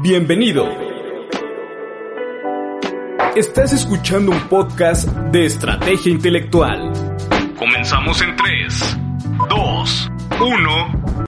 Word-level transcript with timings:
Bienvenido. 0.00 0.64
Estás 3.34 3.72
escuchando 3.72 4.30
un 4.30 4.48
podcast 4.48 5.08
de 5.08 5.44
estrategia 5.44 6.12
intelectual. 6.12 6.92
Comenzamos 7.58 8.22
en 8.22 8.36
3, 8.36 8.96
2, 9.48 10.10
1. 10.40 11.24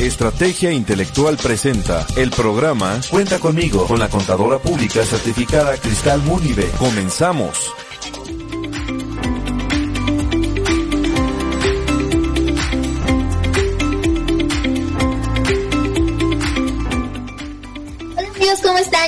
Estrategia 0.00 0.72
Intelectual 0.72 1.36
presenta 1.36 2.04
el 2.16 2.30
programa 2.30 3.00
Cuenta 3.08 3.38
conmigo 3.38 3.86
con 3.86 4.00
la 4.00 4.08
contadora 4.08 4.58
pública 4.58 5.04
certificada 5.04 5.76
Cristal 5.76 6.20
Munive. 6.22 6.68
Comenzamos. 6.78 7.72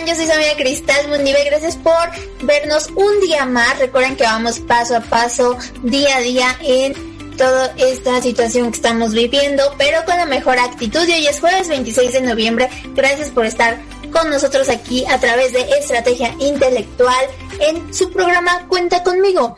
Yo 0.08 0.14
soy 0.14 0.26
su 0.26 0.56
Cristal 0.56 1.08
Mundive. 1.08 1.44
Gracias 1.44 1.76
por 1.76 1.92
vernos 2.40 2.88
un 2.96 3.20
día 3.20 3.44
más. 3.44 3.78
Recuerden 3.78 4.16
que 4.16 4.22
vamos 4.22 4.58
paso 4.60 4.96
a 4.96 5.00
paso, 5.00 5.58
día 5.82 6.16
a 6.16 6.20
día 6.20 6.56
en 6.62 7.36
toda 7.36 7.74
esta 7.76 8.22
situación 8.22 8.70
que 8.70 8.76
estamos 8.76 9.12
viviendo, 9.12 9.62
pero 9.76 10.02
con 10.06 10.16
la 10.16 10.24
mejor 10.24 10.58
actitud. 10.58 11.06
Y 11.06 11.12
hoy 11.12 11.26
es 11.26 11.40
jueves 11.40 11.68
26 11.68 12.14
de 12.14 12.20
noviembre. 12.22 12.70
Gracias 12.94 13.28
por 13.28 13.44
estar 13.44 13.78
con 14.10 14.30
nosotros 14.30 14.70
aquí 14.70 15.04
a 15.04 15.20
través 15.20 15.52
de 15.52 15.60
Estrategia 15.78 16.34
Intelectual 16.40 17.26
en 17.60 17.92
su 17.92 18.10
programa 18.10 18.66
Cuenta 18.66 19.02
conmigo. 19.02 19.56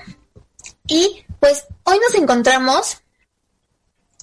Y 0.89 1.25
pues 1.39 1.65
hoy 1.85 2.01
nos 2.01 2.21
encontramos 2.21 2.97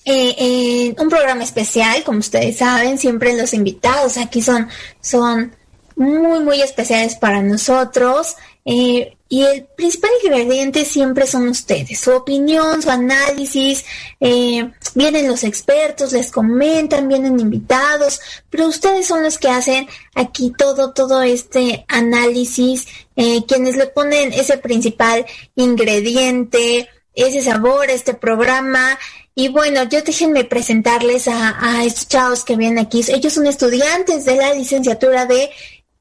eh, 0.03 0.35
en 0.37 1.01
un 1.01 1.09
programa 1.09 1.45
especial, 1.45 2.03
como 2.03 2.19
ustedes 2.19 2.57
saben, 2.57 2.97
siempre 2.97 3.33
los 3.37 3.53
invitados 3.53 4.17
aquí 4.17 4.41
son, 4.41 4.67
son 4.99 5.55
muy, 5.97 6.39
muy 6.39 6.61
especiales 6.61 7.15
para 7.15 7.41
nosotros. 7.41 8.35
eh, 8.65 9.13
y 9.29 9.43
el 9.43 9.65
principal 9.65 10.09
ingrediente 10.23 10.85
siempre 10.85 11.27
son 11.27 11.49
ustedes, 11.49 11.99
su 11.99 12.11
opinión, 12.11 12.81
su 12.81 12.89
análisis, 12.89 13.83
eh, 14.21 14.71
vienen 14.95 15.27
los 15.27 15.43
expertos, 15.43 16.13
les 16.13 16.31
comentan, 16.31 17.09
vienen 17.09 17.37
invitados, 17.39 18.21
pero 18.49 18.67
ustedes 18.67 19.05
son 19.05 19.23
los 19.23 19.37
que 19.37 19.49
hacen 19.49 19.87
aquí 20.15 20.53
todo, 20.57 20.93
todo 20.93 21.21
este 21.23 21.83
análisis, 21.89 22.87
eh, 23.17 23.43
quienes 23.45 23.75
le 23.75 23.87
ponen 23.87 24.31
ese 24.31 24.57
principal 24.59 25.25
ingrediente, 25.55 26.87
ese 27.13 27.41
sabor 27.41 27.89
este 27.89 28.13
programa. 28.13 28.97
Y 29.35 29.49
bueno, 29.49 29.83
yo 29.83 30.01
déjenme 30.01 30.45
presentarles 30.45 31.27
a, 31.27 31.57
a 31.59 31.83
estos 31.83 32.07
chavos 32.07 32.43
que 32.43 32.55
vienen 32.55 32.79
aquí. 32.79 33.03
Ellos 33.07 33.33
son 33.33 33.45
estudiantes 33.45 34.25
de 34.25 34.35
la 34.35 34.53
licenciatura 34.53 35.25
de 35.25 35.49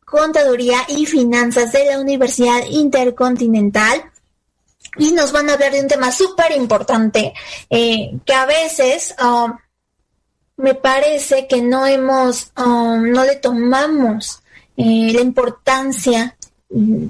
Contaduría 0.06 0.84
y 0.86 1.04
Finanzas 1.04 1.72
de 1.72 1.84
la 1.84 1.98
Universidad 1.98 2.64
Intercontinental. 2.70 4.04
Y 4.98 5.10
nos 5.10 5.32
van 5.32 5.50
a 5.50 5.54
hablar 5.54 5.72
de 5.72 5.80
un 5.80 5.88
tema 5.88 6.12
súper 6.12 6.52
importante 6.52 7.34
eh, 7.68 8.16
que 8.24 8.32
a 8.32 8.46
veces 8.46 9.16
um, 9.20 9.52
me 10.58 10.74
parece 10.74 11.48
que 11.48 11.60
no 11.60 11.84
hemos, 11.86 12.52
um, 12.56 13.10
no 13.10 13.24
le 13.24 13.34
tomamos 13.36 14.42
eh, 14.76 15.10
la 15.12 15.20
importancia 15.20 16.36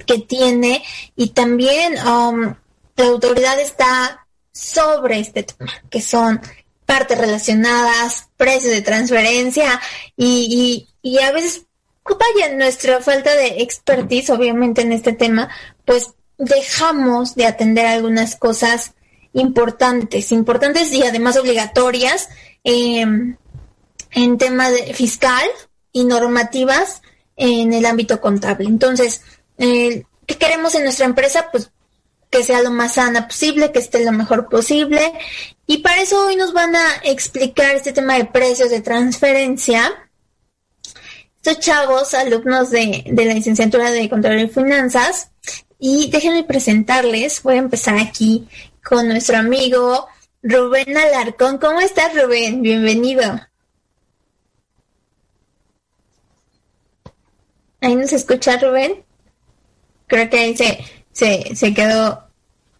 que 0.06 0.18
tiene. 0.20 0.82
Y 1.16 1.28
también 1.28 1.98
um, 1.98 2.54
la 2.96 3.04
autoridad 3.04 3.60
está 3.60 4.26
sobre 4.52 5.20
este 5.20 5.42
tema, 5.42 5.70
que 5.90 6.00
son 6.00 6.40
partes 6.86 7.18
relacionadas, 7.18 8.28
precios 8.38 8.72
de 8.72 8.80
transferencia 8.80 9.78
y, 10.16 10.88
y 11.02 11.18
a 11.18 11.30
veces 11.32 11.65
vaya 12.14 12.54
nuestra 12.54 13.00
falta 13.00 13.34
de 13.34 13.62
expertise, 13.62 14.30
obviamente, 14.30 14.82
en 14.82 14.92
este 14.92 15.12
tema, 15.12 15.48
pues 15.84 16.12
dejamos 16.38 17.34
de 17.34 17.46
atender 17.46 17.86
algunas 17.86 18.36
cosas 18.36 18.92
importantes, 19.32 20.32
importantes 20.32 20.92
y 20.92 21.02
además 21.02 21.36
obligatorias 21.36 22.28
eh, 22.64 23.04
en 24.12 24.38
tema 24.38 24.70
de 24.70 24.94
fiscal 24.94 25.46
y 25.92 26.04
normativas 26.04 27.02
en 27.36 27.72
el 27.72 27.84
ámbito 27.86 28.20
contable. 28.20 28.68
Entonces, 28.68 29.22
eh, 29.58 30.04
¿qué 30.26 30.36
queremos 30.36 30.74
en 30.74 30.84
nuestra 30.84 31.06
empresa? 31.06 31.48
Pues 31.50 31.70
que 32.30 32.42
sea 32.42 32.62
lo 32.62 32.70
más 32.70 32.94
sana 32.94 33.28
posible, 33.28 33.72
que 33.72 33.78
esté 33.78 34.04
lo 34.04 34.12
mejor 34.12 34.48
posible. 34.48 35.12
Y 35.66 35.78
para 35.78 36.02
eso 36.02 36.26
hoy 36.26 36.36
nos 36.36 36.52
van 36.52 36.74
a 36.74 36.96
explicar 37.04 37.74
este 37.76 37.92
tema 37.92 38.14
de 38.14 38.24
precios 38.24 38.70
de 38.70 38.80
transferencia 38.80 40.05
estos 41.46 41.64
chavos, 41.64 42.12
alumnos 42.14 42.70
de, 42.70 43.04
de 43.06 43.24
la 43.24 43.34
licenciatura 43.34 43.92
de 43.92 44.08
Control 44.08 44.40
y 44.40 44.48
Finanzas. 44.48 45.30
Y 45.78 46.10
déjenme 46.10 46.42
presentarles, 46.42 47.40
voy 47.42 47.54
a 47.54 47.58
empezar 47.58 47.98
aquí 47.98 48.48
con 48.82 49.06
nuestro 49.06 49.36
amigo 49.36 50.08
Rubén 50.42 50.96
Alarcón. 50.96 51.58
¿Cómo 51.58 51.80
estás, 51.80 52.20
Rubén? 52.20 52.62
Bienvenido. 52.62 53.40
¿Ahí 57.80 57.94
nos 57.94 58.12
escucha, 58.12 58.58
Rubén? 58.58 59.04
Creo 60.08 60.28
que 60.28 60.38
ahí 60.38 60.56
se, 60.56 60.84
se, 61.12 61.54
se 61.54 61.72
quedó 61.72 62.28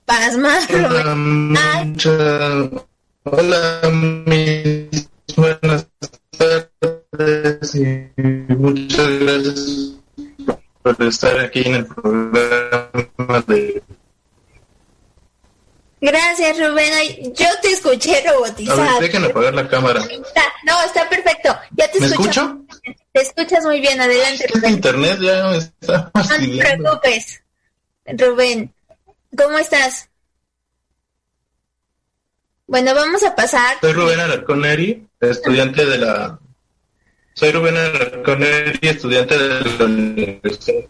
pasmado, 0.04 0.66
Rubén. 0.70 1.56
Hola, 3.22 3.80
mis 4.26 5.08
buenas 5.36 5.86
tardes 6.36 6.95
y 7.74 8.54
muchas 8.54 9.08
gracias 9.20 9.92
por 10.82 11.02
estar 11.02 11.38
aquí 11.40 11.62
en 11.66 11.74
el 11.74 11.86
programa 11.86 13.40
de... 13.46 13.82
Gracias, 16.00 16.58
Rubén. 16.58 17.32
Yo 17.34 17.46
te 17.62 17.68
escuché 17.72 18.18
A 18.26 18.32
robotizado. 18.32 18.82
ver, 18.82 19.00
déjenme 19.00 19.26
apagar 19.28 19.54
la 19.54 19.68
cámara. 19.68 20.00
Está- 20.02 20.52
no, 20.64 20.82
está 20.84 21.08
perfecto. 21.08 21.56
Ya 21.72 21.90
te 21.90 21.98
¿Me 22.00 22.06
escucho. 22.06 22.28
escucho? 22.42 22.92
Te 23.12 23.22
escuchas 23.22 23.64
muy 23.64 23.80
bien. 23.80 24.00
Adelante, 24.00 24.46
Rubén. 24.54 24.74
internet 24.74 25.18
ya 25.20 25.46
me 25.48 25.56
está 25.56 26.10
No 26.14 26.22
te 26.22 26.28
fastidiando. 26.28 27.00
preocupes. 27.00 27.42
Rubén, 28.06 28.72
¿cómo 29.36 29.58
estás? 29.58 30.08
Bueno, 32.68 32.94
vamos 32.94 33.22
a 33.24 33.34
pasar. 33.34 33.76
Soy 33.80 33.92
Rubén 33.92 34.20
Alarconeri, 34.20 35.08
estudiante 35.20 35.86
de 35.86 35.98
la... 35.98 36.38
Soy 37.38 37.52
Rubén 37.52 37.76
Alarconeri, 37.76 38.78
estudiante 38.88 39.36
de 39.36 39.48
la 39.48 39.84
Universidad 39.84 40.86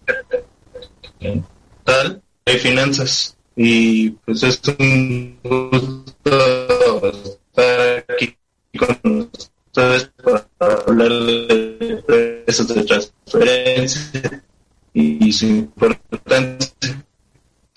Tal 1.83 2.23
de 2.45 2.53
Finanzas. 2.59 3.37
Y 3.57 4.11
pues 4.11 4.45
es 4.45 4.63
un 4.79 5.41
gusto 5.43 7.13
estar 7.13 8.05
aquí 8.09 8.37
con 8.79 9.29
ustedes 9.33 10.09
para 10.23 10.47
hablar 10.87 11.11
de 11.11 12.45
eso 12.47 12.63
de 12.65 12.85
transferencia 12.85 14.45
y 14.95 15.33
su 15.33 15.47
importancia. 15.47 17.05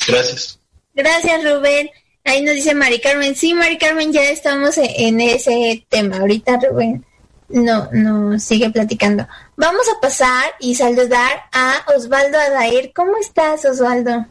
Gracias. 0.08 0.60
Gracias, 0.94 1.44
Rubén. 1.44 1.90
Ahí 2.24 2.44
nos 2.44 2.54
dice 2.54 2.76
Mari 2.76 3.00
Carmen. 3.00 3.36
Sí, 3.36 3.56
Mari 3.56 3.80
Carmen, 3.80 4.14
ya 4.14 4.30
estamos 4.30 4.78
en 4.78 5.22
ese 5.22 5.84
tema. 5.90 6.18
Ahorita 6.18 6.60
Rubén 6.70 7.04
no, 7.50 7.90
no 7.92 8.40
sigue 8.40 8.70
platicando. 8.70 9.28
Vamos 9.58 9.88
a 9.90 10.00
pasar 10.00 10.52
y 10.60 10.76
saludar 10.76 11.44
a 11.52 11.84
Osvaldo 11.96 12.38
Adair. 12.38 12.92
¿Cómo 12.96 13.18
estás, 13.18 13.66
Osvaldo? 13.66 14.28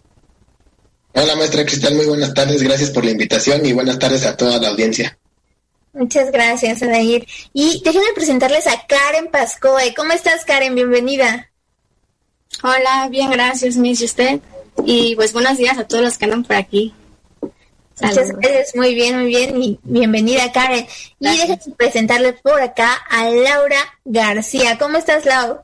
Hola 1.14 1.36
maestra 1.36 1.64
Cristal, 1.64 1.94
muy 1.94 2.06
buenas 2.06 2.32
tardes, 2.32 2.62
gracias 2.62 2.90
por 2.90 3.04
la 3.04 3.10
invitación 3.10 3.64
y 3.66 3.72
buenas 3.72 3.98
tardes 3.98 4.24
a 4.24 4.36
toda 4.36 4.58
la 4.60 4.68
audiencia. 4.68 5.18
Muchas 5.92 6.30
gracias, 6.30 6.82
Adair. 6.82 7.26
Y 7.52 7.82
déjenme 7.84 8.12
presentarles 8.14 8.66
a 8.66 8.86
Karen 8.86 9.28
Pascoe. 9.32 9.94
¿Cómo 9.96 10.12
estás, 10.12 10.44
Karen? 10.44 10.74
Bienvenida. 10.74 11.50
Hola, 12.62 13.08
bien, 13.10 13.30
gracias, 13.30 13.76
Miss, 13.76 14.00
¿y 14.00 14.04
usted? 14.04 14.40
Y 14.84 15.16
pues 15.16 15.32
buenos 15.32 15.58
días 15.58 15.76
a 15.76 15.88
todos 15.88 16.04
los 16.04 16.18
que 16.18 16.26
andan 16.26 16.44
por 16.44 16.56
aquí. 16.56 16.94
Muchas 18.00 18.30
gracias, 18.32 18.76
muy 18.76 18.94
bien, 18.94 19.18
muy 19.18 19.26
bien, 19.26 19.62
y 19.62 19.78
bienvenida 19.82 20.52
Karen. 20.52 20.86
Y 21.18 21.26
déjenme 21.26 21.74
presentarle 21.76 22.32
por 22.34 22.60
acá 22.60 22.94
a 23.08 23.28
Laura 23.28 23.78
García. 24.04 24.78
¿Cómo 24.78 24.98
estás, 24.98 25.24
Lau? 25.24 25.62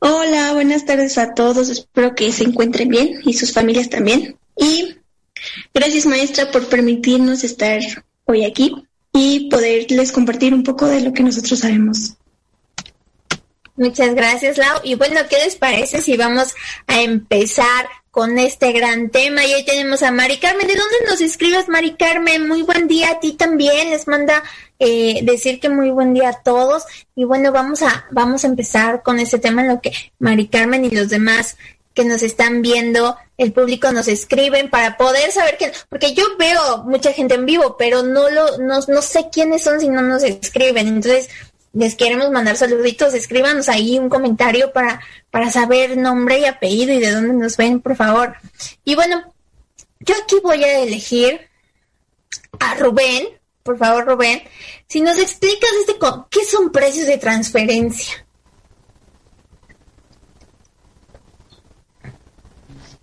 Hola, 0.00 0.52
buenas 0.52 0.84
tardes 0.84 1.18
a 1.18 1.34
todos. 1.34 1.68
Espero 1.70 2.14
que 2.14 2.30
se 2.32 2.44
encuentren 2.44 2.88
bien 2.88 3.20
y 3.24 3.34
sus 3.34 3.52
familias 3.52 3.88
también. 3.88 4.36
Y 4.56 4.96
gracias 5.72 6.06
maestra 6.06 6.50
por 6.50 6.66
permitirnos 6.68 7.44
estar 7.44 7.80
hoy 8.26 8.44
aquí 8.44 8.74
y 9.12 9.48
poderles 9.48 10.12
compartir 10.12 10.54
un 10.54 10.62
poco 10.62 10.86
de 10.86 11.00
lo 11.00 11.12
que 11.12 11.22
nosotros 11.22 11.58
sabemos. 11.60 12.14
Muchas 13.76 14.14
gracias, 14.14 14.58
Lau. 14.58 14.80
Y 14.82 14.96
bueno, 14.96 15.20
¿qué 15.30 15.36
les 15.38 15.56
parece 15.56 16.02
si 16.02 16.16
vamos 16.16 16.54
a 16.86 17.00
empezar 17.00 17.86
con 18.10 18.38
este 18.38 18.72
gran 18.72 19.10
tema? 19.10 19.44
Y 19.44 19.52
ahí 19.52 19.64
tenemos 19.64 20.02
a 20.02 20.10
Mari 20.10 20.38
Carmen. 20.38 20.66
¿De 20.66 20.74
dónde 20.74 20.96
nos 21.06 21.20
escribes, 21.20 21.68
Mari 21.68 21.94
Carmen? 21.94 22.48
Muy 22.48 22.62
buen 22.62 22.88
día 22.88 23.10
a 23.10 23.20
ti 23.20 23.32
también. 23.32 23.90
Les 23.90 24.08
manda 24.08 24.42
eh, 24.78 25.20
decir 25.22 25.58
que 25.58 25.68
muy 25.68 25.90
buen 25.90 26.14
día 26.14 26.28
a 26.28 26.42
todos 26.42 26.84
y 27.16 27.24
bueno, 27.24 27.50
vamos 27.50 27.82
a, 27.82 28.06
vamos 28.12 28.44
a 28.44 28.46
empezar 28.46 29.02
con 29.02 29.18
este 29.18 29.38
tema 29.38 29.62
en 29.62 29.68
lo 29.68 29.80
que 29.80 29.92
Mari 30.20 30.46
Carmen 30.46 30.84
y 30.84 30.90
los 30.90 31.08
demás 31.08 31.56
que 31.98 32.04
nos 32.04 32.22
están 32.22 32.62
viendo, 32.62 33.16
el 33.38 33.52
público 33.52 33.90
nos 33.90 34.06
escriben 34.06 34.70
para 34.70 34.96
poder 34.96 35.32
saber 35.32 35.56
quién, 35.58 35.72
porque 35.88 36.14
yo 36.14 36.22
veo 36.38 36.84
mucha 36.84 37.12
gente 37.12 37.34
en 37.34 37.44
vivo, 37.44 37.74
pero 37.76 38.04
no 38.04 38.30
lo, 38.30 38.58
no, 38.58 38.78
no 38.86 39.02
sé 39.02 39.30
quiénes 39.32 39.64
son 39.64 39.80
si 39.80 39.88
no 39.88 40.00
nos 40.02 40.22
escriben. 40.22 40.86
Entonces, 40.86 41.28
les 41.72 41.94
queremos 41.94 42.30
mandar 42.30 42.56
saluditos, 42.56 43.14
escríbanos 43.14 43.68
ahí 43.68 43.98
un 43.98 44.08
comentario 44.08 44.72
para, 44.72 45.00
para 45.30 45.50
saber 45.50 45.96
nombre 45.96 46.40
y 46.40 46.44
apellido 46.44 46.92
y 46.92 46.98
de 46.98 47.12
dónde 47.12 47.34
nos 47.34 47.56
ven, 47.56 47.80
por 47.80 47.96
favor. 47.96 48.34
Y 48.84 48.94
bueno, 48.94 49.34
yo 50.00 50.14
aquí 50.22 50.36
voy 50.42 50.64
a 50.64 50.80
elegir 50.80 51.40
a 52.58 52.74
Rubén, 52.74 53.28
por 53.62 53.78
favor 53.78 54.06
Rubén, 54.06 54.42
si 54.88 55.00
nos 55.00 55.18
explicas 55.18 55.70
este, 55.80 55.98
qué 56.30 56.44
son 56.44 56.72
precios 56.72 57.06
de 57.06 57.18
transferencia. 57.18 58.24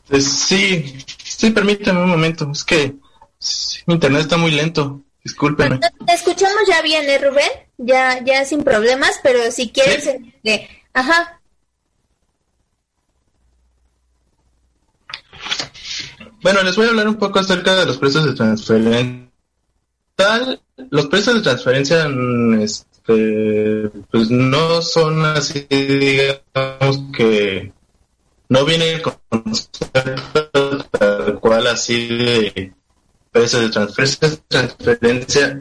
Pues 0.07 0.25
sí, 0.25 1.03
sí, 1.23 1.49
permíteme 1.49 2.01
un 2.01 2.09
momento. 2.09 2.49
Es 2.51 2.63
que 2.63 2.95
mi 3.85 3.95
internet 3.95 4.21
está 4.21 4.37
muy 4.37 4.51
lento. 4.51 5.04
Discúlpeme. 5.25 5.79
te 5.79 6.13
escuchamos 6.13 6.61
ya 6.67 6.83
bien, 6.83 7.09
¿eh, 7.09 7.17
Rubén? 7.17 7.49
Ya, 7.77 8.23
ya 8.23 8.45
sin 8.45 8.63
problemas, 8.63 9.19
pero 9.23 9.51
si 9.51 9.71
quieres... 9.71 10.05
Este, 10.05 10.69
ajá. 10.93 11.41
Bueno, 16.43 16.61
les 16.61 16.75
voy 16.75 16.85
a 16.85 16.89
hablar 16.89 17.07
un 17.07 17.15
poco 17.15 17.39
acerca 17.39 17.75
de 17.75 17.87
los 17.87 17.97
precios 17.97 18.23
de 18.23 18.33
transferencia. 18.33 19.25
Tal, 20.15 20.61
los 20.91 21.07
precios 21.07 21.37
de 21.37 21.41
transferencia 21.41 22.07
este, 22.61 23.89
pues 24.11 24.29
no 24.29 24.83
son 24.83 25.25
así, 25.25 25.65
digamos 25.69 27.01
que 27.17 27.73
no 28.47 28.63
viene 28.63 29.01
con 29.01 29.17
tal 30.91 31.39
cual 31.39 31.67
así 31.67 32.07
de 32.07 32.73
precios 33.35 33.63
de 33.63 33.69
transferencia. 33.69 34.39
transferencia 34.47 35.59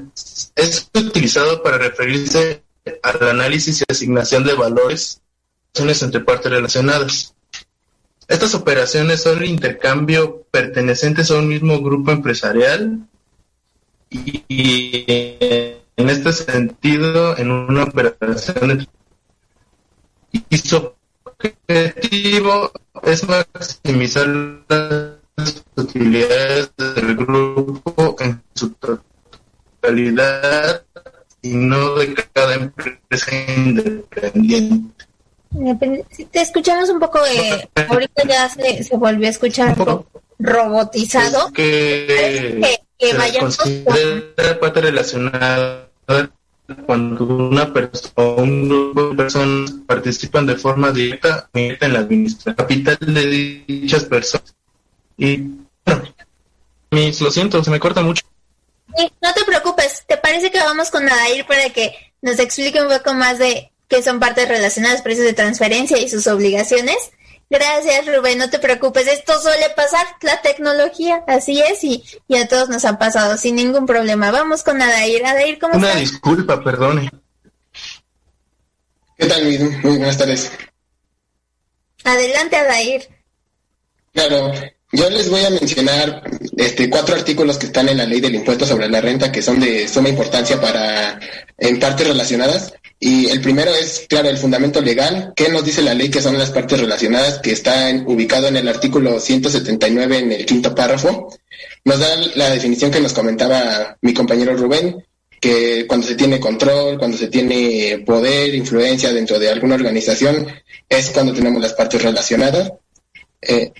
es 0.54 0.88
utilizado 0.94 1.60
para 1.60 1.76
referirse 1.76 2.62
al 3.02 3.28
análisis 3.28 3.80
y 3.80 3.84
asignación 3.90 4.44
de 4.44 4.54
valores 4.54 5.20
entre 5.74 6.20
partes 6.20 6.52
relacionadas. 6.52 7.34
Estas 8.28 8.54
operaciones 8.54 9.22
son 9.22 9.44
intercambio 9.44 10.46
pertenecientes 10.52 11.32
a 11.32 11.38
un 11.38 11.48
mismo 11.48 11.80
grupo 11.80 12.12
empresarial 12.12 13.08
y 14.08 15.04
en 15.08 16.08
este 16.08 16.32
sentido 16.32 17.36
en 17.36 17.50
una 17.50 17.82
operación 17.82 18.86
y 20.32 20.58
objetivo 21.40 22.70
es 23.02 23.28
maximizar 23.28 25.13
las 25.44 25.64
utilidades 25.76 26.70
del 26.76 27.16
grupo 27.16 28.16
en 28.20 28.42
su 28.54 28.70
totalidad 29.80 30.82
y 31.42 31.54
no 31.54 31.94
de 31.96 32.14
cada 32.32 32.54
empresa 32.54 33.30
independiente. 33.56 35.04
Te 36.30 36.40
escuchamos 36.40 36.88
un 36.88 36.98
poco, 36.98 37.22
de, 37.22 37.68
ahorita 37.88 38.22
ya 38.26 38.48
se, 38.48 38.82
se 38.82 38.96
volvió 38.96 39.26
a 39.26 39.30
escuchar 39.30 39.68
un 39.70 39.74
poco 39.74 40.06
robotizado. 40.38 41.52
que, 41.52 42.60
que, 42.98 43.10
que 43.10 43.38
considera 43.38 44.58
parte 44.58 44.80
relacionada 44.80 45.88
cuando 46.86 47.24
una 47.24 47.72
persona 47.72 48.12
o 48.16 48.42
un 48.42 48.68
grupo 48.68 49.10
de 49.10 49.16
personas 49.16 49.70
participan 49.86 50.46
de 50.46 50.56
forma 50.56 50.90
directa 50.90 51.48
en 51.52 51.92
la 51.92 51.98
administración 51.98 52.54
capital 52.54 52.96
de 53.00 53.26
dichas 53.66 54.04
personas. 54.04 54.54
Y 55.16 55.36
bueno, 55.84 56.02
mis, 56.90 57.20
lo 57.20 57.30
siento, 57.30 57.62
se 57.62 57.70
me 57.70 57.80
corta 57.80 58.02
mucho. 58.02 58.24
no 59.20 59.34
te 59.34 59.44
preocupes, 59.44 60.04
¿te 60.06 60.16
parece 60.16 60.50
que 60.50 60.58
vamos 60.58 60.90
con 60.90 61.08
Adair 61.08 61.46
para 61.46 61.70
que 61.70 61.94
nos 62.22 62.38
explique 62.38 62.80
un 62.80 62.88
poco 62.88 63.14
más 63.14 63.38
de 63.38 63.70
qué 63.88 64.02
son 64.02 64.18
partes 64.20 64.48
relacionadas, 64.48 65.02
precios 65.02 65.26
de 65.26 65.34
transferencia 65.34 65.98
y 65.98 66.08
sus 66.08 66.26
obligaciones? 66.26 66.96
Gracias, 67.50 68.06
Rubén, 68.06 68.38
no 68.38 68.50
te 68.50 68.58
preocupes, 68.58 69.06
esto 69.06 69.40
suele 69.40 69.70
pasar, 69.76 70.06
la 70.22 70.40
tecnología, 70.40 71.22
así 71.28 71.60
es, 71.60 71.84
y, 71.84 72.02
y 72.26 72.36
a 72.36 72.48
todos 72.48 72.68
nos 72.68 72.84
ha 72.84 72.98
pasado 72.98 73.36
sin 73.36 73.56
ningún 73.56 73.86
problema. 73.86 74.30
Vamos 74.30 74.62
con 74.62 74.80
Adair. 74.80 75.24
Adair, 75.24 75.58
¿cómo 75.58 75.76
Una 75.76 75.94
disculpa, 75.94 76.64
perdone. 76.64 77.10
¿Qué 79.16 79.26
tal, 79.26 79.44
Muy 79.44 79.98
buenas 79.98 80.18
tardes. 80.18 80.50
Adelante, 82.02 82.56
Adair. 82.56 83.08
Claro, 84.12 84.52
yo 84.94 85.10
les 85.10 85.28
voy 85.28 85.44
a 85.44 85.50
mencionar 85.50 86.22
este, 86.56 86.88
cuatro 86.88 87.14
artículos 87.14 87.58
que 87.58 87.66
están 87.66 87.88
en 87.88 87.98
la 87.98 88.06
ley 88.06 88.20
del 88.20 88.36
impuesto 88.36 88.64
sobre 88.64 88.88
la 88.88 89.00
renta 89.00 89.32
que 89.32 89.42
son 89.42 89.58
de 89.60 89.88
suma 89.88 90.08
importancia 90.08 90.60
para 90.60 91.18
en 91.58 91.80
partes 91.80 92.06
relacionadas. 92.06 92.72
Y 93.00 93.26
el 93.28 93.40
primero 93.40 93.74
es, 93.74 94.06
claro, 94.08 94.30
el 94.30 94.38
fundamento 94.38 94.80
legal. 94.80 95.32
¿Qué 95.34 95.48
nos 95.48 95.64
dice 95.64 95.82
la 95.82 95.94
ley 95.94 96.10
que 96.10 96.22
son 96.22 96.38
las 96.38 96.50
partes 96.50 96.80
relacionadas? 96.80 97.40
Que 97.40 97.52
está 97.52 97.90
ubicado 98.06 98.46
en 98.46 98.56
el 98.56 98.68
artículo 98.68 99.20
179 99.20 100.18
en 100.18 100.32
el 100.32 100.46
quinto 100.46 100.74
párrafo. 100.74 101.28
Nos 101.84 101.98
da 101.98 102.16
la 102.36 102.50
definición 102.50 102.90
que 102.90 103.00
nos 103.00 103.12
comentaba 103.12 103.98
mi 104.00 104.14
compañero 104.14 104.56
Rubén, 104.56 105.04
que 105.40 105.86
cuando 105.86 106.06
se 106.06 106.14
tiene 106.14 106.40
control, 106.40 106.98
cuando 106.98 107.18
se 107.18 107.28
tiene 107.28 108.02
poder, 108.06 108.54
influencia 108.54 109.12
dentro 109.12 109.38
de 109.38 109.50
alguna 109.50 109.74
organización, 109.74 110.46
es 110.88 111.10
cuando 111.10 111.34
tenemos 111.34 111.60
las 111.60 111.74
partes 111.74 112.02
relacionadas. 112.02 112.72
Eh, 113.46 113.72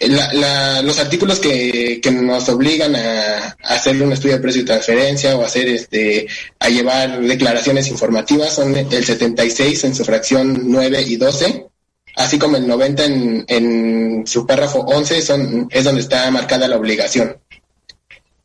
los 0.83 0.99
artículos 0.99 1.41
que, 1.41 2.01
nos 2.13 2.49
obligan 2.49 2.95
a, 2.97 3.57
hacer 3.63 4.01
un 4.03 4.13
estudio 4.13 4.37
de 4.37 4.43
precio 4.43 4.63
y 4.63 4.65
transferencia 4.65 5.37
o 5.37 5.45
hacer 5.45 5.69
este 5.69 6.27
a 6.59 6.69
llevar 6.69 7.21
declaraciones 7.21 7.89
informativas 7.89 8.55
son 8.55 8.77
el 8.77 9.05
76 9.05 9.85
en 9.85 9.95
su 9.95 10.05
fracción 10.05 10.63
9 10.65 11.03
y 11.07 11.17
12 11.17 11.67
así 12.17 12.39
como 12.39 12.57
el 12.57 12.67
90 12.67 13.05
en, 13.05 13.45
en 13.49 14.27
su 14.27 14.47
párrafo 14.47 14.81
11 14.81 15.23
son, 15.23 15.69
es 15.71 15.85
donde 15.85 16.01
está 16.01 16.31
marcada 16.31 16.69
la 16.69 16.77
obligación. 16.77 17.37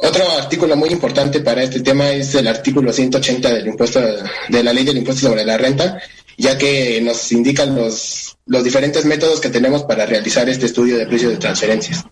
Otro 0.02 0.32
artículo 0.32 0.78
muy 0.78 0.90
importante 0.90 1.42
para 1.42 1.62
este 1.62 1.82
tema 1.82 2.10
es 2.10 2.34
el 2.34 2.48
artículo 2.48 2.94
180 2.94 3.54
del 3.54 3.68
impuesto 3.68 4.00
de 4.48 4.64
la 4.64 4.72
ley 4.72 4.86
del 4.86 4.98
impuesto 4.98 5.28
sobre 5.28 5.44
la 5.44 5.58
renta, 5.58 6.02
ya 6.40 6.58
que 6.58 7.02
nos 7.02 7.32
indican 7.32 7.76
los 7.76 8.38
los 8.50 8.64
diferentes 8.64 9.06
métodos 9.06 9.40
que 9.40 9.50
tenemos 9.50 9.84
para 9.84 10.08
realizar 10.08 10.50
este 10.50 10.66
estudio 10.66 10.98
de 10.98 11.06
precios 11.06 11.32
de 11.32 11.38
transferencias. 11.38 12.04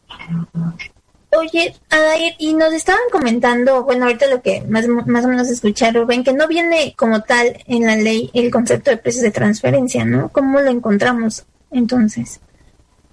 Oye, 1.36 1.76
Adair, 1.90 2.36
y 2.38 2.54
nos 2.54 2.74
estaban 2.74 3.02
comentando, 3.12 3.84
bueno, 3.84 4.06
ahorita 4.06 4.28
lo 4.28 4.42
que 4.42 4.62
más, 4.62 4.88
más 4.88 5.26
o 5.26 5.28
menos 5.28 5.50
escucharon, 5.50 6.08
ven 6.08 6.24
que 6.24 6.34
no 6.34 6.48
viene 6.48 6.94
como 6.96 7.22
tal 7.22 7.58
en 7.68 7.86
la 7.86 7.96
ley 7.96 8.30
el 8.34 8.52
concepto 8.52 8.92
de 8.92 8.98
precios 8.98 9.24
de 9.24 9.32
transferencia, 9.32 10.06
¿no? 10.06 10.30
¿Cómo 10.30 10.62
lo 10.62 10.70
encontramos 10.70 11.44
entonces? 11.72 12.40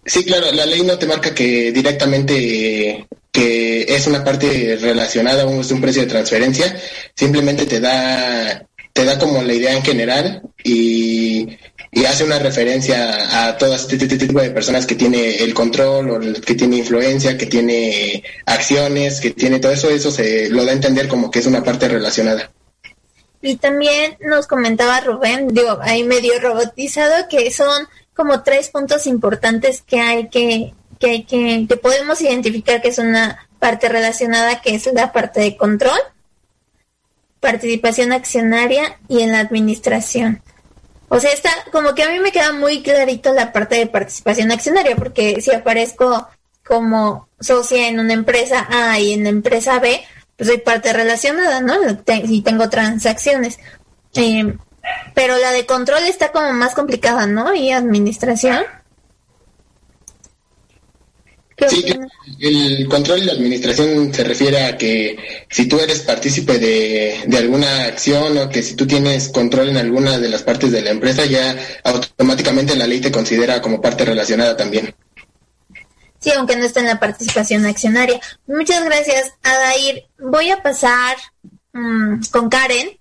Sí, 0.04 0.23
claro, 0.25 0.52
la 0.52 0.66
ley 0.66 0.83
no 0.83 0.99
te 0.99 1.06
marca 1.06 1.35
que 1.35 1.73
directamente 1.73 3.06
que 3.33 3.83
es 3.88 4.06
una 4.06 4.23
parte 4.23 4.76
relacionada 4.80 5.42
a 5.42 5.47
un, 5.47 5.56
un 5.59 5.80
precio 5.80 6.02
de 6.02 6.09
transferencia, 6.09 6.78
simplemente 7.14 7.66
te 7.66 7.80
da 7.80 8.64
te 8.95 9.05
da 9.05 9.19
como 9.19 9.43
la 9.43 9.53
idea 9.53 9.77
en 9.77 9.83
general 9.83 10.41
y 10.63 11.59
hace 12.07 12.23
una 12.25 12.39
referencia 12.39 13.47
a 13.47 13.59
todo 13.59 13.75
este, 13.75 13.97
este, 13.97 14.17
tipo 14.17 14.41
de 14.41 14.51
personas 14.51 14.87
que 14.87 14.95
tiene 14.95 15.37
el 15.37 15.53
control 15.53 16.11
o 16.11 16.21
que 16.41 16.55
tiene 16.55 16.77
influencia, 16.77 17.37
que 17.37 17.47
tiene 17.47 18.23
acciones, 18.47 19.21
que 19.21 19.31
tiene 19.31 19.59
todo 19.59 19.73
eso, 19.73 19.91
eso 19.91 20.13
se 20.13 20.49
lo 20.49 20.65
da 20.65 20.71
a 20.71 20.75
entender 20.75 21.09
como 21.09 21.31
que 21.31 21.41
es 21.41 21.47
una 21.47 21.65
parte 21.65 21.89
relacionada. 21.89 22.53
Y 23.43 23.57
también 23.57 24.17
nos 24.21 24.47
comentaba 24.47 25.01
Rubén, 25.01 25.49
digo, 25.49 25.79
ahí 25.83 26.05
medio 26.05 26.39
robotizado, 26.41 27.29
que 27.29 27.51
son 27.51 27.89
como 28.15 28.45
tres 28.45 28.69
puntos 28.69 29.09
importantes 29.09 29.83
que 29.83 30.01
hay 30.01 30.29
que, 30.29 30.73
que 31.01 31.07
hay 31.11 31.25
que, 31.25 31.67
que 31.69 31.77
podemos 31.77 32.21
identificar 32.21 32.81
que 32.81 32.89
es 32.89 32.99
una 32.99 33.49
parte 33.59 33.89
relacionada, 33.89 34.63
que 34.63 34.77
es 34.77 34.87
la 34.95 35.13
parte 35.13 35.41
de 35.41 35.57
control, 35.57 35.99
participación 37.45 38.11
accionaria 38.13 38.99
y 39.07 39.21
en 39.21 39.33
la 39.33 39.41
administración. 39.41 40.43
O 41.11 41.21
sea, 41.21 41.31
está 41.31 41.51
como 41.71 41.95
que 41.95 42.03
a 42.03 42.09
mí 42.09 42.19
me 42.19 42.33
queda 42.33 42.53
muy 42.53 42.83
clarito 42.83 43.35
la 43.35 43.53
parte 43.53 43.75
de 43.75 43.87
participación 43.87 44.51
accionaria, 44.51 44.97
porque 44.97 45.43
si 45.43 45.53
aparezco 45.53 46.27
como 46.67 47.29
socia 47.39 47.89
en 47.89 48.01
una 48.01 48.15
empresa 48.15 48.67
A 48.71 48.99
y 48.99 49.13
en 49.13 49.25
la 49.25 49.29
empresa 49.29 49.79
B, 49.79 50.01
pues 50.39 50.49
soy 50.49 50.57
parte 50.57 50.95
relacionada, 50.95 51.61
¿no? 51.61 51.75
Y 52.07 52.41
tengo 52.41 52.71
transacciones. 52.71 53.59
Eh, 54.15 54.57
pero 55.15 55.37
la 55.37 55.51
de 55.51 55.67
control 55.67 56.05
está 56.05 56.33
como 56.33 56.51
más 56.55 56.75
complicada, 56.75 57.27
¿no? 57.27 57.55
Y 57.55 57.73
administración. 57.73 58.65
Sí, 61.68 61.84
el 62.40 62.88
control 62.88 63.20
y 63.20 63.25
la 63.26 63.32
administración 63.32 64.12
se 64.12 64.25
refiere 64.25 64.64
a 64.64 64.76
que 64.76 65.16
si 65.49 65.68
tú 65.68 65.78
eres 65.78 66.00
partícipe 66.00 66.58
de, 66.58 67.20
de, 67.26 67.38
alguna 67.38 67.84
acción 67.84 68.37
o 68.38 68.49
que 68.49 68.62
si 68.62 68.75
tú 68.75 68.87
tienes 68.87 69.28
control 69.28 69.68
en 69.68 69.76
alguna 69.76 70.18
de 70.18 70.28
las 70.28 70.42
partes 70.42 70.73
de 70.73 70.82
la 70.82 70.90
empresa, 70.90 71.25
ya 71.26 71.56
automáticamente 71.84 72.75
la 72.75 72.88
ley 72.88 73.00
te 73.00 73.12
considera 73.12 73.62
como 73.62 73.80
parte 73.80 74.04
relacionada 74.04 74.56
también. 74.56 74.94
Sí, 76.25 76.32
aunque 76.32 76.56
no 76.56 76.64
está 76.64 76.80
en 76.80 76.87
la 76.87 76.99
participación 76.99 77.66
accionaria. 77.66 78.20
Muchas 78.46 78.82
gracias, 78.84 79.34
Adair. 79.42 80.06
Voy 80.18 80.50
a 80.50 80.62
pasar 80.62 81.16
mm, 81.73 82.23
con 82.32 82.49
Karen. 82.49 82.99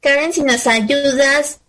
Karen, 0.00 0.32
si 0.32 0.42
nos 0.42 0.66
ayudas, 0.66 1.60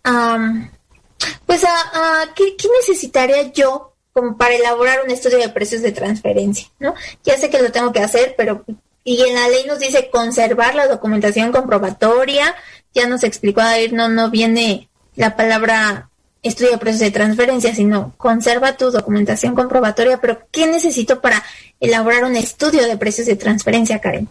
pues 1.46 1.64
a, 1.64 2.22
a 2.22 2.34
¿qué, 2.34 2.56
¿qué 2.56 2.68
necesitaría 2.80 3.52
yo 3.52 3.96
como 4.18 4.36
para 4.36 4.56
elaborar 4.56 5.02
un 5.04 5.12
estudio 5.12 5.38
de 5.38 5.48
precios 5.48 5.80
de 5.80 5.92
transferencia, 5.92 6.66
¿no? 6.80 6.94
Ya 7.22 7.36
sé 7.36 7.50
que 7.50 7.62
lo 7.62 7.70
tengo 7.70 7.92
que 7.92 8.00
hacer, 8.00 8.34
pero 8.36 8.64
y 9.04 9.22
en 9.22 9.36
la 9.36 9.48
ley 9.48 9.64
nos 9.66 9.78
dice 9.78 10.10
conservar 10.10 10.74
la 10.74 10.88
documentación 10.88 11.52
comprobatoria, 11.52 12.54
ya 12.92 13.06
nos 13.06 13.22
explicó 13.22 13.62
ir 13.80 13.92
no, 13.92 14.08
no 14.08 14.28
viene 14.28 14.88
la 15.14 15.36
palabra 15.36 16.10
estudio 16.42 16.72
de 16.72 16.78
precios 16.78 17.00
de 17.00 17.10
transferencia, 17.12 17.74
sino 17.74 18.12
conserva 18.16 18.76
tu 18.76 18.90
documentación 18.90 19.54
comprobatoria, 19.54 20.20
pero 20.20 20.40
¿qué 20.50 20.66
necesito 20.66 21.20
para 21.20 21.44
elaborar 21.78 22.24
un 22.24 22.34
estudio 22.34 22.86
de 22.86 22.96
precios 22.96 23.28
de 23.28 23.36
transferencia, 23.36 24.00
Karen? 24.00 24.28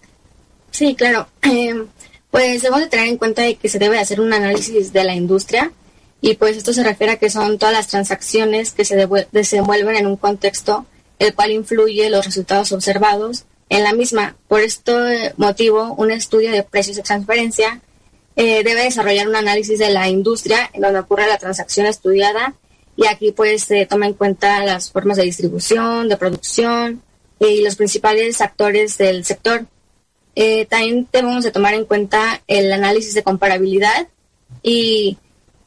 Sí, 0.71 0.95
claro. 0.95 1.27
Eh, 1.43 1.85
pues 2.29 2.61
debemos 2.61 2.81
de 2.81 2.87
tener 2.87 3.07
en 3.07 3.17
cuenta 3.17 3.41
que 3.53 3.69
se 3.69 3.79
debe 3.79 3.99
hacer 3.99 4.19
un 4.19 4.33
análisis 4.33 4.91
de 4.91 5.03
la 5.05 5.15
industria, 5.15 5.71
y 6.21 6.35
pues 6.35 6.57
esto 6.57 6.73
se 6.73 6.83
refiere 6.83 7.13
a 7.13 7.17
que 7.17 7.29
son 7.29 7.57
todas 7.57 7.73
las 7.73 7.87
transacciones 7.87 8.71
que 8.71 8.85
se 8.85 9.07
desenvuelven 9.31 9.95
en 9.95 10.07
un 10.07 10.17
contexto 10.17 10.85
el 11.19 11.33
cual 11.33 11.51
influye 11.51 12.09
los 12.09 12.25
resultados 12.25 12.71
observados 12.71 13.45
en 13.69 13.83
la 13.83 13.93
misma. 13.93 14.35
Por 14.47 14.61
este 14.61 15.33
motivo, 15.37 15.93
un 15.97 16.11
estudio 16.11 16.51
de 16.51 16.63
precios 16.63 16.97
de 16.97 17.03
transferencia 17.03 17.81
eh, 18.35 18.63
debe 18.63 18.83
desarrollar 18.83 19.27
un 19.27 19.35
análisis 19.35 19.79
de 19.79 19.89
la 19.89 20.07
industria 20.07 20.69
en 20.73 20.81
donde 20.81 20.99
ocurre 20.99 21.27
la 21.27 21.39
transacción 21.39 21.87
estudiada 21.87 22.53
y 22.95 23.07
aquí 23.07 23.31
pues 23.31 23.63
se 23.63 23.85
toma 23.85 24.07
en 24.07 24.13
cuenta 24.13 24.63
las 24.63 24.91
formas 24.91 25.17
de 25.17 25.23
distribución, 25.23 26.07
de 26.07 26.17
producción 26.17 27.01
y 27.39 27.61
los 27.61 27.75
principales 27.75 28.41
actores 28.41 28.97
del 28.97 29.25
sector. 29.25 29.65
Eh, 30.35 30.65
también 30.65 31.07
debemos 31.11 31.43
de 31.43 31.51
tomar 31.51 31.73
en 31.73 31.85
cuenta 31.85 32.41
el 32.47 32.71
análisis 32.71 33.15
de 33.15 33.23
comparabilidad 33.23 34.07
y 34.61 35.17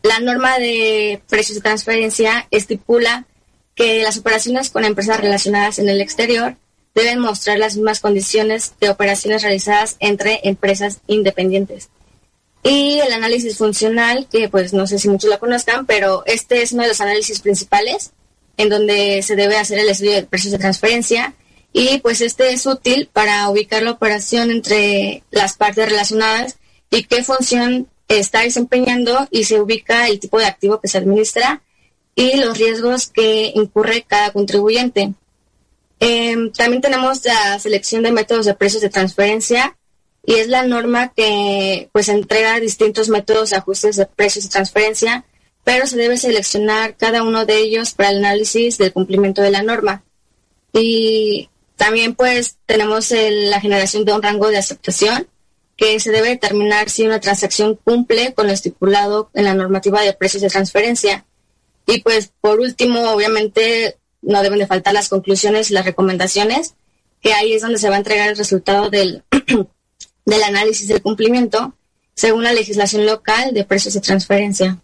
la 0.03 0.21
norma 0.21 0.59
de 0.59 1.21
precios 1.29 1.57
de 1.57 1.63
transferencia 1.63 2.47
estipula 2.51 3.27
que 3.75 4.03
las 4.03 4.19
operaciones 4.19 4.71
con 4.71 4.85
empresas 4.85 5.21
relacionadas 5.21 5.79
en 5.79 5.89
el 5.89 6.01
exterior 6.01 6.57
deben 6.95 7.19
mostrar 7.21 7.59
las 7.59 7.77
mismas 7.77 8.01
condiciones 8.01 8.75
de 8.81 8.91
operaciones 8.91 9.43
realizadas 9.43 9.97
entre 10.01 10.41
empresas 10.45 10.99
independientes. 11.07 11.89
Y 12.63 12.99
el 12.99 13.13
análisis 13.13 13.57
funcional, 13.57 14.27
que 14.31 14.49
pues 14.49 14.73
no 14.73 14.87
sé 14.87 14.99
si 14.99 15.09
muchos 15.09 15.31
lo 15.31 15.39
conozcan, 15.39 15.87
pero 15.87 16.25
este 16.27 16.63
es 16.63 16.73
uno 16.73 16.83
de 16.83 16.89
los 16.89 17.01
análisis 17.01 17.41
principales 17.41 18.13
en 18.57 18.69
donde 18.69 19.23
se 19.23 19.37
debe 19.37 19.57
hacer 19.57 19.79
el 19.79 19.89
estudio 19.89 20.13
de 20.13 20.25
precios 20.25 20.53
de 20.53 20.59
transferencia 20.59 21.35
y 21.73 21.99
pues 21.99 22.21
este 22.21 22.53
es 22.53 22.67
útil 22.67 23.09
para 23.11 23.49
ubicar 23.49 23.83
la 23.83 23.93
operación 23.93 24.51
entre 24.51 25.23
las 25.31 25.57
partes 25.57 25.89
relacionadas 25.89 26.59
y 26.91 27.05
qué 27.05 27.23
función 27.23 27.89
está 28.19 28.41
desempeñando 28.41 29.29
y 29.31 29.45
se 29.45 29.61
ubica 29.61 30.09
el 30.09 30.19
tipo 30.19 30.39
de 30.39 30.47
activo 30.47 30.81
que 30.81 30.89
se 30.89 30.99
administra 30.99 31.63
y 32.15 32.37
los 32.37 32.59
riesgos 32.59 33.07
que 33.07 33.53
incurre 33.55 34.05
cada 34.07 34.33
contribuyente. 34.33 35.15
Em, 36.01 36.51
también 36.51 36.83
tenemos 36.83 37.25
la 37.25 37.59
selección 37.61 38.03
de 38.03 38.11
métodos 38.11 38.47
de 38.47 38.55
precios 38.55 38.83
de 38.83 38.89
transferencia 38.89 39.77
y 40.27 40.35
es 40.35 40.49
la 40.49 40.65
norma 40.65 41.13
que 41.15 41.89
pues 41.93 42.09
entrega 42.09 42.59
distintos 42.59 43.09
métodos 43.09 43.51
de 43.51 43.57
ajustes 43.57 43.97
de 43.97 44.07
precios 44.07 44.45
de 44.45 44.51
transferencia, 44.51 45.25
pero 45.63 45.87
se 45.87 45.97
debe 45.97 46.17
seleccionar 46.17 46.97
cada 46.97 47.23
uno 47.23 47.47
de 47.47 47.59
ellos 47.59 47.93
para 47.93 48.11
el 48.11 48.19
análisis 48.19 48.77
del 48.77 48.93
cumplimiento 48.93 49.41
de 49.41 49.51
la 49.51 49.63
norma. 49.63 50.03
Y 50.73 51.49
también 51.77 52.15
pues 52.15 52.59
tenemos 52.67 53.13
la 53.13 53.61
generación 53.61 54.05
de 54.05 54.15
un 54.15 54.23
rango 54.23 54.49
de 54.49 54.59
aceptación 54.59 55.29
que 55.81 55.99
se 55.99 56.13
debe 56.13 56.29
determinar 56.29 56.91
si 56.91 57.07
una 57.07 57.21
transacción 57.21 57.75
cumple 57.75 58.35
con 58.35 58.47
lo 58.47 58.53
estipulado 58.53 59.31
en 59.33 59.45
la 59.45 59.55
normativa 59.55 60.03
de 60.03 60.13
precios 60.13 60.43
de 60.43 60.51
transferencia. 60.51 61.25
Y 61.87 62.03
pues 62.03 62.33
por 62.43 62.61
último, 62.61 63.11
obviamente, 63.13 63.97
no 64.21 64.43
deben 64.43 64.59
de 64.59 64.67
faltar 64.67 64.93
las 64.93 65.09
conclusiones 65.09 65.71
y 65.71 65.75
las 65.75 65.87
recomendaciones, 65.87 66.75
que 67.23 67.33
ahí 67.33 67.55
es 67.55 67.63
donde 67.63 67.79
se 67.79 67.89
va 67.89 67.95
a 67.95 67.99
entregar 67.99 68.29
el 68.29 68.37
resultado 68.37 68.91
del, 68.91 69.25
del 70.27 70.43
análisis 70.43 70.87
del 70.87 71.01
cumplimiento 71.01 71.75
según 72.15 72.45
la 72.45 72.53
legislación 72.53 73.07
local 73.07 73.55
de 73.55 73.65
precios 73.65 73.95
de 73.95 74.03
transferencia. 74.03 74.77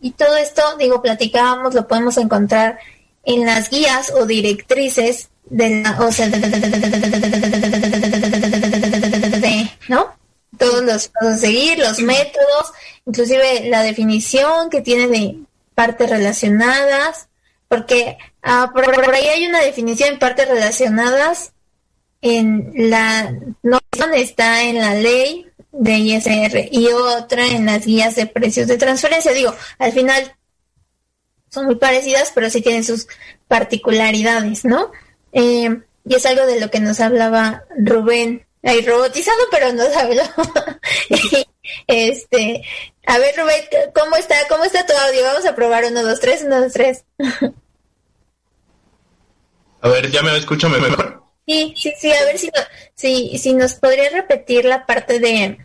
Y 0.00 0.12
todo 0.12 0.36
esto, 0.36 0.62
digo, 0.78 1.02
platicábamos, 1.02 1.74
lo 1.74 1.88
podemos 1.88 2.16
encontrar 2.18 2.78
en 3.24 3.44
las 3.44 3.68
guías 3.68 4.12
o 4.14 4.26
directrices 4.26 5.30
de 5.46 5.82
la, 5.82 6.00
o 6.00 6.12
sea, 6.12 6.30
¿no? 9.88 10.19
Todos 10.60 10.84
los 10.84 11.08
pasos 11.08 11.34
a 11.34 11.38
seguir, 11.38 11.78
los 11.78 11.98
métodos, 12.00 12.72
inclusive 13.06 13.68
la 13.68 13.82
definición 13.82 14.68
que 14.68 14.82
tiene 14.82 15.08
de 15.08 15.36
partes 15.74 16.08
relacionadas, 16.08 17.28
porque 17.66 18.18
ah, 18.42 18.70
por, 18.72 19.14
ahí 19.14 19.26
hay 19.26 19.46
una 19.46 19.60
definición 19.62 20.10
de 20.10 20.18
partes 20.18 20.46
relacionadas 20.46 21.52
en 22.20 22.72
la 22.74 23.34
no 23.62 23.80
está 24.14 24.64
en 24.64 24.78
la 24.78 24.94
ley 24.94 25.46
de 25.72 25.92
ISR 25.92 26.68
y 26.70 26.88
otra 26.88 27.46
en 27.46 27.64
las 27.64 27.86
guías 27.86 28.14
de 28.16 28.26
precios 28.26 28.66
de 28.68 28.76
transferencia. 28.76 29.32
Digo, 29.32 29.54
al 29.78 29.92
final 29.92 30.36
son 31.48 31.64
muy 31.64 31.76
parecidas, 31.76 32.32
pero 32.34 32.50
sí 32.50 32.60
tienen 32.60 32.84
sus 32.84 33.06
particularidades, 33.48 34.66
¿no? 34.66 34.92
Eh, 35.32 35.80
y 36.04 36.14
es 36.14 36.26
algo 36.26 36.44
de 36.44 36.60
lo 36.60 36.70
que 36.70 36.80
nos 36.80 37.00
hablaba 37.00 37.64
Rubén 37.78 38.46
hay 38.62 38.84
robotizado, 38.84 39.38
pero 39.50 39.72
no 39.72 39.84
sabe 39.90 40.16
este, 41.86 42.62
a 43.06 43.18
ver, 43.18 43.34
Rubén, 43.36 43.64
¿cómo 43.94 44.16
está? 44.16 44.36
¿Cómo 44.48 44.64
está 44.64 44.86
tu 44.86 44.92
audio? 44.92 45.22
Vamos 45.22 45.46
a 45.46 45.54
probar 45.54 45.84
uno, 45.84 46.02
dos, 46.02 46.20
tres, 46.20 46.42
uno, 46.44 46.60
dos, 46.60 46.72
tres. 46.72 47.04
a 49.80 49.88
ver, 49.88 50.10
¿ya 50.10 50.22
me 50.22 50.36
escucho 50.36 50.68
mejor? 50.68 51.22
Sí, 51.46 51.74
sí, 51.76 51.92
sí, 51.98 52.12
a 52.12 52.24
ver 52.24 52.38
si, 52.38 52.50
si, 52.94 53.38
si 53.38 53.54
nos 53.54 53.74
podría 53.74 54.10
repetir 54.10 54.64
la 54.64 54.86
parte 54.86 55.18
de, 55.18 55.58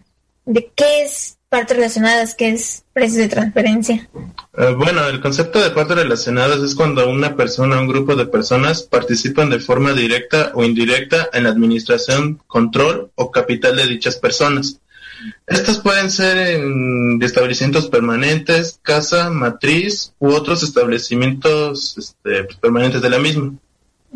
de 0.46 0.72
qué 0.76 1.04
es 1.04 1.35
partes 1.50 1.78
relacionadas, 1.78 2.36
que 2.36 2.50
es 2.50 2.84
precios 2.94 3.18
de 3.18 3.30
transferencia? 3.30 4.10
Eh, 4.58 4.74
bueno, 4.78 5.06
el 5.08 5.22
concepto 5.22 5.62
de 5.62 5.72
partes 5.72 5.98
relacionadas 5.98 6.60
es 6.62 6.76
cuando 6.76 7.10
una 7.10 7.36
persona 7.36 7.78
o 7.78 7.82
un 7.82 7.88
grupo 7.88 8.16
de 8.16 8.26
personas 8.26 8.84
participan 8.84 9.50
de 9.50 9.60
forma 9.60 9.94
directa 9.94 10.52
o 10.54 10.64
indirecta 10.64 11.30
en 11.34 11.44
la 11.44 11.50
administración, 11.50 12.42
control 12.48 13.12
o 13.16 13.32
capital 13.32 13.76
de 13.76 13.88
dichas 13.88 14.18
personas. 14.18 14.80
Estas 15.48 15.80
pueden 15.80 16.10
ser 16.12 16.38
en 16.38 17.22
establecimientos 17.22 17.88
permanentes, 17.88 18.80
casa, 18.82 19.30
matriz 19.30 20.14
u 20.20 20.30
otros 20.30 20.64
establecimientos 20.64 21.98
este, 21.98 22.44
pues, 22.44 22.58
permanentes 22.58 23.02
de 23.02 23.10
la 23.10 23.20
misma. 23.20 23.54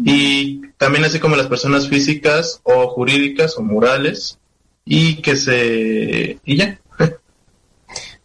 Y 0.03 0.62
también 0.77 1.05
así 1.05 1.19
como 1.19 1.36
las 1.36 1.48
personas 1.48 1.89
físicas 1.89 2.62
o 2.63 2.88
jurídicas 2.88 3.57
o 3.57 3.62
morales 3.62 4.39
y 4.86 5.21
que 5.21 5.36
se... 5.36 6.39
y 6.43 6.57
ya. 6.57 6.79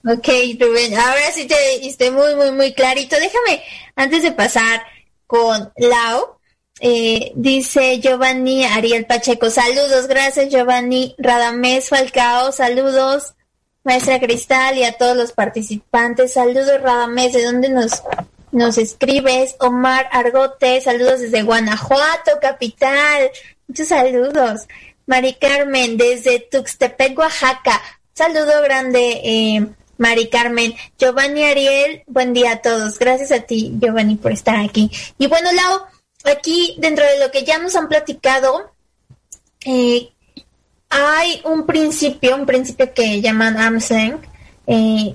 Ok, 0.06 0.28
Rubén, 0.60 0.94
ahora 0.98 1.32
sí 1.32 1.46
te 1.46 1.78
diste 1.80 2.10
muy, 2.10 2.34
muy, 2.34 2.52
muy 2.52 2.74
clarito. 2.74 3.16
Déjame, 3.16 3.62
antes 3.96 4.22
de 4.22 4.32
pasar 4.32 4.82
con 5.26 5.72
Lau, 5.76 6.36
eh, 6.80 7.32
dice 7.36 8.00
Giovanni 8.00 8.64
Ariel 8.64 9.06
Pacheco, 9.06 9.48
saludos, 9.48 10.06
gracias 10.06 10.50
Giovanni 10.50 11.14
Radamés 11.16 11.88
Falcao, 11.88 12.52
saludos, 12.52 13.32
maestra 13.82 14.20
Cristal 14.20 14.76
y 14.76 14.84
a 14.84 14.98
todos 14.98 15.16
los 15.16 15.32
participantes, 15.32 16.34
saludos 16.34 16.82
Radamés, 16.82 17.32
¿de 17.32 17.44
dónde 17.44 17.70
nos, 17.70 18.02
nos 18.52 18.76
escribes? 18.76 19.56
Omar 19.58 20.06
Argote, 20.12 20.82
saludos 20.82 21.20
desde 21.20 21.42
Guanajuato, 21.42 22.32
capital, 22.42 23.30
muchos 23.68 23.88
saludos. 23.88 24.66
Mari 25.06 25.34
Carmen, 25.34 25.96
desde 25.96 26.40
Tuxtepec, 26.40 27.18
Oaxaca, 27.18 27.80
saludo 28.12 28.60
grande. 28.62 29.20
Eh, 29.24 29.66
Mari 29.98 30.28
Carmen, 30.28 30.74
Giovanni 30.98 31.44
Ariel, 31.44 32.02
buen 32.06 32.32
día 32.32 32.52
a 32.52 32.62
todos. 32.62 32.98
Gracias 32.98 33.32
a 33.32 33.40
ti, 33.40 33.72
Giovanni, 33.80 34.16
por 34.16 34.32
estar 34.32 34.56
aquí. 34.56 34.90
Y 35.18 35.26
bueno, 35.26 35.50
Lau, 35.52 35.82
aquí 36.24 36.76
dentro 36.78 37.04
de 37.04 37.18
lo 37.18 37.30
que 37.30 37.44
ya 37.44 37.58
nos 37.58 37.76
han 37.76 37.88
platicado, 37.88 38.72
eh, 39.64 40.10
hay 40.90 41.40
un 41.44 41.66
principio, 41.66 42.36
un 42.36 42.46
principio 42.46 42.92
que 42.94 43.20
llaman 43.20 43.56
arm's 43.56 43.90
eh, 43.90 45.14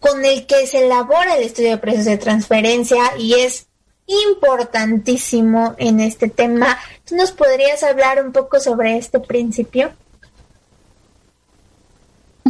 con 0.00 0.24
el 0.24 0.46
que 0.46 0.66
se 0.66 0.84
elabora 0.84 1.36
el 1.36 1.44
estudio 1.44 1.70
de 1.70 1.78
precios 1.78 2.04
de 2.04 2.18
transferencia 2.18 3.16
y 3.18 3.34
es 3.34 3.66
importantísimo 4.06 5.74
en 5.78 6.00
este 6.00 6.28
tema. 6.28 6.78
¿Tú 7.04 7.16
nos 7.16 7.32
podrías 7.32 7.82
hablar 7.82 8.24
un 8.24 8.32
poco 8.32 8.60
sobre 8.60 8.96
este 8.96 9.20
principio? 9.20 9.92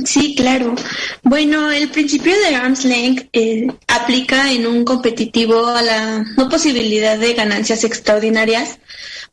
Sí, 0.05 0.35
claro. 0.35 0.75
Bueno, 1.23 1.71
el 1.71 1.91
principio 1.91 2.35
de 2.39 2.55
arm's 2.55 2.85
length 2.85 3.29
eh, 3.33 3.67
aplica 3.89 4.53
en 4.53 4.67
un 4.67 4.85
competitivo 4.85 5.67
a 5.67 5.83
la 5.83 6.25
no 6.37 6.49
posibilidad 6.49 7.19
de 7.19 7.35
ganancias 7.35 7.83
extraordinarias 7.85 8.79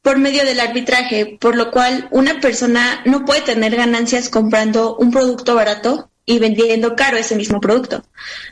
por 0.01 0.19
medio 0.19 0.45
del 0.45 0.59
arbitraje, 0.59 1.37
por 1.39 1.55
lo 1.55 1.71
cual 1.71 2.07
una 2.11 2.39
persona 2.39 3.01
no 3.05 3.25
puede 3.25 3.41
tener 3.41 3.75
ganancias 3.75 4.29
comprando 4.29 4.95
un 4.95 5.11
producto 5.11 5.55
barato 5.55 6.09
y 6.25 6.39
vendiendo 6.39 6.95
caro 6.95 7.17
ese 7.17 7.35
mismo 7.35 7.59
producto, 7.59 8.03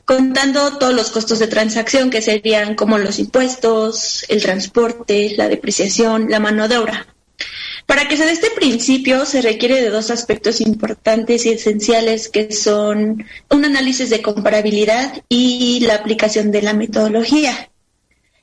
contando 0.04 0.78
todos 0.78 0.94
los 0.94 1.12
costos 1.12 1.40
de 1.40 1.48
transacción 1.48 2.10
que 2.10 2.22
serían 2.22 2.76
como 2.76 2.98
los 2.98 3.20
impuestos, 3.20 4.26
el 4.28 4.42
transporte, 4.42 5.34
la 5.38 5.48
depreciación, 5.48 6.30
la 6.30 6.40
mano 6.40 6.68
de 6.68 6.78
obra. 6.78 7.08
Para 7.92 8.08
que 8.08 8.16
se 8.16 8.24
dé 8.24 8.32
este 8.32 8.52
principio 8.52 9.26
se 9.26 9.42
requiere 9.42 9.82
de 9.82 9.90
dos 9.90 10.12
aspectos 10.12 10.62
importantes 10.62 11.46
y 11.46 11.50
esenciales 11.50 12.30
que 12.30 12.54
son 12.54 13.26
un 13.50 13.66
análisis 13.66 14.10
de 14.10 14.22
comparabilidad 14.22 15.22
y 15.28 15.82
la 15.82 15.96
aplicación 15.96 16.52
de 16.52 16.62
la 16.62 16.74
metodología. 16.74 17.70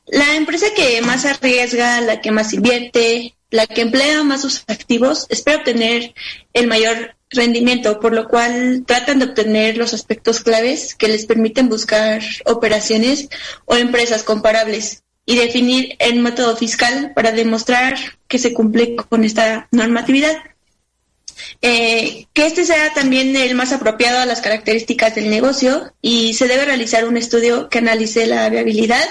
La 0.06 0.36
empresa 0.36 0.66
que 0.76 1.00
más 1.00 1.24
arriesga, 1.24 2.02
la 2.02 2.20
que 2.20 2.30
más 2.30 2.52
invierte, 2.52 3.36
la 3.50 3.66
que 3.66 3.80
emplea 3.80 4.22
más 4.22 4.42
sus 4.42 4.64
activos, 4.66 5.24
espera 5.30 5.56
obtener 5.56 6.12
el 6.52 6.66
mayor 6.66 7.16
rendimiento, 7.30 8.00
por 8.00 8.12
lo 8.12 8.28
cual 8.28 8.84
tratan 8.86 9.18
de 9.18 9.24
obtener 9.24 9.78
los 9.78 9.94
aspectos 9.94 10.40
claves 10.40 10.94
que 10.94 11.08
les 11.08 11.24
permiten 11.24 11.70
buscar 11.70 12.20
operaciones 12.44 13.30
o 13.64 13.76
empresas 13.76 14.24
comparables 14.24 15.04
y 15.28 15.37
definir 15.37 15.94
el 15.99 16.20
método 16.20 16.56
fiscal 16.56 17.12
para 17.14 17.32
demostrar 17.32 17.99
que 18.28 18.38
se 18.38 18.54
cumple 18.54 18.97
con 18.97 19.25
esta 19.25 19.68
normatividad. 19.70 20.35
Eh, 21.61 22.26
que 22.32 22.47
este 22.47 22.64
sea 22.64 22.94
también 22.94 23.37
el 23.37 23.54
más 23.54 23.73
apropiado 23.73 24.20
a 24.20 24.26
las 24.26 24.40
características 24.40 25.14
del 25.14 25.28
negocio 25.28 25.92
y 26.00 26.32
se 26.32 26.49
debe 26.49 26.64
realizar 26.64 27.06
un 27.06 27.18
estudio 27.18 27.68
que 27.68 27.76
analice 27.76 28.26
la 28.26 28.49
viabilidad 28.49 29.04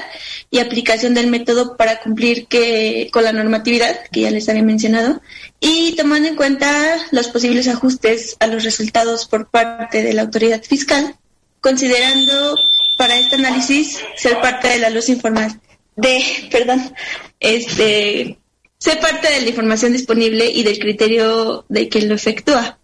y 0.49 0.57
aplicación 0.57 1.13
del 1.13 1.27
método 1.27 1.77
para 1.77 1.99
cumplir 1.99 2.47
que, 2.47 3.09
con 3.13 3.23
la 3.23 3.31
normatividad 3.31 3.99
que 4.11 4.21
ya 4.21 4.31
les 4.31 4.49
había 4.49 4.63
mencionado 4.63 5.21
y 5.59 5.95
tomando 5.97 6.29
en 6.29 6.35
cuenta 6.35 6.97
los 7.11 7.27
posibles 7.27 7.67
ajustes 7.67 8.37
a 8.39 8.47
los 8.47 8.63
resultados 8.63 9.27
por 9.27 9.51
parte 9.51 10.01
de 10.01 10.13
la 10.13 10.23
autoridad 10.23 10.63
fiscal, 10.63 11.15
considerando 11.61 12.55
para 12.97 13.17
este 13.17 13.35
análisis 13.35 13.99
ser 14.15 14.41
parte 14.41 14.67
de 14.67 14.79
la 14.79 14.89
luz 14.89 15.09
informal 15.09 15.61
de, 15.97 16.23
perdón, 16.49 16.93
este, 17.39 18.37
ser 18.77 18.99
parte 18.99 19.29
de 19.29 19.41
la 19.41 19.49
información 19.49 19.91
disponible 19.91 20.45
y 20.49 20.63
del 20.63 20.79
criterio 20.79 21.65
de 21.67 21.89
quien 21.89 22.07
lo 22.07 22.15
efectúa. 22.15 22.77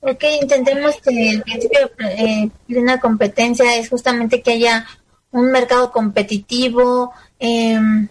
Ok, 0.00 0.24
intentemos 0.40 0.96
que 1.02 1.30
el 1.30 1.42
principio 1.42 1.90
eh, 1.98 2.48
de 2.66 2.78
una 2.78 2.98
competencia 2.98 3.76
es 3.76 3.88
justamente 3.88 4.42
que 4.42 4.52
haya 4.52 4.86
un 5.32 5.50
mercado 5.50 5.92
competitivo, 5.92 7.12
em, 7.38 8.08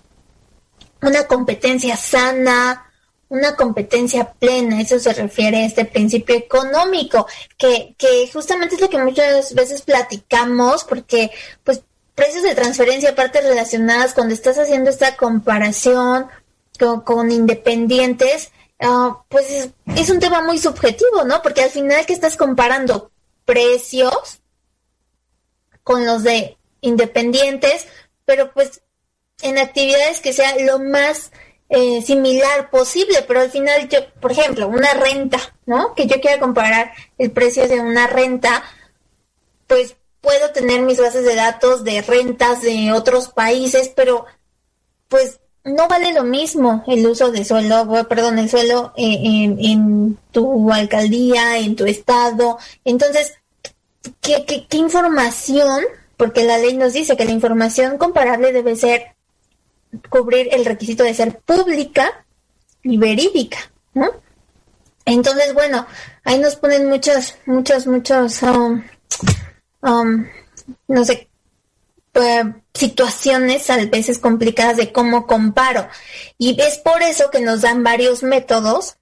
una 1.02 1.24
competencia 1.26 1.96
sana, 1.96 2.84
una 3.30 3.56
competencia 3.56 4.32
plena, 4.34 4.82
eso 4.82 5.00
se 5.00 5.14
refiere 5.14 5.58
a 5.58 5.66
este 5.66 5.86
principio 5.86 6.36
económico, 6.36 7.26
que, 7.58 7.96
que 7.98 8.30
justamente 8.32 8.76
es 8.76 8.82
lo 8.82 8.90
que 8.90 9.00
muchas 9.00 9.54
veces 9.54 9.82
platicamos, 9.82 10.84
porque 10.84 11.32
pues 11.64 11.82
precios 12.18 12.42
de 12.42 12.56
transferencia, 12.56 13.12
aparte 13.12 13.42
relacionadas, 13.42 14.16
cuando 14.16 14.34
estás 14.34 14.58
haciendo 14.58 14.90
esta 14.90 15.16
comparación 15.16 16.26
con, 17.06 17.32
independientes, 17.32 18.52
ah, 18.80 19.22
pues 19.30 19.70
es, 19.96 20.10
un 20.10 20.20
tema 20.20 20.42
muy 20.42 20.58
subjetivo, 20.58 21.26
¿no? 21.26 21.44
Porque 21.44 21.62
al 21.62 21.70
final 21.70 22.08
que 22.08 22.14
estás 22.14 22.36
comparando 22.36 23.12
precios 23.46 24.42
con 25.84 26.08
los 26.08 26.24
de 26.24 26.58
independientes, 26.82 27.86
pero 28.26 28.52
pues 28.52 28.82
en 29.44 29.60
actividades 29.60 30.20
que 30.20 30.34
sea 30.34 30.58
lo 30.58 30.80
más 30.80 31.32
eh, 31.70 32.02
similar 32.02 32.72
posible, 32.72 33.24
pero 33.28 33.42
al 33.42 33.52
final 33.52 33.90
yo, 33.90 34.00
por 34.20 34.32
ejemplo, 34.32 34.68
una 34.68 34.92
renta, 34.96 35.38
¿no? 35.68 35.94
Que 35.94 36.08
yo 36.08 36.20
quiera 36.20 36.40
comparar 36.40 36.94
el 37.20 37.30
precio 37.30 37.68
de 37.68 37.80
una 37.80 38.08
renta, 38.08 38.64
pues 39.68 39.96
puedo 40.28 40.52
tener 40.52 40.82
mis 40.82 41.00
bases 41.00 41.24
de 41.24 41.36
datos 41.36 41.86
de 41.86 42.02
rentas 42.02 42.62
de 42.62 42.92
otros 42.92 43.30
países, 43.30 43.90
pero 43.96 44.26
pues 45.08 45.40
no 45.64 45.88
vale 45.88 46.12
lo 46.12 46.26
mismo 46.26 46.84
el 46.86 47.08
uso 47.08 47.32
de 47.32 47.46
suelo, 47.46 48.06
perdón, 48.10 48.38
el 48.38 48.50
suelo 48.50 48.92
eh, 48.98 49.20
en, 49.22 50.18
tu 50.32 50.70
alcaldía, 50.74 51.60
en 51.60 51.78
tu 51.78 51.86
estado. 51.86 52.58
Entonces, 52.84 53.36
¿qué, 54.20 54.44
qué, 54.46 54.78
información? 54.78 55.86
Porque 56.18 56.44
la 56.44 56.58
ley 56.58 56.76
nos 56.76 56.92
dice 56.92 57.16
que 57.16 57.24
la 57.24 57.32
información 57.32 57.98
comparable 57.98 58.52
debe 58.52 58.76
ser 58.76 59.16
cubrir 60.10 60.50
el 60.52 60.66
requisito 60.66 61.06
de 61.06 61.14
ser 61.14 61.40
pública 61.40 62.26
y 62.84 62.98
verídica, 62.98 63.72
¿no? 63.94 64.12
Entonces, 65.06 65.54
bueno, 65.54 65.88
ahí 66.26 66.38
nos 66.38 66.58
ponen 66.58 66.90
muchos, 66.90 67.36
muchos, 67.46 67.88
muchos 67.88 68.44
um, 68.44 68.84
Um, 69.82 70.28
no 70.88 71.06
sé, 71.06 71.30
eh, 72.14 72.44
situaciones 72.74 73.70
a 73.70 73.78
veces 73.86 74.20
complicadas 74.20 74.78
de 74.78 74.92
cómo 74.92 75.28
comparo. 75.28 75.88
Y 76.38 76.60
es 76.62 76.78
por 76.80 77.02
eso 77.02 77.30
que 77.30 77.40
nos 77.40 77.62
dan 77.62 77.84
varios 77.84 78.24
métodos 78.24 78.98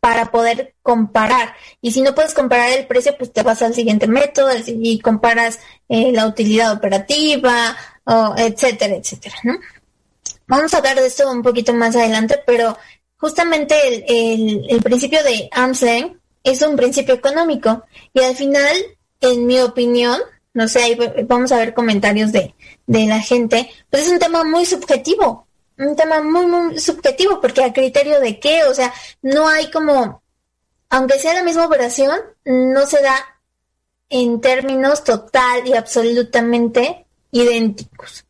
para 0.00 0.30
poder 0.30 0.74
comparar. 0.82 1.54
Y 1.80 1.92
si 1.92 2.02
no 2.02 2.14
puedes 2.14 2.34
comparar 2.34 2.70
el 2.70 2.86
precio, 2.86 3.16
pues 3.16 3.32
te 3.32 3.42
vas 3.42 3.62
al 3.62 3.74
siguiente 3.74 4.06
método 4.06 4.50
y 4.66 4.98
comparas 5.00 5.60
eh, 5.88 6.12
la 6.12 6.26
utilidad 6.26 6.72
operativa, 6.72 7.76
etcétera, 8.36 8.96
etcétera, 8.96 9.36
¿no? 9.44 9.54
Vamos 10.46 10.74
a 10.74 10.78
hablar 10.78 10.96
de 10.96 11.06
esto 11.06 11.30
un 11.30 11.42
poquito 11.42 11.72
más 11.72 11.96
adelante, 11.96 12.38
pero 12.46 12.76
justamente 13.16 13.74
el, 14.06 14.66
el 14.68 14.82
principio 14.82 15.22
de 15.22 15.48
arm's 15.52 15.80
length 15.80 16.20
es 16.42 16.60
un 16.60 16.76
principio 16.76 17.14
económico 17.14 17.84
y 18.12 18.20
al 18.20 18.36
final 18.36 18.76
en 19.20 19.46
mi 19.46 19.60
opinión, 19.60 20.20
no 20.52 20.68
sé, 20.68 20.82
ahí 20.82 20.98
vamos 21.26 21.52
a 21.52 21.58
ver 21.58 21.74
comentarios 21.74 22.32
de, 22.32 22.54
de 22.86 23.06
la 23.06 23.20
gente, 23.20 23.70
pues 23.90 24.04
es 24.04 24.08
un 24.10 24.18
tema 24.18 24.44
muy 24.44 24.64
subjetivo, 24.64 25.46
un 25.78 25.96
tema 25.96 26.22
muy, 26.22 26.46
muy 26.46 26.78
subjetivo, 26.78 27.40
porque 27.40 27.64
a 27.64 27.72
criterio 27.72 28.20
de 28.20 28.38
qué, 28.38 28.64
o 28.64 28.74
sea, 28.74 28.92
no 29.22 29.48
hay 29.48 29.70
como, 29.70 30.22
aunque 30.90 31.18
sea 31.18 31.34
la 31.34 31.42
misma 31.42 31.66
operación, 31.66 32.18
no 32.44 32.86
se 32.86 33.02
da 33.02 33.16
en 34.08 34.40
términos 34.40 35.02
total 35.02 35.66
y 35.66 35.72
absolutamente 35.74 37.06
idénticos, 37.32 38.26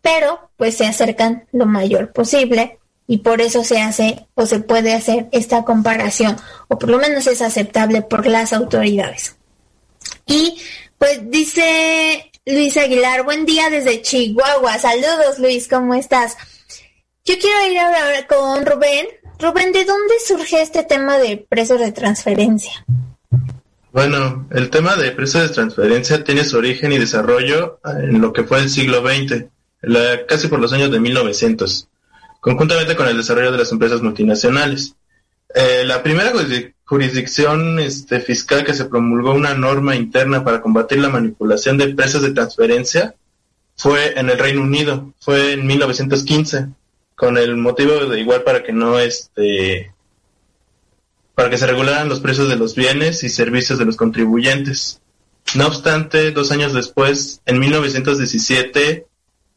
pero 0.00 0.50
pues 0.56 0.76
se 0.76 0.86
acercan 0.86 1.46
lo 1.52 1.66
mayor 1.66 2.12
posible 2.12 2.80
y 3.06 3.18
por 3.18 3.40
eso 3.40 3.62
se 3.62 3.80
hace 3.80 4.26
o 4.34 4.46
se 4.46 4.60
puede 4.60 4.94
hacer 4.94 5.28
esta 5.32 5.64
comparación, 5.64 6.36
o 6.68 6.78
por 6.78 6.88
lo 6.88 6.98
menos 6.98 7.26
es 7.26 7.42
aceptable 7.42 8.02
por 8.02 8.26
las 8.26 8.52
autoridades. 8.52 9.36
Y 10.26 10.56
pues 10.98 11.30
dice 11.30 12.30
Luis 12.46 12.76
Aguilar, 12.76 13.24
buen 13.24 13.44
día 13.44 13.70
desde 13.70 14.02
Chihuahua. 14.02 14.78
Saludos 14.78 15.38
Luis, 15.38 15.68
¿cómo 15.68 15.94
estás? 15.94 16.36
Yo 17.24 17.34
quiero 17.38 17.70
ir 17.70 17.78
ahora 17.78 18.26
con 18.26 18.66
Rubén. 18.66 19.06
Rubén, 19.38 19.72
¿de 19.72 19.84
dónde 19.84 20.14
surge 20.24 20.62
este 20.62 20.84
tema 20.84 21.18
de 21.18 21.36
precios 21.48 21.80
de 21.80 21.92
transferencia? 21.92 22.84
Bueno, 23.92 24.48
el 24.50 24.70
tema 24.70 24.96
de 24.96 25.10
precios 25.12 25.48
de 25.48 25.54
transferencia 25.54 26.24
tiene 26.24 26.44
su 26.44 26.56
origen 26.56 26.92
y 26.92 26.98
desarrollo 26.98 27.80
en 27.84 28.20
lo 28.20 28.32
que 28.32 28.44
fue 28.44 28.60
el 28.60 28.70
siglo 28.70 29.06
XX, 29.06 29.44
casi 30.26 30.48
por 30.48 30.60
los 30.60 30.72
años 30.72 30.90
de 30.90 30.98
1900, 30.98 31.88
conjuntamente 32.40 32.96
con 32.96 33.06
el 33.06 33.18
desarrollo 33.18 33.52
de 33.52 33.58
las 33.58 33.70
empresas 33.70 34.00
multinacionales. 34.00 34.96
Eh, 35.54 35.82
la 35.84 36.02
primera 36.02 36.32
jurisdicción 36.92 37.78
este, 37.78 38.20
fiscal 38.20 38.66
que 38.66 38.74
se 38.74 38.84
promulgó 38.84 39.32
una 39.32 39.54
norma 39.54 39.96
interna 39.96 40.44
para 40.44 40.60
combatir 40.60 40.98
la 40.98 41.08
manipulación 41.08 41.78
de 41.78 41.94
precios 41.94 42.22
de 42.22 42.32
transferencia 42.32 43.14
fue 43.74 44.20
en 44.20 44.28
el 44.28 44.38
Reino 44.38 44.60
Unido, 44.60 45.14
fue 45.18 45.54
en 45.54 45.66
1915, 45.66 46.66
con 47.14 47.38
el 47.38 47.56
motivo 47.56 47.94
de 47.94 48.20
igual 48.20 48.42
para 48.42 48.62
que 48.62 48.74
no 48.74 48.98
este 48.98 49.94
para 51.34 51.48
que 51.48 51.56
se 51.56 51.66
regularan 51.66 52.10
los 52.10 52.20
precios 52.20 52.50
de 52.50 52.56
los 52.56 52.74
bienes 52.74 53.24
y 53.24 53.30
servicios 53.30 53.78
de 53.78 53.86
los 53.86 53.96
contribuyentes. 53.96 55.00
No 55.54 55.68
obstante, 55.68 56.30
dos 56.30 56.52
años 56.52 56.74
después, 56.74 57.40
en 57.46 57.58
1917, 57.58 59.06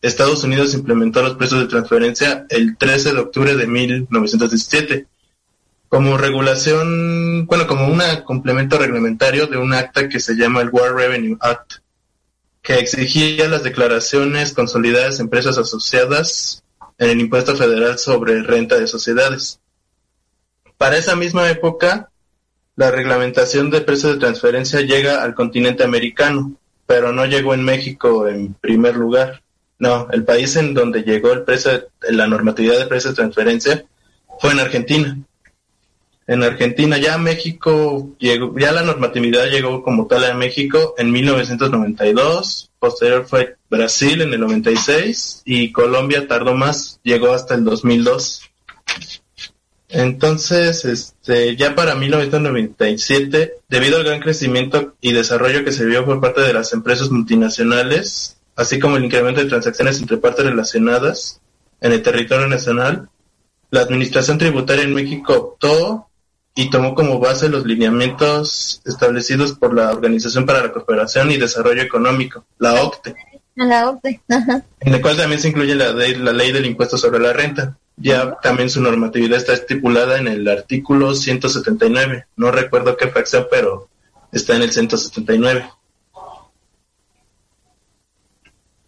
Estados 0.02 0.42
Unidos 0.46 0.74
implementó 0.74 1.22
los 1.22 1.36
precios 1.36 1.60
de 1.60 1.68
transferencia 1.68 2.46
el 2.48 2.78
13 2.78 3.12
de 3.12 3.20
octubre 3.20 3.56
de 3.56 3.68
1917 3.68 5.08
como 5.96 6.18
regulación, 6.18 7.46
bueno, 7.46 7.68
como 7.68 7.88
un 7.88 8.02
complemento 8.26 8.78
reglamentario 8.78 9.48
de 9.48 9.56
un 9.56 9.72
acta 9.72 10.10
que 10.10 10.20
se 10.20 10.36
llama 10.36 10.60
el 10.60 10.68
War 10.70 10.94
Revenue 10.94 11.38
Act, 11.40 11.76
que 12.62 12.80
exigía 12.80 13.48
las 13.48 13.64
declaraciones 13.64 14.52
consolidadas 14.52 15.16
de 15.16 15.24
empresas 15.24 15.58
asociadas 15.58 16.66
en 16.98 17.12
el 17.12 17.22
impuesto 17.22 17.56
federal 17.56 17.98
sobre 17.98 18.44
renta 18.44 18.78
de 18.78 18.88
sociedades. 18.88 19.62
Para 20.78 20.98
esa 20.98 21.16
misma 21.16 21.50
época, 21.50 22.10
la 22.76 22.92
reglamentación 22.92 23.70
de 23.70 23.80
precios 23.80 24.16
de 24.16 24.20
transferencia 24.20 24.82
llega 24.82 25.24
al 25.24 25.34
continente 25.34 25.86
americano, 25.86 26.58
pero 26.86 27.14
no 27.14 27.26
llegó 27.26 27.54
en 27.54 27.64
México 27.64 28.28
en 28.28 28.54
primer 28.56 28.98
lugar. 28.98 29.44
No, 29.80 30.10
el 30.12 30.26
país 30.26 30.58
en 30.58 30.74
donde 30.74 31.04
llegó 31.04 31.32
el 31.32 31.44
precio, 31.44 31.88
la 32.02 32.28
normatividad 32.28 32.80
de 32.80 32.88
precios 32.88 33.14
de 33.14 33.22
transferencia 33.22 33.86
fue 34.42 34.52
en 34.52 34.60
Argentina. 34.60 35.18
En 36.28 36.42
Argentina 36.42 36.98
ya 36.98 37.20
México 37.20 38.16
llegó, 38.18 38.58
ya 38.58 38.72
la 38.72 38.82
normatividad 38.82 39.46
llegó 39.46 39.84
como 39.84 40.08
tal 40.08 40.24
a 40.26 40.34
México 40.34 40.96
en 40.98 41.12
1992, 41.12 42.72
posterior 42.80 43.28
fue 43.28 43.58
Brasil 43.70 44.22
en 44.22 44.34
el 44.34 44.40
96 44.40 45.44
y 45.46 45.72
Colombia 45.72 46.28
tardó 46.28 46.56
más, 46.56 47.00
llegó 47.04 47.32
hasta 47.32 47.54
el 47.54 47.64
2002. 47.64 48.42
Entonces, 49.90 50.84
este, 50.84 51.56
ya 51.56 51.76
para 51.76 51.94
1997, 51.94 53.54
debido 53.70 53.98
al 53.98 54.04
gran 54.04 54.20
crecimiento 54.20 54.96
y 55.02 55.14
desarrollo 55.14 55.64
que 55.64 55.72
se 55.72 55.86
vio 55.86 56.06
por 56.06 56.20
parte 56.20 56.42
de 56.42 56.54
las 56.54 56.74
empresas 56.74 57.12
multinacionales, 57.12 58.38
así 58.56 58.80
como 58.80 58.98
el 58.98 59.06
incremento 59.06 59.42
de 59.42 59.50
transacciones 59.50 60.00
entre 60.00 60.18
partes 60.18 60.46
relacionadas 60.46 61.40
en 61.82 61.92
el 61.92 62.02
territorio 62.02 62.48
nacional, 62.48 63.10
la 63.70 63.82
Administración 63.82 64.38
Tributaria 64.38 64.84
en 64.84 64.94
México 64.94 65.34
optó 65.34 66.05
y 66.56 66.70
tomó 66.70 66.96
como 66.96 67.20
base 67.20 67.50
los 67.50 67.66
lineamientos 67.66 68.82
establecidos 68.86 69.54
por 69.54 69.76
la 69.76 69.92
Organización 69.92 70.46
para 70.46 70.64
la 70.64 70.72
Cooperación 70.72 71.30
y 71.30 71.38
Desarrollo 71.38 71.82
Económico, 71.82 72.46
la 72.58 72.82
OCTE. 72.82 73.14
La 73.56 73.90
OCTE, 73.90 74.22
En 74.80 74.94
el 74.94 75.02
cual 75.02 75.18
también 75.18 75.42
se 75.42 75.50
incluye 75.50 75.76
la, 75.76 75.92
la 75.92 76.34
ley 76.34 76.52
del 76.54 76.66
impuesto 76.66 76.98
sobre 76.98 77.20
la 77.20 77.34
renta. 77.34 77.78
Ya 77.98 78.38
también 78.42 78.70
su 78.70 78.82
normatividad 78.82 79.38
está 79.38 79.54
estipulada 79.54 80.18
en 80.18 80.28
el 80.28 80.48
artículo 80.48 81.14
179. 81.14 82.26
No 82.38 82.52
recuerdo 82.52 82.96
qué 82.98 83.08
fracción, 83.08 83.48
pero 83.52 83.90
está 84.32 84.56
en 84.56 84.64
el 84.64 84.72
179. 84.72 85.70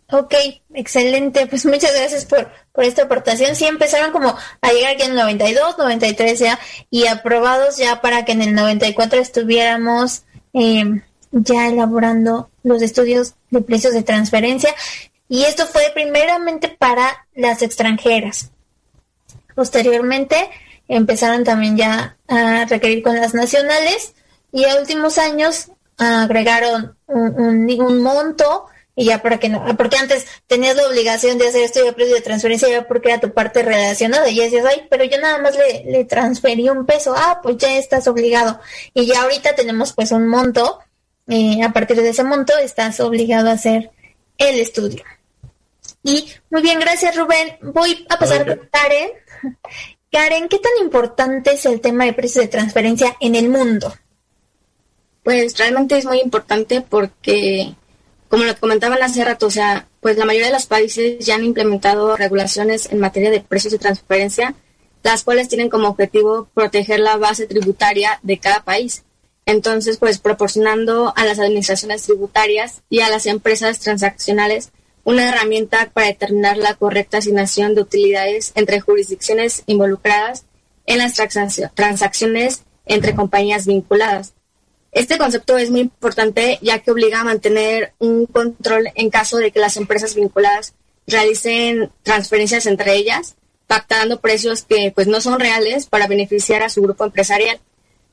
Ok, 0.09 0.33
excelente. 0.73 1.47
Pues 1.47 1.65
muchas 1.65 1.93
gracias 1.93 2.25
por, 2.25 2.49
por 2.71 2.85
esta 2.85 3.03
aportación. 3.03 3.55
Sí 3.55 3.65
empezaron 3.65 4.11
como 4.11 4.29
a 4.61 4.71
llegar 4.71 4.93
aquí 4.93 5.03
en 5.03 5.11
el 5.11 5.17
92, 5.17 5.77
93 5.77 6.39
ya 6.39 6.59
y 6.89 7.07
aprobados 7.07 7.77
ya 7.77 8.01
para 8.01 8.23
que 8.23 8.31
en 8.31 8.41
el 8.41 8.55
94 8.55 9.19
estuviéramos 9.19 10.23
eh, 10.53 11.01
ya 11.31 11.67
elaborando 11.67 12.49
los 12.63 12.81
estudios 12.81 13.35
de 13.49 13.61
precios 13.61 13.93
de 13.93 14.03
transferencia. 14.03 14.73
Y 15.27 15.43
esto 15.43 15.65
fue 15.65 15.83
primeramente 15.93 16.69
para 16.69 17.27
las 17.35 17.61
extranjeras. 17.61 18.51
Posteriormente 19.55 20.49
empezaron 20.87 21.43
también 21.43 21.75
ya 21.75 22.17
a 22.29 22.63
requerir 22.65 23.03
con 23.03 23.17
las 23.17 23.33
nacionales 23.33 24.13
y 24.53 24.63
a 24.63 24.77
últimos 24.77 25.17
años 25.17 25.71
agregaron 25.97 26.95
un, 27.07 27.69
un 27.81 28.01
monto 28.01 28.67
y 28.99 29.05
ya 29.05 29.21
para 29.21 29.39
que 29.39 29.47
no, 29.47 29.63
porque 29.77 29.95
antes 29.95 30.25
tenías 30.47 30.75
la 30.75 30.87
obligación 30.87 31.37
de 31.37 31.47
hacer 31.47 31.61
esto 31.61 31.85
de 31.85 31.93
precio 31.93 32.15
de 32.15 32.21
transferencia 32.21 32.67
ya 32.67 32.87
porque 32.87 33.09
era 33.09 33.19
tu 33.19 33.31
parte 33.31 33.61
relacionada 33.61 34.27
y 34.27 34.37
ya 34.37 34.45
decías, 34.45 34.65
ay, 34.65 34.87
pero 34.89 35.03
yo 35.03 35.21
nada 35.21 35.37
más 35.37 35.55
le, 35.55 35.83
le 35.85 36.03
transferí 36.03 36.67
un 36.67 36.83
peso, 36.83 37.13
ah, 37.15 37.39
pues 37.43 37.57
ya 37.57 37.77
estás 37.77 38.07
obligado. 38.07 38.59
Y 38.95 39.05
ya 39.05 39.21
ahorita 39.21 39.53
tenemos 39.53 39.93
pues 39.93 40.11
un 40.11 40.27
monto, 40.27 40.79
eh, 41.27 41.61
a 41.63 41.71
partir 41.71 41.97
de 41.97 42.09
ese 42.09 42.23
monto 42.23 42.57
estás 42.57 42.99
obligado 42.99 43.49
a 43.49 43.53
hacer 43.53 43.91
el 44.39 44.59
estudio. 44.59 45.03
Y 46.01 46.33
muy 46.49 46.63
bien, 46.63 46.79
gracias 46.79 47.15
Rubén. 47.15 47.55
Voy 47.61 48.03
a 48.09 48.17
pasar 48.17 48.47
con 48.47 48.67
Karen. 48.71 49.11
Karen, 50.11 50.49
¿qué 50.49 50.57
tan 50.57 50.73
importante 50.81 51.51
es 51.51 51.67
el 51.67 51.81
tema 51.81 52.05
de 52.05 52.13
precios 52.13 52.45
de 52.45 52.49
transferencia 52.49 53.15
en 53.19 53.35
el 53.35 53.49
mundo? 53.49 53.93
Pues 55.21 55.55
realmente 55.55 55.99
es 55.99 56.05
muy 56.05 56.19
importante 56.19 56.81
porque 56.81 57.75
como 58.29 58.43
lo 58.43 58.55
comentaban 58.57 59.01
hace 59.01 59.23
rato, 59.23 59.47
o 59.47 59.51
sea, 59.51 59.87
pues 60.01 60.17
la 60.17 60.25
mayoría 60.25 60.47
de 60.47 60.53
los 60.53 60.65
países 60.65 61.23
ya 61.25 61.35
han 61.35 61.43
implementado 61.43 62.15
regulaciones 62.17 62.91
en 62.91 62.99
materia 62.99 63.31
de 63.31 63.41
precios 63.41 63.73
de 63.73 63.79
transferencia, 63.79 64.55
las 65.03 65.23
cuales 65.23 65.47
tienen 65.47 65.69
como 65.69 65.87
objetivo 65.87 66.49
proteger 66.53 66.99
la 66.99 67.17
base 67.17 67.47
tributaria 67.47 68.19
de 68.23 68.39
cada 68.39 68.63
país. 68.63 69.03
Entonces, 69.45 69.97
pues 69.97 70.19
proporcionando 70.19 71.13
a 71.15 71.23
las 71.23 71.39
administraciones 71.39 72.03
tributarias 72.03 72.81
y 72.89 72.99
a 72.99 73.09
las 73.09 73.25
empresas 73.25 73.79
transaccionales 73.79 74.71
una 75.05 75.29
herramienta 75.29 75.89
para 75.93 76.07
determinar 76.07 76.57
la 76.57 76.73
correcta 76.73 77.19
asignación 77.19 77.73
de 77.73 77.81
utilidades 77.81 78.51
entre 78.55 78.81
jurisdicciones 78.81 79.63
involucradas 79.65 80.45
en 80.85 80.97
las 80.97 81.13
transacciones 81.75 82.63
entre 82.85 83.15
compañías 83.15 83.65
vinculadas. 83.65 84.33
Este 84.91 85.17
concepto 85.17 85.57
es 85.57 85.69
muy 85.69 85.81
importante 85.81 86.59
ya 86.61 86.79
que 86.79 86.91
obliga 86.91 87.21
a 87.21 87.25
mantener 87.25 87.93
un 87.99 88.25
control 88.25 88.89
en 88.95 89.09
caso 89.09 89.37
de 89.37 89.51
que 89.51 89.59
las 89.59 89.77
empresas 89.77 90.15
vinculadas 90.15 90.73
realicen 91.05 91.91
transferencias 92.03 92.65
entre 92.65 92.95
ellas, 92.95 93.35
pactando 93.67 94.19
precios 94.19 94.63
que 94.63 94.91
pues 94.93 95.07
no 95.07 95.21
son 95.21 95.39
reales 95.39 95.85
para 95.85 96.07
beneficiar 96.07 96.63
a 96.63 96.69
su 96.69 96.81
grupo 96.81 97.05
empresarial, 97.05 97.59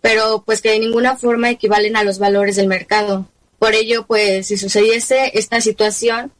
pero 0.01 0.43
pues 0.45 0.61
que 0.61 0.71
de 0.71 0.81
ninguna 0.81 1.17
forma 1.17 1.51
equivalen 1.51 1.97
a 1.97 2.05
los 2.05 2.19
valores 2.19 2.57
del 2.57 2.67
mercado. 2.67 3.29
Por 3.59 3.75
ello, 3.75 4.05
pues 4.07 4.49
si 4.49 4.59
sucediese 4.59 5.31
esta 5.39 5.61
situación, 5.61 6.33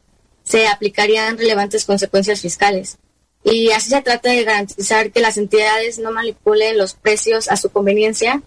se 0.43 0.67
aplicarían 0.67 1.37
relevantes 1.37 1.85
consecuencias 1.85 2.41
fiscales. 2.41 2.97
Y 3.43 3.71
así 3.71 3.89
se 3.89 4.01
trata 4.01 4.29
de 4.29 4.43
garantizar 4.43 5.11
que 5.11 5.21
las 5.21 5.37
entidades 5.37 5.97
no 5.97 6.11
manipulen 6.11 6.77
los 6.77 6.93
precios 6.93 7.47
a 7.47 7.57
su 7.57 7.69
conveniencia 7.69 8.43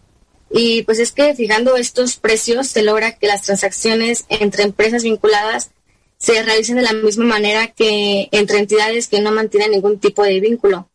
y 0.50 0.82
pues 0.82 0.98
es 0.98 1.12
que 1.12 1.34
fijando 1.34 1.76
estos 1.76 2.16
precios 2.16 2.68
se 2.68 2.82
logra 2.82 3.16
que 3.18 3.26
las 3.26 3.42
transacciones 3.42 4.24
entre 4.28 4.62
empresas 4.62 5.02
vinculadas 5.02 5.70
se 6.16 6.42
realicen 6.42 6.76
de 6.76 6.82
la 6.82 6.92
misma 6.92 7.24
manera 7.24 7.68
que 7.68 8.28
entre 8.32 8.58
entidades 8.58 9.08
que 9.08 9.20
no 9.20 9.30
mantienen 9.30 9.70
ningún 9.70 9.98
tipo 9.98 10.22
de 10.22 10.40
vínculo. 10.40 10.88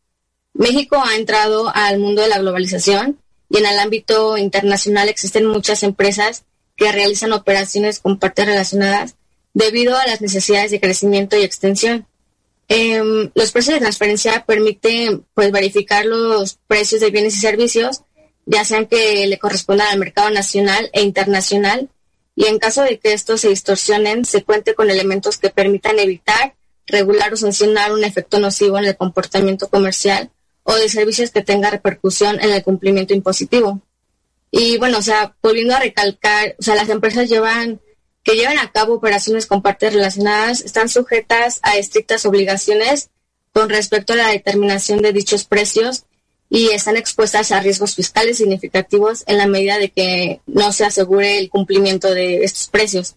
México 0.53 1.01
ha 1.03 1.15
entrado 1.15 1.71
al 1.73 1.99
mundo 1.99 2.21
de 2.21 2.29
la 2.29 2.39
globalización 2.39 3.19
y 3.49 3.57
en 3.57 3.65
el 3.65 3.79
ámbito 3.79 4.37
internacional 4.37 5.09
existen 5.09 5.45
muchas 5.45 5.83
empresas 5.83 6.43
que 6.75 6.91
realizan 6.91 7.31
operaciones 7.31 7.99
con 7.99 8.19
partes 8.19 8.45
relacionadas 8.45 9.15
debido 9.53 9.95
a 9.95 10.07
las 10.07 10.21
necesidades 10.21 10.71
de 10.71 10.79
crecimiento 10.79 11.37
y 11.37 11.43
extensión. 11.43 12.07
Em, 12.67 13.29
los 13.35 13.51
precios 13.51 13.75
de 13.75 13.81
transferencia 13.81 14.45
permiten 14.45 15.25
pues 15.33 15.51
verificar 15.51 16.05
los 16.05 16.57
precios 16.67 17.01
de 17.01 17.11
bienes 17.11 17.35
y 17.35 17.39
servicios 17.39 18.01
ya 18.45 18.65
sean 18.65 18.85
que 18.87 19.25
le 19.27 19.39
correspondan 19.39 19.87
al 19.87 19.99
mercado 19.99 20.29
nacional 20.29 20.89
e 20.93 21.01
internacional, 21.01 21.89
y 22.35 22.45
en 22.45 22.59
caso 22.59 22.81
de 22.81 22.99
que 22.99 23.13
estos 23.13 23.41
se 23.41 23.49
distorsionen, 23.49 24.25
se 24.25 24.43
cuente 24.43 24.73
con 24.73 24.89
elementos 24.89 25.37
que 25.37 25.49
permitan 25.49 25.99
evitar, 25.99 26.55
regular 26.87 27.33
o 27.33 27.37
sancionar 27.37 27.91
un 27.91 28.03
efecto 28.03 28.39
nocivo 28.39 28.77
en 28.77 28.85
el 28.85 28.97
comportamiento 28.97 29.69
comercial 29.69 30.31
o 30.63 30.75
de 30.75 30.89
servicios 30.89 31.31
que 31.31 31.43
tenga 31.43 31.69
repercusión 31.69 32.39
en 32.41 32.51
el 32.51 32.63
cumplimiento 32.63 33.13
impositivo. 33.13 33.81
Y 34.51 34.77
bueno, 34.77 34.99
o 34.99 35.01
sea, 35.01 35.35
volviendo 35.41 35.75
a 35.75 35.79
recalcar, 35.79 36.55
o 36.59 36.63
sea, 36.63 36.75
las 36.75 36.89
empresas 36.89 37.29
llevan 37.29 37.79
que 38.23 38.35
llevan 38.35 38.57
a 38.57 38.71
cabo 38.71 38.93
operaciones 38.93 39.45
con 39.45 39.61
partes 39.61 39.93
relacionadas 39.93 40.61
están 40.61 40.87
sujetas 40.87 41.59
a 41.61 41.75
estrictas 41.75 42.25
obligaciones 42.25 43.09
con 43.51 43.69
respecto 43.69 44.13
a 44.13 44.15
la 44.15 44.29
determinación 44.29 45.01
de 45.01 45.11
dichos 45.11 45.43
precios 45.43 46.05
y 46.53 46.69
están 46.69 46.97
expuestas 46.97 47.51
a 47.51 47.61
riesgos 47.61 47.95
fiscales 47.95 48.37
significativos 48.37 49.23
en 49.25 49.39
la 49.39 49.47
medida 49.47 49.79
de 49.79 49.89
que 49.89 50.39
no 50.45 50.71
se 50.71 50.85
asegure 50.85 51.39
el 51.39 51.49
cumplimiento 51.49 52.13
de 52.13 52.43
estos 52.43 52.67
precios. 52.67 53.15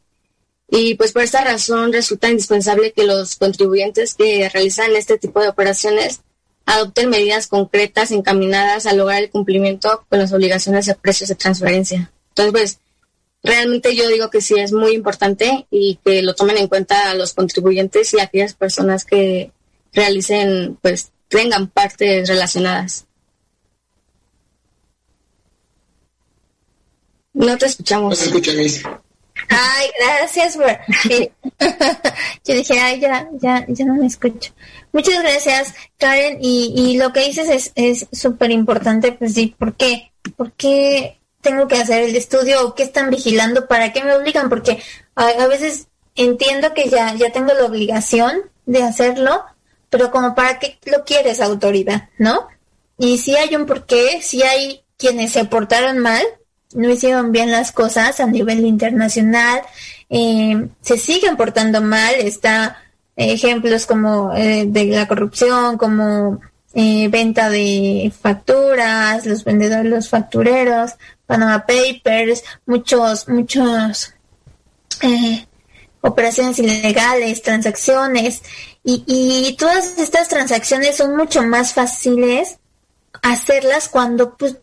Y 0.71 0.95
pues 0.95 1.13
por 1.13 1.21
esta 1.21 1.45
razón 1.45 1.93
resulta 1.93 2.31
indispensable 2.31 2.93
que 2.93 3.05
los 3.05 3.37
contribuyentes 3.37 4.15
que 4.15 4.49
realizan 4.49 4.97
este 4.97 5.19
tipo 5.19 5.43
de 5.43 5.51
operaciones 5.51 6.23
adopten 6.65 7.11
medidas 7.11 7.47
concretas 7.47 8.11
encaminadas 8.11 8.87
a 8.87 8.95
lograr 8.95 9.23
el 9.23 9.29
cumplimiento 9.29 10.07
con 10.09 10.19
las 10.19 10.33
obligaciones 10.33 10.87
de 10.87 10.95
precios 10.95 11.29
de 11.29 11.35
transferencia. 11.35 12.11
Entonces, 12.31 12.53
pues 12.53 12.79
realmente 13.43 13.95
yo 13.95 14.09
digo 14.09 14.31
que 14.31 14.41
sí 14.41 14.55
es 14.59 14.73
muy 14.73 14.93
importante 14.93 15.67
y 15.71 15.99
que 16.03 16.23
lo 16.23 16.35
tomen 16.35 16.57
en 16.57 16.69
cuenta 16.69 17.13
los 17.13 17.35
contribuyentes 17.35 18.15
y 18.15 18.19
aquellas 18.21 18.55
personas 18.55 19.05
que 19.05 19.53
realicen, 19.93 20.79
pues 20.81 21.13
tengan 21.29 21.69
partes 21.69 22.31
relacionadas. 22.31 23.07
No 27.37 27.59
te 27.59 27.67
escuchamos. 27.67 28.33
No 28.33 28.41
te 28.41 28.51
Ay, 29.51 29.91
gracias 30.01 30.57
Yo 32.45 32.55
dije, 32.55 32.81
ay, 32.81 32.99
ya, 32.99 33.29
ya, 33.41 33.67
ya 33.69 33.85
no 33.85 33.95
me 33.95 34.07
escucho. 34.07 34.53
Muchas 34.91 35.23
gracias, 35.23 35.75
Karen. 35.99 36.39
Y, 36.41 36.73
y 36.75 36.97
lo 36.97 37.13
que 37.13 37.27
dices 37.27 37.73
es 37.75 38.07
súper 38.11 38.51
importante, 38.53 39.13
pues 39.13 39.35
sí, 39.35 39.55
¿por 39.59 39.77
qué? 39.77 40.13
¿Por 40.35 40.53
qué 40.53 41.21
tengo 41.43 41.69
que 41.69 41.77
hacer 41.77 42.05
el 42.05 42.17
estudio 42.17 42.67
o 42.67 42.75
qué 42.75 42.85
están 42.85 43.11
vigilando? 43.11 43.69
¿Para 43.69 43.93
qué 43.93 44.03
me 44.03 44.15
obligan? 44.15 44.49
Porque 44.49 44.83
a, 45.15 45.47
veces 45.47 45.89
entiendo 46.15 46.73
que 46.73 46.89
ya, 46.89 47.15
ya 47.15 47.31
tengo 47.33 47.53
la 47.53 47.67
obligación 47.67 48.51
de 48.65 48.83
hacerlo, 48.83 49.45
pero 49.91 50.11
como 50.11 50.35
para 50.35 50.59
qué 50.59 50.79
lo 50.87 51.05
quieres 51.05 51.43
autoridad, 51.43 52.09
¿no? 52.17 52.49
Y 52.99 53.19
si 53.19 53.37
hay 53.37 53.55
un 53.55 53.67
porqué, 53.67 54.23
si 54.23 54.43
hay 54.43 54.83
quienes 54.97 55.33
se 55.33 55.45
portaron 55.45 55.99
mal, 55.99 56.25
no 56.77 56.91
hicieron 56.91 57.33
bien 57.33 57.51
las 57.51 57.73
cosas 57.73 58.21
a 58.21 58.27
nivel 58.27 58.65
internacional, 58.65 59.63
eh, 60.09 60.69
se 60.81 60.99
siguen 60.99 61.37
portando 61.37 61.81
mal, 61.81 62.15
está 62.17 62.79
ejemplos 63.17 63.87
como 63.87 64.33
eh, 64.35 64.67
de 64.69 64.85
la 64.87 65.09
corrupción, 65.09 65.79
como 65.79 66.41
eh, 66.75 67.09
venta 67.09 67.49
de 67.49 68.13
facturas, 68.21 69.25
los 69.25 69.45
vendedores, 69.45 69.91
los 69.91 70.09
factureros, 70.11 70.93
Panama 71.25 71.65
Papers, 71.67 72.45
muchos, 72.67 73.29
muchos 73.29 74.13
eh, 75.01 75.47
operaciones 76.03 76.59
ilegales, 76.59 77.43
transacciones, 77.43 78.43
y, 78.85 79.03
y 79.07 79.57
todas 79.57 79.99
estas 79.99 80.29
transacciones 80.29 80.97
son 80.97 81.17
mucho 81.17 81.43
más 81.43 81.73
fáciles 81.73 82.59
hacerlas 83.23 83.89
cuando 83.89 84.37
pues 84.37 84.59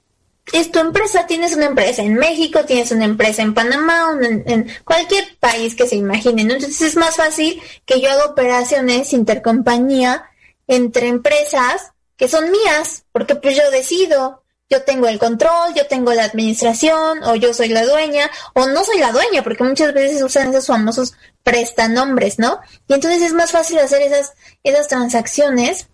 es 0.51 0.71
tu 0.71 0.79
empresa, 0.79 1.25
tienes 1.25 1.55
una 1.55 1.65
empresa 1.65 2.01
en 2.01 2.15
México, 2.15 2.65
tienes 2.65 2.91
una 2.91 3.05
empresa 3.05 3.41
en 3.41 3.53
Panamá, 3.53 4.17
en, 4.21 4.67
cualquier 4.83 5.37
país 5.39 5.75
que 5.75 5.87
se 5.87 5.95
imaginen. 5.95 6.51
Entonces 6.51 6.81
es 6.81 6.95
más 6.95 7.15
fácil 7.15 7.61
que 7.85 8.01
yo 8.01 8.11
haga 8.11 8.25
operaciones 8.25 9.13
intercompañía 9.13 10.25
entre 10.67 11.07
empresas 11.07 11.93
que 12.17 12.27
son 12.27 12.51
mías, 12.51 13.05
porque 13.11 13.35
pues 13.35 13.55
yo 13.55 13.69
decido, 13.71 14.43
yo 14.69 14.83
tengo 14.83 15.07
el 15.07 15.19
control, 15.19 15.73
yo 15.75 15.87
tengo 15.87 16.13
la 16.13 16.25
administración, 16.25 17.23
o 17.23 17.35
yo 17.35 17.53
soy 17.53 17.69
la 17.69 17.85
dueña, 17.85 18.29
o 18.53 18.67
no 18.67 18.83
soy 18.83 18.99
la 18.99 19.11
dueña, 19.11 19.43
porque 19.43 19.63
muchas 19.63 19.93
veces 19.93 20.21
usan 20.21 20.49
esos 20.49 20.67
famosos 20.67 21.13
prestanombres, 21.41 22.37
¿no? 22.37 22.59
Y 22.87 22.93
entonces 22.93 23.23
es 23.23 23.33
más 23.33 23.51
fácil 23.51 23.79
hacer 23.79 24.01
esas, 24.01 24.33
esas 24.63 24.87
transacciones 24.87 25.87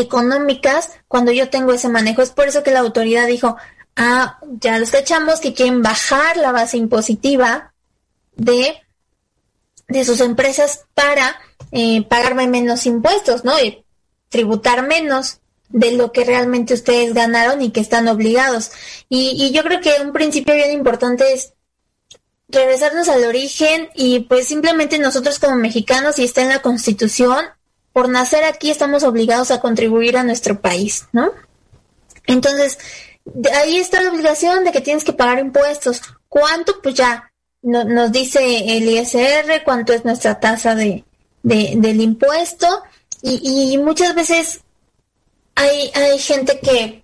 económicas 0.00 0.90
cuando 1.08 1.32
yo 1.32 1.48
tengo 1.50 1.72
ese 1.72 1.88
manejo. 1.88 2.22
Es 2.22 2.30
por 2.30 2.48
eso 2.48 2.62
que 2.62 2.70
la 2.70 2.80
autoridad 2.80 3.26
dijo, 3.26 3.56
ah, 3.96 4.38
ya 4.60 4.78
los 4.78 4.90
cachamos 4.90 5.40
que 5.40 5.54
quieren 5.54 5.82
bajar 5.82 6.36
la 6.36 6.52
base 6.52 6.76
impositiva 6.76 7.72
de, 8.36 8.76
de 9.88 10.04
sus 10.04 10.20
empresas 10.20 10.84
para 10.94 11.36
eh, 11.72 12.02
pagarme 12.08 12.46
menos 12.46 12.86
impuestos, 12.86 13.44
¿no? 13.44 13.58
Y 13.60 13.84
tributar 14.28 14.86
menos 14.86 15.40
de 15.68 15.92
lo 15.92 16.12
que 16.12 16.24
realmente 16.24 16.74
ustedes 16.74 17.12
ganaron 17.14 17.60
y 17.62 17.70
que 17.70 17.80
están 17.80 18.08
obligados. 18.08 18.70
Y, 19.08 19.30
y 19.42 19.52
yo 19.52 19.62
creo 19.62 19.80
que 19.80 19.94
un 20.02 20.12
principio 20.12 20.54
bien 20.54 20.72
importante 20.72 21.32
es 21.32 21.54
regresarnos 22.48 23.08
al 23.08 23.24
origen 23.24 23.88
y 23.94 24.20
pues 24.20 24.46
simplemente 24.46 24.98
nosotros 24.98 25.38
como 25.38 25.56
mexicanos, 25.56 26.18
y 26.18 26.24
está 26.24 26.42
en 26.42 26.48
la 26.48 26.62
constitución, 26.62 27.44
por 27.96 28.10
nacer 28.10 28.44
aquí 28.44 28.70
estamos 28.70 29.04
obligados 29.04 29.50
a 29.50 29.58
contribuir 29.62 30.18
a 30.18 30.22
nuestro 30.22 30.60
país, 30.60 31.06
¿no? 31.12 31.32
Entonces, 32.26 32.78
ahí 33.54 33.78
está 33.78 34.02
la 34.02 34.10
obligación 34.10 34.64
de 34.64 34.72
que 34.72 34.82
tienes 34.82 35.02
que 35.02 35.14
pagar 35.14 35.38
impuestos. 35.38 36.02
¿Cuánto? 36.28 36.82
Pues 36.82 36.94
ya 36.94 37.32
nos 37.62 38.12
dice 38.12 38.76
el 38.76 38.86
ISR, 38.86 39.64
cuánto 39.64 39.94
es 39.94 40.04
nuestra 40.04 40.38
tasa 40.38 40.74
de, 40.74 41.04
del 41.42 42.00
impuesto 42.02 42.82
y, 43.22 43.72
y, 43.72 43.78
muchas 43.78 44.14
veces 44.14 44.60
hay, 45.54 45.90
hay 45.94 46.18
gente 46.18 46.60
que 46.60 47.02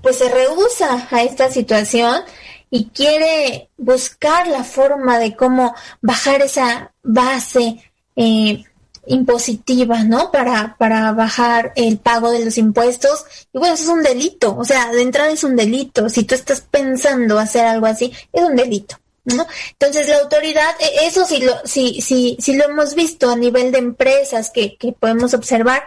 pues 0.00 0.16
se 0.16 0.30
rehúsa 0.30 1.06
a 1.10 1.22
esta 1.22 1.50
situación 1.50 2.22
y 2.70 2.86
quiere 2.86 3.68
buscar 3.76 4.48
la 4.48 4.64
forma 4.64 5.18
de 5.18 5.36
cómo 5.36 5.74
bajar 6.00 6.40
esa 6.40 6.94
base 7.02 7.84
eh, 8.16 8.64
impositiva, 9.10 10.04
¿no? 10.04 10.30
Para, 10.30 10.76
para 10.78 11.12
bajar 11.12 11.72
el 11.76 11.98
pago 11.98 12.30
de 12.30 12.44
los 12.44 12.58
impuestos. 12.58 13.24
Y 13.52 13.58
bueno, 13.58 13.74
eso 13.74 13.84
es 13.84 13.88
un 13.90 14.02
delito, 14.02 14.56
o 14.56 14.64
sea, 14.64 14.90
de 14.90 15.02
entrada 15.02 15.30
es 15.30 15.44
un 15.44 15.56
delito. 15.56 16.08
Si 16.08 16.24
tú 16.24 16.34
estás 16.34 16.60
pensando 16.60 17.38
hacer 17.38 17.66
algo 17.66 17.86
así, 17.86 18.12
es 18.32 18.42
un 18.42 18.56
delito. 18.56 18.96
¿No? 19.22 19.46
Entonces 19.72 20.08
la 20.08 20.18
autoridad, 20.18 20.74
e, 20.80 21.06
eso 21.06 21.26
sí 21.26 21.40
lo, 21.42 21.54
sí, 21.64 22.00
sí, 22.00 22.38
sí 22.40 22.54
lo 22.54 22.64
hemos 22.64 22.94
visto 22.94 23.30
a 23.30 23.36
nivel 23.36 23.70
de 23.70 23.78
empresas 23.78 24.50
que, 24.50 24.76
que 24.76 24.92
podemos 24.92 25.34
observar. 25.34 25.82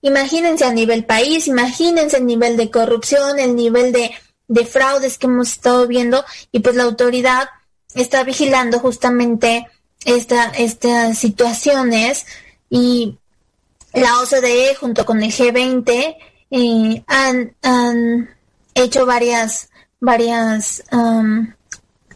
Imagínense 0.00 0.64
a 0.64 0.72
nivel 0.72 1.04
país, 1.04 1.48
imagínense 1.48 2.16
el 2.16 2.26
nivel 2.26 2.56
de 2.56 2.70
corrupción, 2.70 3.38
el 3.38 3.54
nivel 3.54 3.92
de, 3.92 4.10
de 4.48 4.64
fraudes 4.64 5.18
que 5.18 5.26
hemos 5.26 5.52
estado 5.52 5.86
viendo 5.86 6.24
y 6.50 6.60
pues 6.60 6.76
la 6.76 6.84
autoridad 6.84 7.48
está 7.94 8.24
vigilando 8.24 8.78
justamente 8.78 9.66
esta, 10.04 10.50
estas 10.50 11.18
situaciones 11.18 12.26
y 12.70 13.18
la 13.92 14.20
OCDE 14.20 14.74
junto 14.74 15.04
con 15.06 15.22
el 15.22 15.32
G20 15.32 16.16
eh, 16.50 17.04
han, 17.06 17.54
han, 17.62 18.30
hecho 18.74 19.06
varias, 19.06 19.70
varias 20.00 20.84
um, 20.92 21.52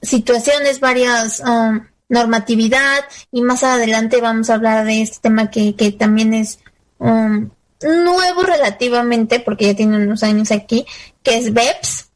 situaciones, 0.01 0.79
varias 0.81 1.41
um, 1.41 1.81
normatividad 2.09 3.05
y 3.33 3.43
más 3.43 3.65
adelante 3.65 4.21
vamos 4.21 4.49
a 4.49 4.55
hablar 4.55 4.85
de 4.85 5.03
este 5.03 5.19
tema 5.23 5.51
que, 5.51 5.75
que 5.75 5.91
también 5.93 6.35
es 6.35 6.61
um, 6.99 7.51
nuevo 7.83 8.43
relativamente 8.43 9.41
porque 9.41 9.67
ya 9.67 9.75
tiene 9.75 9.97
unos 9.97 10.23
años 10.23 10.51
aquí, 10.53 10.87
que 11.23 11.39
es 11.39 11.53
BEPS, 11.53 12.12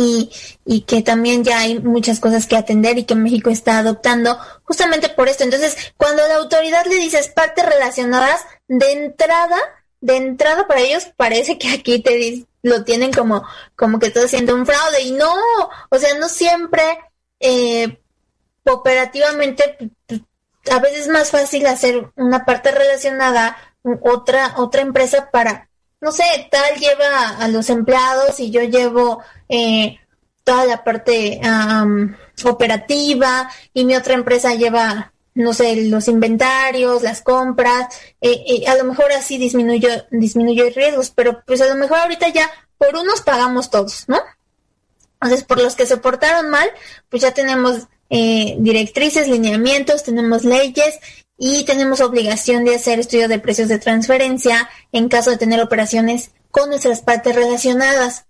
y, 0.00 0.30
y, 0.64 0.82
que 0.82 1.02
también 1.02 1.42
ya 1.42 1.58
hay 1.58 1.80
muchas 1.80 2.20
cosas 2.20 2.46
que 2.46 2.56
atender 2.56 2.98
y 2.98 3.04
que 3.04 3.16
México 3.16 3.50
está 3.50 3.78
adoptando 3.78 4.38
justamente 4.62 5.08
por 5.08 5.28
esto. 5.28 5.42
Entonces, 5.42 5.76
cuando 5.96 6.22
la 6.28 6.36
autoridad 6.36 6.86
le 6.86 6.94
dices 6.94 7.28
partes 7.28 7.66
relacionadas, 7.66 8.42
de 8.68 8.92
entrada, 8.92 9.56
de 10.00 10.16
entrada 10.16 10.68
para 10.68 10.82
ellos 10.82 11.08
parece 11.16 11.58
que 11.58 11.70
aquí 11.70 12.00
te 12.00 12.46
lo 12.62 12.84
tienen 12.84 13.12
como, 13.12 13.42
como 13.74 13.98
que 13.98 14.06
estás 14.06 14.26
haciendo 14.26 14.54
un 14.54 14.66
fraude 14.66 15.02
y 15.02 15.10
no, 15.10 15.34
o 15.90 15.98
sea, 15.98 16.14
no 16.14 16.28
siempre 16.28 16.84
eh, 17.40 17.98
operativamente 18.64 19.90
a 20.70 20.78
veces 20.78 21.00
es 21.00 21.08
más 21.08 21.30
fácil 21.32 21.66
hacer 21.66 22.12
una 22.14 22.44
parte 22.44 22.70
relacionada 22.70 23.56
otra 24.02 24.54
otra 24.58 24.82
empresa 24.82 25.30
para 25.32 25.67
no 26.00 26.12
sé, 26.12 26.24
tal 26.50 26.76
lleva 26.76 27.30
a 27.38 27.48
los 27.48 27.70
empleados 27.70 28.38
y 28.40 28.50
yo 28.50 28.62
llevo 28.62 29.22
eh, 29.48 29.98
toda 30.44 30.64
la 30.64 30.84
parte 30.84 31.40
operativa 32.44 33.50
y 33.74 33.84
mi 33.84 33.96
otra 33.96 34.14
empresa 34.14 34.54
lleva, 34.54 35.12
no 35.34 35.52
sé, 35.52 35.88
los 35.88 36.08
inventarios, 36.08 37.02
las 37.02 37.22
compras, 37.22 37.94
eh, 38.20 38.44
eh, 38.48 38.68
a 38.68 38.76
lo 38.76 38.84
mejor 38.84 39.12
así 39.12 39.38
disminuyo, 39.38 39.88
disminuyo 40.10 40.64
riesgos, 40.74 41.10
pero 41.10 41.42
pues 41.44 41.60
a 41.60 41.66
lo 41.66 41.74
mejor 41.74 41.98
ahorita 41.98 42.28
ya 42.28 42.48
por 42.78 42.94
unos 42.94 43.22
pagamos 43.22 43.70
todos, 43.70 44.04
¿no? 44.06 44.20
Entonces, 45.20 45.44
por 45.44 45.60
los 45.60 45.74
que 45.74 45.84
se 45.84 45.96
portaron 45.96 46.48
mal, 46.48 46.70
pues 47.08 47.22
ya 47.22 47.32
tenemos 47.32 47.88
directrices, 48.08 49.28
lineamientos, 49.28 50.04
tenemos 50.04 50.44
leyes 50.44 50.98
y 51.38 51.64
tenemos 51.64 52.00
obligación 52.00 52.64
de 52.64 52.74
hacer 52.74 52.98
estudios 52.98 53.28
de 53.28 53.38
precios 53.38 53.68
de 53.68 53.78
transferencia 53.78 54.68
en 54.90 55.08
caso 55.08 55.30
de 55.30 55.38
tener 55.38 55.60
operaciones 55.60 56.32
con 56.50 56.68
nuestras 56.68 57.00
partes 57.00 57.36
relacionadas. 57.36 58.24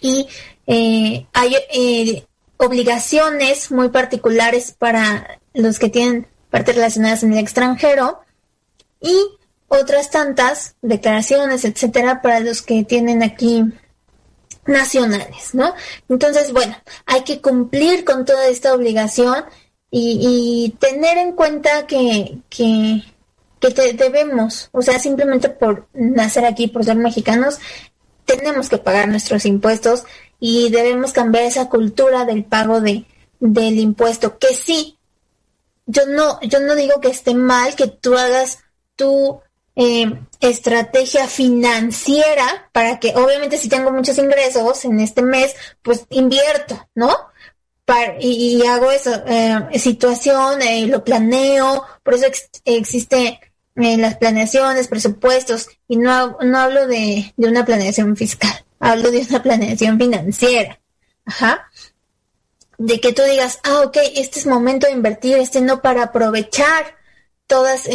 Y 0.00 0.26
eh, 0.66 1.26
hay 1.32 1.56
eh, 1.72 2.26
obligaciones 2.56 3.70
muy 3.70 3.90
particulares 3.90 4.74
para 4.76 5.38
los 5.54 5.78
que 5.78 5.90
tienen 5.90 6.26
partes 6.50 6.74
relacionadas 6.74 7.22
en 7.22 7.34
el 7.34 7.38
extranjero 7.38 8.20
y 9.00 9.14
otras 9.68 10.10
tantas 10.10 10.74
declaraciones, 10.82 11.64
etcétera, 11.64 12.20
para 12.20 12.40
los 12.40 12.62
que 12.62 12.84
tienen 12.84 13.22
aquí 13.22 13.64
nacionales, 14.66 15.54
¿no? 15.54 15.74
Entonces, 16.08 16.52
bueno, 16.52 16.76
hay 17.06 17.22
que 17.22 17.40
cumplir 17.40 18.04
con 18.04 18.24
toda 18.24 18.48
esta 18.48 18.74
obligación 18.74 19.44
y, 19.94 20.74
tener 20.80 21.18
en 21.18 21.32
cuenta 21.32 21.86
que, 21.86 22.38
que, 22.48 23.02
te 23.60 23.92
debemos, 23.92 24.70
o 24.72 24.80
sea, 24.80 24.98
simplemente 24.98 25.50
por 25.50 25.86
nacer 25.92 26.46
aquí, 26.46 26.66
por 26.66 26.84
ser 26.84 26.96
mexicanos, 26.96 27.58
tenemos 28.24 28.68
que 28.68 28.78
pagar 28.78 29.06
nuestros 29.06 29.44
impuestos 29.44 30.04
y 30.40 30.70
debemos 30.70 31.12
cambiar 31.12 31.44
esa 31.44 31.68
cultura 31.68 32.24
del 32.24 32.44
pago 32.44 32.80
de, 32.80 33.04
del 33.38 33.78
impuesto, 33.78 34.38
que 34.38 34.54
sí, 34.54 34.98
yo 35.86 36.06
no, 36.06 36.40
yo 36.40 36.58
no 36.60 36.74
digo 36.74 37.00
que 37.00 37.08
esté 37.08 37.34
mal 37.34 37.76
que 37.76 37.86
tú 37.86 38.16
hagas 38.16 38.60
tu 38.96 39.40
eh, 39.76 40.10
estrategia 40.40 41.28
financiera 41.28 42.70
para 42.72 42.98
que, 42.98 43.14
obviamente, 43.14 43.58
si 43.58 43.68
tengo 43.68 43.92
muchos 43.92 44.16
ingresos 44.16 44.86
en 44.86 45.00
este 45.00 45.22
mes, 45.22 45.54
pues 45.82 46.06
invierto, 46.10 46.88
¿no? 46.94 47.14
Y, 48.20 48.64
hago 48.66 48.90
esa 48.90 49.24
eh, 49.26 49.78
situación, 49.78 50.62
eh, 50.62 50.86
lo 50.86 51.04
planeo, 51.04 51.84
por 52.02 52.14
eso 52.14 52.26
existe 52.64 53.40
eh, 53.76 53.96
las 53.96 54.16
planeaciones, 54.16 54.88
presupuestos, 54.88 55.68
y 55.88 55.96
no, 55.96 56.38
no 56.40 56.58
hablo 56.58 56.86
de, 56.86 57.34
una 57.36 57.64
planeación 57.64 58.16
fiscal, 58.16 58.64
hablo 58.80 59.10
de 59.10 59.20
una 59.28 59.42
planeación 59.42 59.98
financiera. 59.98 60.78
Ajá. 61.24 61.70
de 62.78 63.00
que 63.00 63.12
tú 63.12 63.22
digas, 63.22 63.60
ah, 63.62 63.82
ok, 63.84 63.96
este 64.16 64.40
es 64.40 64.46
momento 64.46 64.88
de 64.88 64.92
invertir, 64.92 65.36
este 65.36 65.60
no 65.60 65.80
para 65.80 66.02
aprovechar 66.02 66.96
todas 67.46 67.88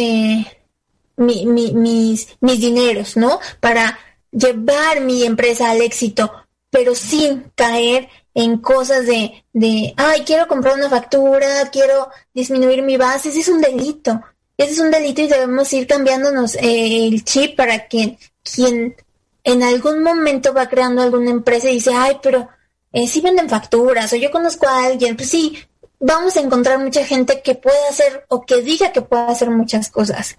mi, 1.16 1.44
mis, 1.46 2.28
mis 2.40 2.60
dineros, 2.60 3.16
¿no? 3.18 3.38
Para 3.60 3.98
llevar 4.30 5.02
mi 5.02 5.24
empresa 5.24 5.70
al 5.70 5.82
éxito, 5.82 6.32
pero 6.70 6.94
sin 6.94 7.50
caer 7.54 8.08
en 8.34 8.58
cosas 8.58 9.06
de, 9.06 9.44
de, 9.52 9.94
ay, 9.96 10.22
quiero 10.24 10.46
comprar 10.46 10.74
una 10.74 10.88
factura, 10.88 11.68
quiero 11.70 12.08
disminuir 12.32 12.82
mi 12.82 12.96
base, 12.96 13.30
ese 13.30 13.40
es 13.40 13.48
un 13.48 13.60
delito. 13.60 14.20
Ese 14.56 14.72
es 14.72 14.80
un 14.80 14.90
delito 14.90 15.22
y 15.22 15.28
debemos 15.28 15.72
ir 15.72 15.86
cambiándonos 15.86 16.56
eh, 16.56 17.06
el 17.06 17.24
chip 17.24 17.56
para 17.56 17.86
que 17.86 18.18
quien 18.42 18.96
en 19.44 19.62
algún 19.62 20.02
momento 20.02 20.52
va 20.52 20.68
creando 20.68 21.00
alguna 21.00 21.30
empresa 21.30 21.70
y 21.70 21.74
dice, 21.74 21.92
ay, 21.94 22.18
pero 22.20 22.48
eh, 22.92 23.06
si 23.06 23.20
venden 23.20 23.48
facturas 23.48 24.12
o 24.12 24.16
yo 24.16 24.30
conozco 24.30 24.66
a 24.66 24.84
alguien, 24.84 25.16
pues 25.16 25.30
sí, 25.30 25.56
vamos 26.00 26.36
a 26.36 26.40
encontrar 26.40 26.78
mucha 26.78 27.04
gente 27.04 27.40
que 27.40 27.54
pueda 27.54 27.88
hacer 27.88 28.24
o 28.28 28.44
que 28.44 28.62
diga 28.62 28.92
que 28.92 29.02
pueda 29.02 29.28
hacer 29.28 29.50
muchas 29.50 29.90
cosas. 29.90 30.36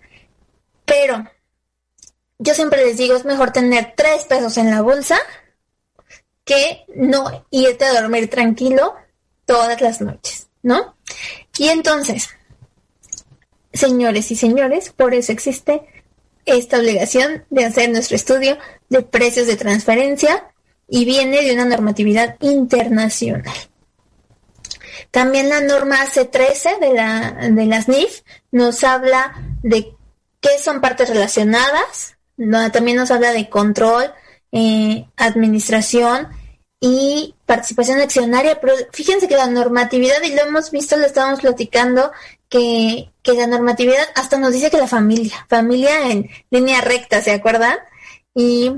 Pero 0.86 1.26
yo 2.40 2.54
siempre 2.54 2.86
les 2.86 2.98
digo, 2.98 3.16
es 3.16 3.26
mejor 3.26 3.52
tener 3.52 3.94
tres 3.96 4.26
pesos 4.26 4.58
en 4.58 4.70
la 4.70 4.82
bolsa 4.82 5.18
que 6.50 6.84
no 6.96 7.46
irte 7.52 7.86
a 7.86 8.02
dormir 8.02 8.28
tranquilo 8.28 8.96
todas 9.46 9.80
las 9.82 10.02
noches, 10.02 10.48
¿no? 10.64 10.96
Y 11.60 11.68
entonces, 11.68 12.30
señores 13.72 14.32
y 14.32 14.36
señores, 14.36 14.90
por 14.90 15.14
eso 15.14 15.32
existe 15.32 15.84
esta 16.48 16.80
obligación 16.80 17.46
de 17.52 17.66
hacer 17.66 17.92
nuestro 17.92 18.16
estudio 18.16 18.58
de 18.90 19.04
precios 19.04 19.46
de 19.46 19.58
transferencia 19.58 20.52
y 20.88 21.06
viene 21.06 21.44
de 21.44 21.54
una 21.54 21.66
normatividad 21.66 22.36
internacional. 22.40 23.54
También 25.12 25.50
la 25.50 25.62
norma 25.62 26.04
C13 26.04 26.80
de 26.80 26.94
la, 26.96 27.38
de 27.52 27.66
las 27.68 27.88
NIF 27.88 28.22
nos 28.52 28.84
habla 28.84 29.36
de 29.62 29.94
qué 30.42 30.58
son 30.60 30.82
partes 30.82 31.10
relacionadas, 31.10 32.18
también 32.74 32.98
nos 32.98 33.12
habla 33.12 33.34
de 33.34 33.50
control, 33.50 34.12
eh, 34.52 35.06
administración 35.16 36.39
y 36.82 37.36
participación 37.46 38.00
accionaria, 38.00 38.60
pero 38.62 38.74
fíjense 38.94 39.28
que 39.28 39.36
la 39.36 39.48
normatividad, 39.48 40.22
y 40.24 40.34
lo 40.34 40.44
hemos 40.44 40.72
visto, 40.72 40.96
lo 40.96 41.06
estábamos 41.06 41.42
platicando, 41.42 42.12
que, 42.48 43.12
que 43.22 43.34
la 43.34 43.48
normatividad 43.48 44.08
hasta 44.16 44.38
nos 44.38 44.54
dice 44.54 44.72
que 44.72 44.78
la 44.78 44.88
familia, 44.88 45.46
familia 45.50 46.10
en 46.10 46.30
línea 46.50 46.82
recta, 46.82 47.22
¿se 47.22 47.32
acuerdan? 47.32 47.78
Y 48.34 48.72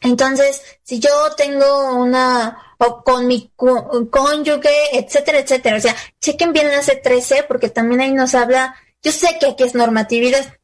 entonces, 0.00 0.62
si 0.82 0.98
yo 0.98 1.10
tengo 1.36 1.94
una, 1.94 2.74
o 2.78 3.02
con 3.02 3.26
mi 3.26 3.50
cónyuge, 3.56 4.70
etcétera, 4.98 5.38
etcétera, 5.38 5.76
o 5.76 5.80
sea, 5.80 5.96
chequen 6.20 6.52
bien 6.52 6.68
la 6.68 6.82
C13 6.82 7.46
porque 7.46 7.68
también 7.70 8.00
ahí 8.00 8.12
nos 8.12 8.34
habla, 8.34 8.74
yo 9.02 9.12
sé 9.12 9.36
que 9.40 9.46
aquí 9.46 9.64
es 9.64 9.74
normatividad 9.74 10.56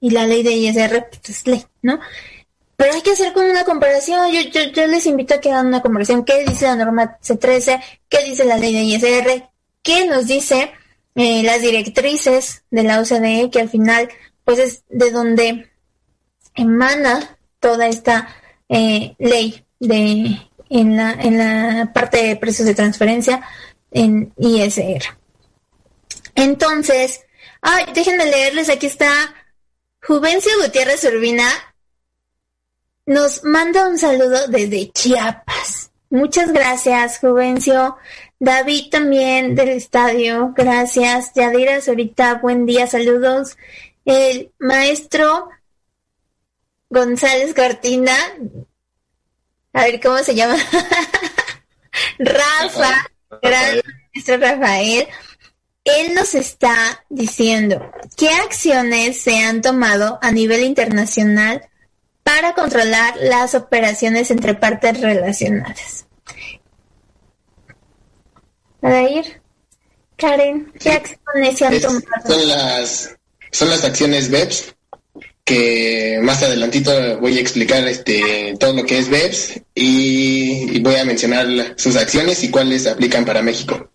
y 0.00 0.10
la 0.10 0.26
ley 0.26 0.42
de 0.42 0.52
ISR 0.52 1.08
pues, 1.10 1.28
es 1.28 1.46
ley, 1.46 1.66
¿no? 1.82 2.00
Pero 2.80 2.94
hay 2.94 3.02
que 3.02 3.10
hacer 3.10 3.34
como 3.34 3.46
una 3.46 3.64
comparación. 3.64 4.32
Yo, 4.32 4.40
yo, 4.40 4.62
yo 4.72 4.86
les 4.86 5.04
invito 5.04 5.34
a 5.34 5.38
que 5.38 5.50
hagan 5.50 5.66
una 5.66 5.82
comparación. 5.82 6.24
¿Qué 6.24 6.46
dice 6.46 6.64
la 6.64 6.76
norma 6.76 7.18
C13? 7.22 7.78
¿Qué 8.08 8.24
dice 8.24 8.46
la 8.46 8.56
ley 8.56 8.72
de 8.72 8.80
ISR? 8.84 9.50
¿Qué 9.82 10.06
nos 10.06 10.26
dice 10.26 10.72
eh, 11.14 11.42
las 11.42 11.60
directrices 11.60 12.64
de 12.70 12.82
la 12.82 13.02
OCDE? 13.02 13.50
Que 13.50 13.60
al 13.60 13.68
final, 13.68 14.08
pues 14.44 14.58
es 14.60 14.84
de 14.88 15.10
donde 15.10 15.70
emana 16.54 17.36
toda 17.58 17.86
esta 17.86 18.34
eh, 18.70 19.14
ley 19.18 19.62
de 19.78 20.38
en 20.70 20.96
la, 20.96 21.12
en 21.12 21.36
la 21.36 21.92
parte 21.92 22.28
de 22.28 22.36
precios 22.36 22.66
de 22.66 22.74
transferencia 22.74 23.42
en 23.90 24.32
ISR. 24.38 25.02
Entonces, 26.34 27.26
ay, 27.60 27.84
déjenme 27.92 28.24
leerles, 28.24 28.70
aquí 28.70 28.86
está 28.86 29.12
Juvencio 30.00 30.50
Gutiérrez 30.62 31.04
Urbina 31.04 31.46
nos 33.06 33.44
manda 33.44 33.88
un 33.88 33.98
saludo 33.98 34.46
desde 34.48 34.90
Chiapas. 34.90 35.90
Muchas 36.10 36.52
gracias, 36.52 37.18
Juvencio. 37.18 37.96
David 38.40 38.90
también 38.90 39.54
del 39.54 39.68
estadio, 39.68 40.52
gracias. 40.56 41.32
Yadira 41.34 41.78
ahorita, 41.86 42.34
buen 42.36 42.66
día, 42.66 42.86
saludos. 42.86 43.56
El 44.04 44.50
maestro 44.58 45.50
González 46.88 47.54
Cortina, 47.54 48.16
a 49.72 49.84
ver 49.84 50.00
cómo 50.00 50.18
se 50.18 50.34
llama. 50.34 50.56
Rafa, 52.18 53.10
gracias, 53.40 53.84
maestro 54.14 54.36
Rafael. 54.38 55.06
Él 55.84 56.14
nos 56.14 56.34
está 56.34 57.04
diciendo 57.08 57.92
qué 58.16 58.30
acciones 58.30 59.20
se 59.20 59.38
han 59.38 59.62
tomado 59.62 60.18
a 60.22 60.32
nivel 60.32 60.62
internacional 60.64 61.69
para 62.30 62.54
controlar 62.54 63.16
las 63.20 63.56
operaciones 63.56 64.30
entre 64.30 64.54
partes 64.54 65.00
relacionadas. 65.00 66.06
Para 68.80 69.02
ir, 69.02 69.42
Karen, 70.16 70.72
¿qué 70.78 70.92
acciones 70.92 71.58
se 71.58 71.66
han 71.66 71.80
tomado? 71.80 72.02
Son 72.26 72.48
las, 72.48 73.16
son 73.50 73.68
las 73.68 73.84
acciones 73.84 74.30
BEPS, 74.30 74.76
que 75.44 76.20
más 76.22 76.40
adelantito 76.44 77.18
voy 77.18 77.36
a 77.36 77.40
explicar 77.40 77.86
este 77.88 78.54
todo 78.60 78.74
lo 78.74 78.84
que 78.84 78.98
es 78.98 79.10
BEPS 79.10 79.62
y, 79.74 80.76
y 80.76 80.80
voy 80.80 80.94
a 80.94 81.04
mencionar 81.04 81.74
sus 81.76 81.96
acciones 81.96 82.44
y 82.44 82.50
cuáles 82.50 82.86
aplican 82.86 83.24
para 83.24 83.42
México. 83.42 83.90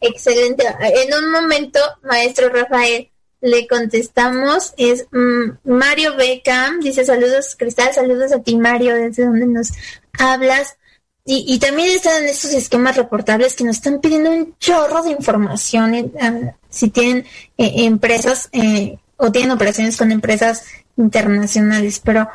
Excelente. 0.00 0.64
En 0.80 1.14
un 1.14 1.30
momento, 1.30 1.78
maestro 2.02 2.48
Rafael, 2.48 3.08
le 3.40 3.66
contestamos 3.66 4.74
es 4.76 5.06
mm, 5.12 5.70
Mario 5.70 6.16
Beckham, 6.16 6.80
dice 6.80 7.04
saludos 7.04 7.54
Cristal, 7.56 7.92
saludos 7.94 8.32
a 8.32 8.42
ti 8.42 8.56
Mario, 8.56 8.94
desde 8.94 9.24
donde 9.24 9.46
nos 9.46 9.72
hablas. 10.18 10.76
Y, 11.24 11.44
y 11.46 11.58
también 11.58 11.90
están 11.90 12.22
en 12.22 12.30
estos 12.30 12.52
esquemas 12.54 12.96
reportables 12.96 13.54
que 13.54 13.64
nos 13.64 13.76
están 13.76 14.00
pidiendo 14.00 14.30
un 14.30 14.56
chorro 14.58 15.02
de 15.02 15.10
información 15.10 15.94
eh, 15.94 16.10
ah, 16.20 16.54
si 16.70 16.88
tienen 16.88 17.26
eh, 17.58 17.84
empresas 17.84 18.48
eh, 18.52 18.98
o 19.18 19.30
tienen 19.30 19.50
operaciones 19.50 19.98
con 19.98 20.10
empresas 20.10 20.64
internacionales. 20.96 22.00
Pero 22.02 22.28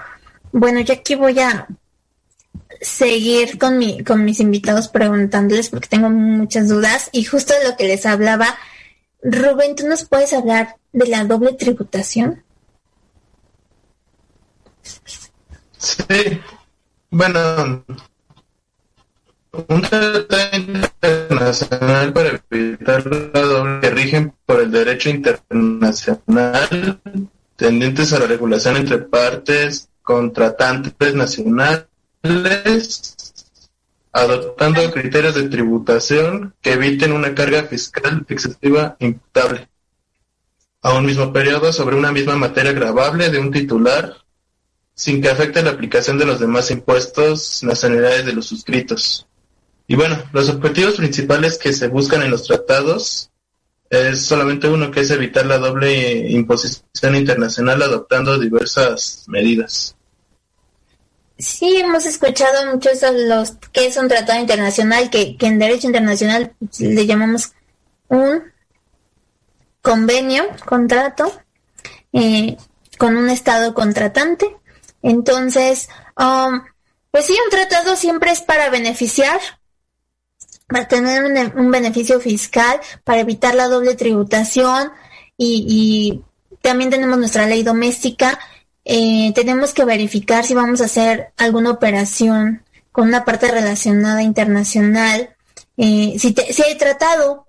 bueno, 0.51 0.79
yo 0.81 0.93
aquí 0.93 1.15
voy 1.15 1.39
a 1.39 1.67
seguir 2.81 3.57
con, 3.57 3.79
mi, 3.79 4.03
con 4.03 4.23
mis 4.23 4.39
invitados 4.39 4.89
preguntándoles 4.89 5.69
porque 5.69 5.87
tengo 5.87 6.11
muchas 6.11 6.69
dudas 6.69 7.09
y 7.11 7.23
justo 7.23 7.53
de 7.53 7.67
lo 7.67 7.75
que 7.75 7.87
les 7.87 8.05
hablaba 8.05 8.55
Rubén, 9.23 9.75
¿tú 9.75 9.87
nos 9.87 10.05
puedes 10.05 10.33
hablar 10.33 10.75
de 10.91 11.07
la 11.07 11.23
doble 11.23 11.53
tributación? 11.53 12.43
Sí, 15.77 16.41
bueno, 17.09 17.85
un 19.67 19.81
tratado 19.81 20.57
internacional 20.57 22.11
para 22.11 22.41
evitar 22.49 23.05
la 23.05 23.41
doble 23.41 23.79
que 23.81 23.89
rigen 23.91 24.33
por 24.45 24.59
el 24.59 24.71
derecho 24.71 25.09
internacional 25.09 26.99
tendientes 27.55 28.11
a 28.13 28.19
la 28.19 28.25
regulación 28.25 28.77
entre 28.77 28.97
partes 28.97 29.89
contratantes 30.01 31.13
nacionales 31.13 31.87
adoptando 34.13 34.91
criterios 34.91 35.33
de 35.33 35.49
tributación 35.49 36.53
que 36.61 36.73
eviten 36.73 37.11
una 37.11 37.33
carga 37.33 37.63
fiscal 37.63 38.25
excesiva 38.29 38.95
imputable 38.99 39.67
a 40.83 40.93
un 40.93 41.05
mismo 41.05 41.33
periodo 41.33 41.73
sobre 41.73 41.95
una 41.95 42.11
misma 42.11 42.35
materia 42.35 42.73
grabable 42.73 43.29
de 43.29 43.39
un 43.39 43.51
titular 43.51 44.15
sin 44.93 45.21
que 45.21 45.29
afecte 45.29 45.63
la 45.63 45.71
aplicación 45.71 46.19
de 46.19 46.25
los 46.25 46.39
demás 46.39 46.69
impuestos 46.69 47.63
nacionalidades 47.63 48.25
de 48.25 48.33
los 48.33 48.45
suscritos. 48.45 49.25
Y 49.87 49.95
bueno, 49.95 50.21
los 50.31 50.49
objetivos 50.49 50.95
principales 50.95 51.57
que 51.57 51.73
se 51.73 51.87
buscan 51.87 52.21
en 52.21 52.31
los 52.31 52.43
tratados 52.43 53.31
es 53.89 54.21
solamente 54.21 54.67
uno, 54.67 54.91
que 54.91 55.01
es 55.01 55.09
evitar 55.09 55.45
la 55.45 55.57
doble 55.57 56.29
imposición 56.29 57.15
internacional 57.15 57.81
adoptando 57.81 58.37
diversas 58.37 59.25
medidas. 59.27 59.95
Sí, 61.37 61.77
hemos 61.77 62.05
escuchado 62.05 62.71
muchos 62.71 63.01
de 63.01 63.27
los 63.27 63.53
que 63.71 63.87
es 63.87 63.97
un 63.97 64.07
tratado 64.07 64.39
internacional, 64.39 65.09
que, 65.09 65.35
en 65.39 65.59
derecho 65.59 65.87
internacional 65.87 66.55
le 66.79 67.05
llamamos 67.05 67.53
un 68.07 68.43
convenio, 69.81 70.45
contrato, 70.65 71.33
eh, 72.13 72.55
con 72.97 73.17
un 73.17 73.29
estado 73.29 73.73
contratante. 73.73 74.55
Entonces, 75.01 75.89
um, 76.17 76.61
pues 77.09 77.25
sí, 77.25 77.33
un 77.43 77.49
tratado 77.49 77.95
siempre 77.95 78.31
es 78.31 78.41
para 78.41 78.69
beneficiar, 78.69 79.39
para 80.67 80.87
tener 80.87 81.23
un, 81.55 81.71
beneficio 81.71 82.19
fiscal, 82.19 82.79
para 83.03 83.21
evitar 83.21 83.55
la 83.55 83.67
doble 83.67 83.95
tributación 83.95 84.91
y, 85.35 85.65
y 85.67 86.57
también 86.61 86.91
tenemos 86.91 87.17
nuestra 87.17 87.47
ley 87.47 87.63
doméstica 87.63 88.39
eh, 88.85 89.31
tenemos 89.33 89.73
que 89.73 89.85
verificar 89.85 90.45
si 90.45 90.53
vamos 90.53 90.81
a 90.81 90.85
hacer 90.85 91.33
alguna 91.37 91.71
operación 91.71 92.63
con 92.91 93.07
una 93.07 93.25
parte 93.25 93.49
relacionada 93.49 94.21
internacional 94.23 95.33
eh, 95.77 96.15
si, 96.19 96.33
te, 96.33 96.53
si 96.53 96.63
hay 96.63 96.77
tratado, 96.77 97.47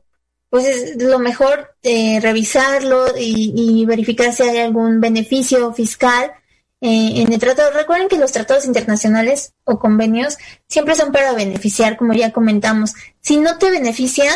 pues 0.49 0.66
es 0.66 1.03
lo 1.03 1.18
mejor 1.18 1.76
eh, 1.82 2.20
revisarlo 2.20 3.07
y, 3.18 3.85
verificar 3.87 4.32
si 4.32 4.45
hay 4.45 4.59
algún 4.59 5.01
beneficio 5.01 5.72
fiscal 5.74 6.32
eh, 6.80 7.12
en 7.16 7.32
el 7.32 7.39
tratado. 7.39 7.70
Recuerden 7.72 8.09
que 8.09 8.18
los 8.18 8.32
tratados 8.32 8.64
internacionales 8.64 9.55
o 9.64 9.78
convenios 9.78 10.39
siempre 10.68 10.95
son 10.95 11.12
para 11.12 11.32
beneficiar, 11.32 11.97
como 11.97 12.14
ya 12.14 12.32
comentamos. 12.32 12.95
Si 13.20 13.37
no 13.37 13.59
te 13.59 13.70
benefician, 13.70 14.35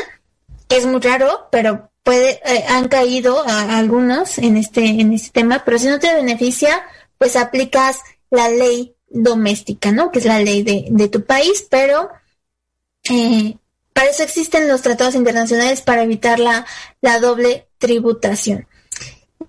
es 0.68 0.86
muy 0.86 1.00
raro, 1.00 1.48
pero 1.50 1.90
puede, 2.08 2.40
eh, 2.42 2.64
han 2.66 2.88
caído 2.88 3.44
algunos 3.46 4.38
en 4.38 4.56
este, 4.56 4.80
en 4.82 5.12
este 5.12 5.28
tema, 5.28 5.62
pero 5.62 5.78
si 5.78 5.88
no 5.88 5.98
te 5.98 6.14
beneficia, 6.14 6.82
pues 7.18 7.36
aplicas 7.36 7.98
la 8.30 8.48
ley 8.48 8.94
doméstica, 9.10 9.92
¿no? 9.92 10.10
Que 10.10 10.20
es 10.20 10.24
la 10.24 10.38
ley 10.38 10.62
de, 10.62 10.86
de 10.88 11.08
tu 11.08 11.26
país, 11.26 11.66
pero 11.68 12.08
eh, 13.10 13.58
para 13.92 14.08
eso 14.08 14.22
existen 14.22 14.68
los 14.68 14.80
tratados 14.80 15.16
internacionales 15.16 15.82
para 15.82 16.02
evitar 16.02 16.40
la, 16.40 16.64
la 17.02 17.20
doble 17.20 17.68
tributación. 17.76 18.66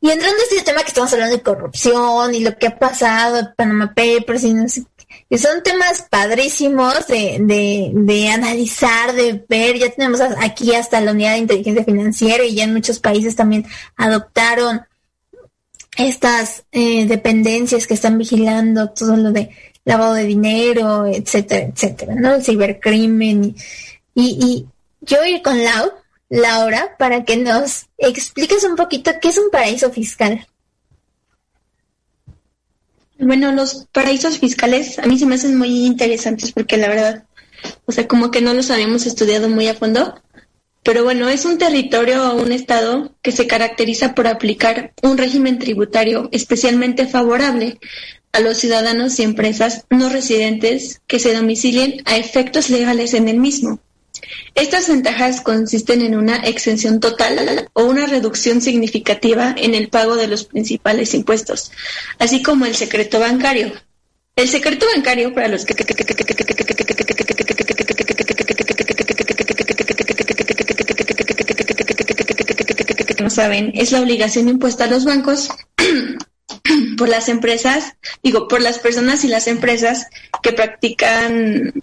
Y 0.02 0.10
entrando 0.10 0.36
a 0.38 0.44
este 0.44 0.62
tema 0.62 0.82
que 0.82 0.90
estamos 0.90 1.14
hablando 1.14 1.38
de 1.38 1.42
corrupción 1.42 2.36
y 2.36 2.42
lo 2.42 2.58
que 2.58 2.68
ha 2.68 2.78
pasado, 2.78 3.54
Panama 3.56 3.94
Papers 3.96 4.44
y 4.44 4.54
no 4.54 4.68
sé, 4.68 4.84
y 5.30 5.38
son 5.38 5.62
temas 5.62 6.08
padrísimos 6.10 7.06
de, 7.08 7.38
de, 7.42 7.92
de, 7.94 8.30
analizar, 8.30 9.14
de 9.14 9.46
ver. 9.48 9.78
Ya 9.78 9.92
tenemos 9.92 10.20
aquí 10.22 10.74
hasta 10.74 11.00
la 11.02 11.12
unidad 11.12 11.34
de 11.34 11.40
inteligencia 11.40 11.84
financiera 11.84 12.44
y 12.44 12.56
ya 12.56 12.64
en 12.64 12.74
muchos 12.74 13.00
países 13.00 13.36
también 13.36 13.66
adoptaron 13.96 14.82
estas 15.98 16.64
eh, 16.72 17.06
dependencias 17.06 17.86
que 17.86 17.94
están 17.94 18.18
vigilando 18.18 18.90
todo 18.90 19.16
lo 19.18 19.32
de 19.32 19.50
lavado 19.86 20.14
de 20.14 20.26
dinero, 20.26 21.06
etcétera, 21.06 21.68
etcétera, 21.68 22.16
¿no? 22.16 22.36
El 22.36 22.44
cibercrimen 22.44 23.56
y, 24.14 24.24
y, 24.46 24.68
yo 25.02 25.24
ir 25.26 25.42
con 25.42 25.64
Lau, 25.64 25.92
Laura, 26.30 26.96
para 26.98 27.24
que 27.24 27.38
nos 27.38 27.88
expliques 27.98 28.64
un 28.64 28.76
poquito 28.76 29.12
qué 29.22 29.30
es 29.30 29.38
un 29.38 29.50
paraíso 29.50 29.90
fiscal. 29.92 30.46
Bueno, 33.20 33.52
los 33.52 33.86
paraísos 33.92 34.40
fiscales 34.40 34.98
a 34.98 35.06
mí 35.06 35.20
se 35.20 35.26
me 35.26 35.36
hacen 35.36 35.58
muy 35.58 35.86
interesantes 35.86 36.54
porque 36.54 36.78
la 36.78 36.88
verdad, 36.88 37.26
o 37.86 37.92
sea, 37.92 38.08
como 38.08 38.32
que 38.32 38.40
no 38.40 38.54
los 38.54 38.72
habíamos 38.72 39.06
estudiado 39.06 39.50
muy 39.50 39.68
a 39.68 39.74
fondo. 39.74 40.22
Pero 40.84 41.04
bueno, 41.04 41.28
es 41.28 41.44
un 41.44 41.58
territorio 41.58 42.32
o 42.32 42.42
un 42.42 42.54
estado 42.54 43.14
que 43.22 43.34
se 43.34 43.46
caracteriza 43.46 44.16
por 44.16 44.28
aplicar 44.28 44.94
un 45.04 45.18
régimen 45.18 45.60
tributario 45.60 46.30
especialmente 46.32 47.06
favorable 47.06 47.78
a 48.32 48.40
los 48.40 48.58
ciudadanos 48.58 49.20
y 49.20 49.24
empresas 49.24 49.86
no 49.90 50.08
residentes 50.08 51.02
que 51.06 51.20
se 51.20 51.34
domicilien 51.34 52.02
a 52.06 52.16
efectos 52.16 52.70
legales 52.70 53.14
en 53.14 53.28
el 53.28 53.38
mismo. 53.38 53.82
Estas 54.56 54.88
ventajas 54.88 55.42
consisten 55.42 56.02
en 56.02 56.16
una 56.16 56.38
exención 56.38 57.00
total 57.00 57.70
o 57.74 57.84
una 57.84 58.06
reducción 58.06 58.62
significativa 58.62 59.56
en 59.58 59.76
el 59.76 59.90
pago 59.90 60.16
de 60.16 60.28
los 60.28 60.44
principales 60.46 61.14
impuestos, 61.14 61.72
así 62.18 62.42
como 62.44 62.66
el 62.66 62.76
secreto 62.76 63.20
bancario. 63.20 63.74
El 64.36 64.48
secreto 64.48 64.86
bancario, 64.96 65.34
para 65.34 65.50
los 65.50 65.66
que 65.66 65.76
no 73.22 73.30
saben, 73.30 73.72
es 73.76 73.92
la 73.92 74.02
obligación 74.02 74.48
impuesta 74.48 74.86
a 74.86 74.88
los 74.88 75.04
bancos 75.04 75.50
por 76.98 77.10
las 77.10 77.30
empresas, 77.30 77.96
digo, 78.24 78.48
por 78.48 78.62
las 78.62 78.80
personas 78.80 79.24
y 79.24 79.28
las 79.28 79.48
empresas 79.48 80.08
que 80.42 80.54
practican, 80.54 81.74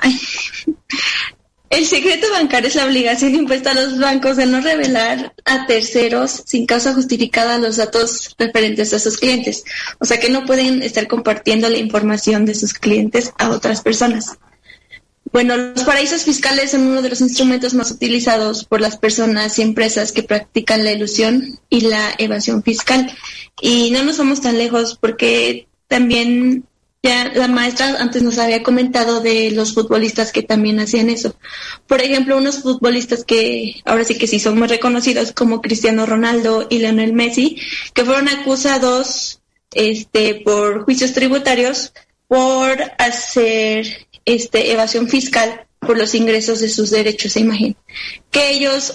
el 1.71 1.87
secreto 1.87 2.31
bancario 2.31 2.69
es 2.69 2.75
la 2.77 2.87
obligación 2.87 3.35
impuesta 3.35 3.73
a 3.73 3.75
los 3.75 3.99
bancos 3.99 4.37
de 4.37 4.47
no 4.47 4.61
revelar 4.61 5.35
a 5.45 5.67
terceros 5.67 6.43
sin 6.47 6.67
causa 6.67 6.95
justificada 6.95 7.59
los 7.59 7.77
datos 7.77 8.35
referentes 8.39 8.93
a 8.93 8.99
sus 8.99 9.19
clientes. 9.19 9.64
O 9.99 10.05
sea 10.05 10.21
que 10.21 10.31
no 10.31 10.45
pueden 10.45 10.83
estar 10.83 11.09
compartiendo 11.09 11.69
la 11.69 11.79
información 11.79 12.47
de 12.47 12.55
sus 12.55 12.75
clientes 12.75 13.33
a 13.39 13.51
otras 13.51 13.83
personas. 13.83 14.39
Bueno, 15.33 15.57
los 15.57 15.83
paraísos 15.85 16.23
fiscales 16.23 16.71
son 16.71 16.87
uno 16.87 17.03
de 17.03 17.11
los 17.11 17.21
instrumentos 17.21 17.75
más 17.75 17.91
utilizados 17.91 18.64
por 18.64 18.81
las 18.81 18.97
personas 18.97 19.59
y 19.59 19.62
empresas 19.62 20.12
que 20.12 20.23
practican 20.23 20.85
la 20.85 20.93
ilusión 20.93 21.59
y 21.69 21.83
la 21.83 22.14
evasión 22.19 22.62
fiscal. 22.62 23.12
Y 23.61 23.91
no 23.91 24.05
nos 24.05 24.19
vamos 24.19 24.41
tan 24.41 24.57
lejos 24.57 24.97
porque 24.99 25.67
también 25.89 26.64
ya 27.07 27.32
la 27.34 27.48
maestra 27.48 27.96
antes 28.00 28.22
nos 28.22 28.38
había 28.38 28.62
comentado 28.62 29.20
de 29.20 29.50
los 29.52 29.74
futbolistas 29.74 30.32
que 30.32 30.42
también 30.42 30.80
hacían 30.80 31.09
eso. 31.09 31.36
Por 31.86 32.02
ejemplo, 32.02 32.36
unos 32.36 32.62
futbolistas 32.62 33.24
que 33.24 33.76
ahora 33.84 34.04
sí 34.04 34.18
que 34.18 34.26
sí 34.26 34.40
son 34.40 34.59
muy 34.59 34.68
reconocidos 34.68 35.32
como 35.32 35.62
Cristiano 35.62 36.04
Ronaldo 36.04 36.66
y 36.68 36.78
Lionel 36.78 37.12
Messi, 37.12 37.59
que 37.94 38.04
fueron 38.04 38.28
acusados 38.28 39.40
este 39.72 40.42
por 40.44 40.84
juicios 40.84 41.12
tributarios 41.12 41.92
por 42.28 42.76
hacer 42.98 44.09
este 44.24 44.72
evasión 44.72 45.09
fiscal 45.09 45.66
por 45.78 45.96
los 45.96 46.14
ingresos 46.14 46.61
de 46.61 46.68
sus 46.68 46.90
derechos 46.90 47.36
a 47.36 47.40
imagen. 47.40 47.76
Que 48.32 48.50
ellos 48.50 48.92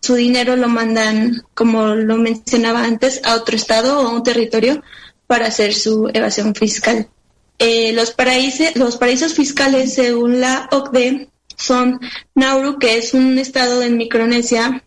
su 0.00 0.14
dinero 0.14 0.56
lo 0.56 0.68
mandan, 0.68 1.44
como 1.54 1.94
lo 1.94 2.16
mencionaba 2.16 2.82
antes, 2.82 3.20
a 3.24 3.36
otro 3.36 3.54
estado 3.54 4.00
o 4.00 4.08
a 4.08 4.10
un 4.10 4.24
territorio 4.24 4.82
para 5.28 5.46
hacer 5.46 5.72
su 5.74 6.10
evasión 6.12 6.54
fiscal. 6.54 7.08
Eh, 7.58 7.92
los, 7.92 8.10
paraísos, 8.12 8.74
los 8.74 8.96
paraísos 8.96 9.34
fiscales, 9.34 9.94
según 9.94 10.40
la 10.40 10.68
OCDE, 10.72 11.28
son 11.56 12.00
Nauru, 12.34 12.78
que 12.78 12.96
es 12.98 13.14
un 13.14 13.38
estado 13.38 13.82
en 13.82 13.96
Micronesia 13.96 14.82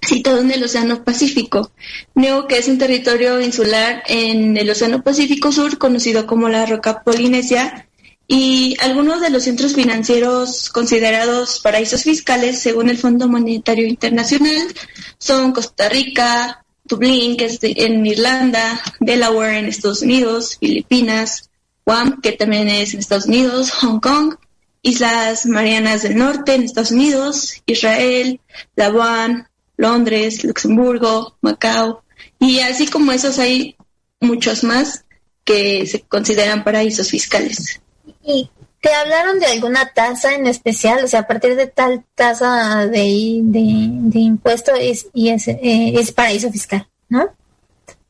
situado 0.00 0.40
en 0.40 0.50
el 0.50 0.64
Océano 0.64 1.04
Pacífico, 1.04 1.70
Neo, 2.14 2.46
que 2.46 2.58
es 2.58 2.68
un 2.68 2.78
territorio 2.78 3.40
insular 3.40 4.02
en 4.06 4.56
el 4.56 4.70
Océano 4.70 5.02
Pacífico 5.02 5.52
Sur, 5.52 5.78
conocido 5.78 6.26
como 6.26 6.48
la 6.48 6.66
Roca 6.66 7.02
Polinesia, 7.02 7.88
y 8.26 8.76
algunos 8.80 9.20
de 9.20 9.30
los 9.30 9.44
centros 9.44 9.74
financieros 9.74 10.70
considerados 10.70 11.60
paraísos 11.60 12.02
fiscales, 12.04 12.60
según 12.60 12.88
el 12.88 12.98
Fondo 12.98 13.28
Monetario 13.28 13.86
Internacional, 13.86 14.74
son 15.18 15.52
Costa 15.52 15.88
Rica, 15.88 16.64
Dublín, 16.84 17.36
que 17.36 17.46
es 17.46 17.58
en 17.62 18.04
Irlanda, 18.06 18.80
Delaware 19.00 19.58
en 19.58 19.66
Estados 19.66 20.02
Unidos, 20.02 20.56
Filipinas, 20.58 21.50
Guam, 21.86 22.20
que 22.20 22.32
también 22.32 22.68
es 22.68 22.94
en 22.94 23.00
Estados 23.00 23.26
Unidos, 23.26 23.70
Hong 23.72 24.00
Kong, 24.00 24.36
Islas 24.82 25.46
Marianas 25.46 26.02
del 26.02 26.16
Norte 26.16 26.54
en 26.54 26.62
Estados 26.62 26.90
Unidos, 26.90 27.62
Israel, 27.66 28.40
Labuan, 28.76 29.48
Londres, 29.76 30.44
Luxemburgo, 30.44 31.36
Macao, 31.40 32.04
y 32.38 32.60
así 32.60 32.86
como 32.86 33.12
esos 33.12 33.38
hay 33.38 33.76
muchos 34.20 34.64
más 34.64 35.04
que 35.44 35.86
se 35.86 36.00
consideran 36.02 36.64
paraísos 36.64 37.10
fiscales. 37.10 37.80
¿Y 38.22 38.50
te 38.80 38.92
hablaron 38.92 39.38
de 39.38 39.46
alguna 39.46 39.92
tasa 39.92 40.34
en 40.34 40.46
especial? 40.46 41.04
O 41.04 41.08
sea, 41.08 41.20
a 41.20 41.26
partir 41.26 41.56
de 41.56 41.66
tal 41.66 42.04
tasa 42.14 42.86
de, 42.86 43.40
de, 43.42 44.18
impuesto 44.18 44.74
es, 44.74 45.08
y 45.12 45.30
es, 45.30 45.48
eh, 45.48 45.58
es 45.62 46.12
paraíso 46.12 46.50
fiscal, 46.50 46.88
¿no? 47.08 47.30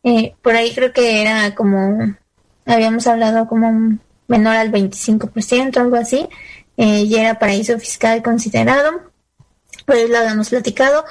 Eh, 0.03 0.35
por 0.43 0.55
ahí 0.55 0.75
creo 0.75 0.93
que 0.93 1.23
era 1.23 1.55
como 1.55 2.17
habíamos 2.67 3.07
hablado 3.07 3.47
como 3.47 3.99
menor 4.27 4.57
al 4.57 4.73
25%, 4.73 5.77
algo 5.77 5.97
así, 5.97 6.29
eh, 6.77 7.03
y 7.03 7.15
era 7.17 7.39
paraíso 7.39 7.79
fiscal 7.79 8.23
considerado, 8.23 9.13
pues 9.87 10.09
lo 10.09 10.19
habíamos 10.19 10.49
platicado, 10.49 11.05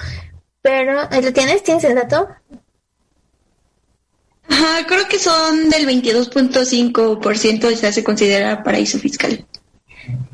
pero 0.62 1.10
¿lo 1.10 1.34
tienes? 1.34 1.64
¿Tienes 1.64 1.84
el 1.84 1.96
dato? 1.96 2.28
Ajá, 4.48 4.86
creo 4.88 5.08
que 5.08 5.20
son 5.20 5.70
del 5.70 5.88
22.5% 5.88 7.72
ya 7.72 7.92
se 7.92 8.04
considera 8.04 8.64
paraíso 8.64 9.00
fiscal. 9.00 9.46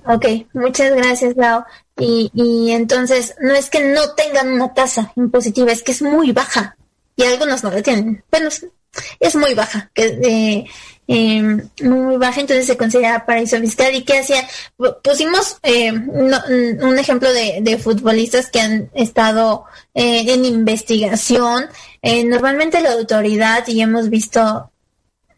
Ok, 0.05 0.25
muchas 0.53 0.95
gracias, 0.95 1.35
Lau. 1.35 1.63
Y, 1.99 2.31
y 2.33 2.71
entonces, 2.71 3.35
no 3.41 3.53
es 3.53 3.69
que 3.69 3.93
no 3.93 4.13
tengan 4.15 4.51
una 4.51 4.73
tasa 4.73 5.11
impositiva, 5.15 5.71
es 5.71 5.83
que 5.83 5.91
es 5.91 6.01
muy 6.01 6.31
baja. 6.31 6.75
Y 7.15 7.23
algunos 7.23 7.63
no 7.63 7.69
la 7.69 7.81
tienen. 7.81 8.23
Bueno, 8.31 8.49
es 9.19 9.35
muy 9.35 9.53
baja. 9.53 9.91
Que, 9.93 10.05
eh, 10.23 10.65
Em, 11.11 11.67
muy 11.81 12.17
baja, 12.17 12.39
entonces 12.39 12.67
se 12.67 12.77
considera 12.77 13.25
paraíso 13.25 13.57
fiscal. 13.59 13.95
¿Y 13.95 14.03
qué 14.03 14.19
hacían? 14.19 14.45
Pusimos 15.03 15.57
eh, 15.63 15.91
un 15.91 16.99
ejemplo 16.99 17.33
de, 17.33 17.79
futbolistas 17.79 18.51
que 18.51 18.61
han 18.61 18.91
estado 18.93 19.65
eh, 19.95 20.31
en 20.31 20.45
investigación. 20.45 21.65
Eh, 22.03 22.23
normalmente 22.25 22.79
la 22.81 22.93
autoridad, 22.93 23.67
y 23.67 23.81
hemos 23.81 24.11
visto, 24.11 24.71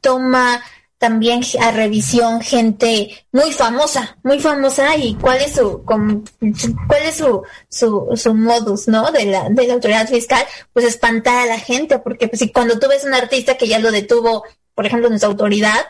toma 0.01 0.61
también 0.97 1.41
a 1.61 1.71
revisión 1.71 2.41
gente 2.41 3.25
muy 3.31 3.53
famosa, 3.53 4.17
muy 4.23 4.39
famosa 4.41 4.97
y 4.97 5.15
cuál 5.15 5.41
es 5.41 5.53
su 5.53 5.83
cuál 5.83 7.03
es 7.03 7.15
su, 7.15 7.43
su, 7.69 8.09
su 8.15 8.33
modus, 8.33 8.89
¿no? 8.89 9.09
De 9.11 9.25
la, 9.25 9.49
de 9.49 9.67
la 9.67 9.73
autoridad 9.75 10.07
fiscal, 10.07 10.45
pues 10.73 10.85
espantar 10.85 11.37
a 11.37 11.45
la 11.45 11.59
gente, 11.59 11.97
porque 11.99 12.27
pues 12.27 12.39
si 12.39 12.51
cuando 12.51 12.77
tú 12.77 12.87
ves 12.89 13.05
un 13.05 13.13
artista 13.13 13.55
que 13.57 13.67
ya 13.67 13.79
lo 13.79 13.89
detuvo 13.89 14.43
por 14.75 14.85
ejemplo, 14.85 15.09
nuestra 15.09 15.29
autoridad 15.29 15.85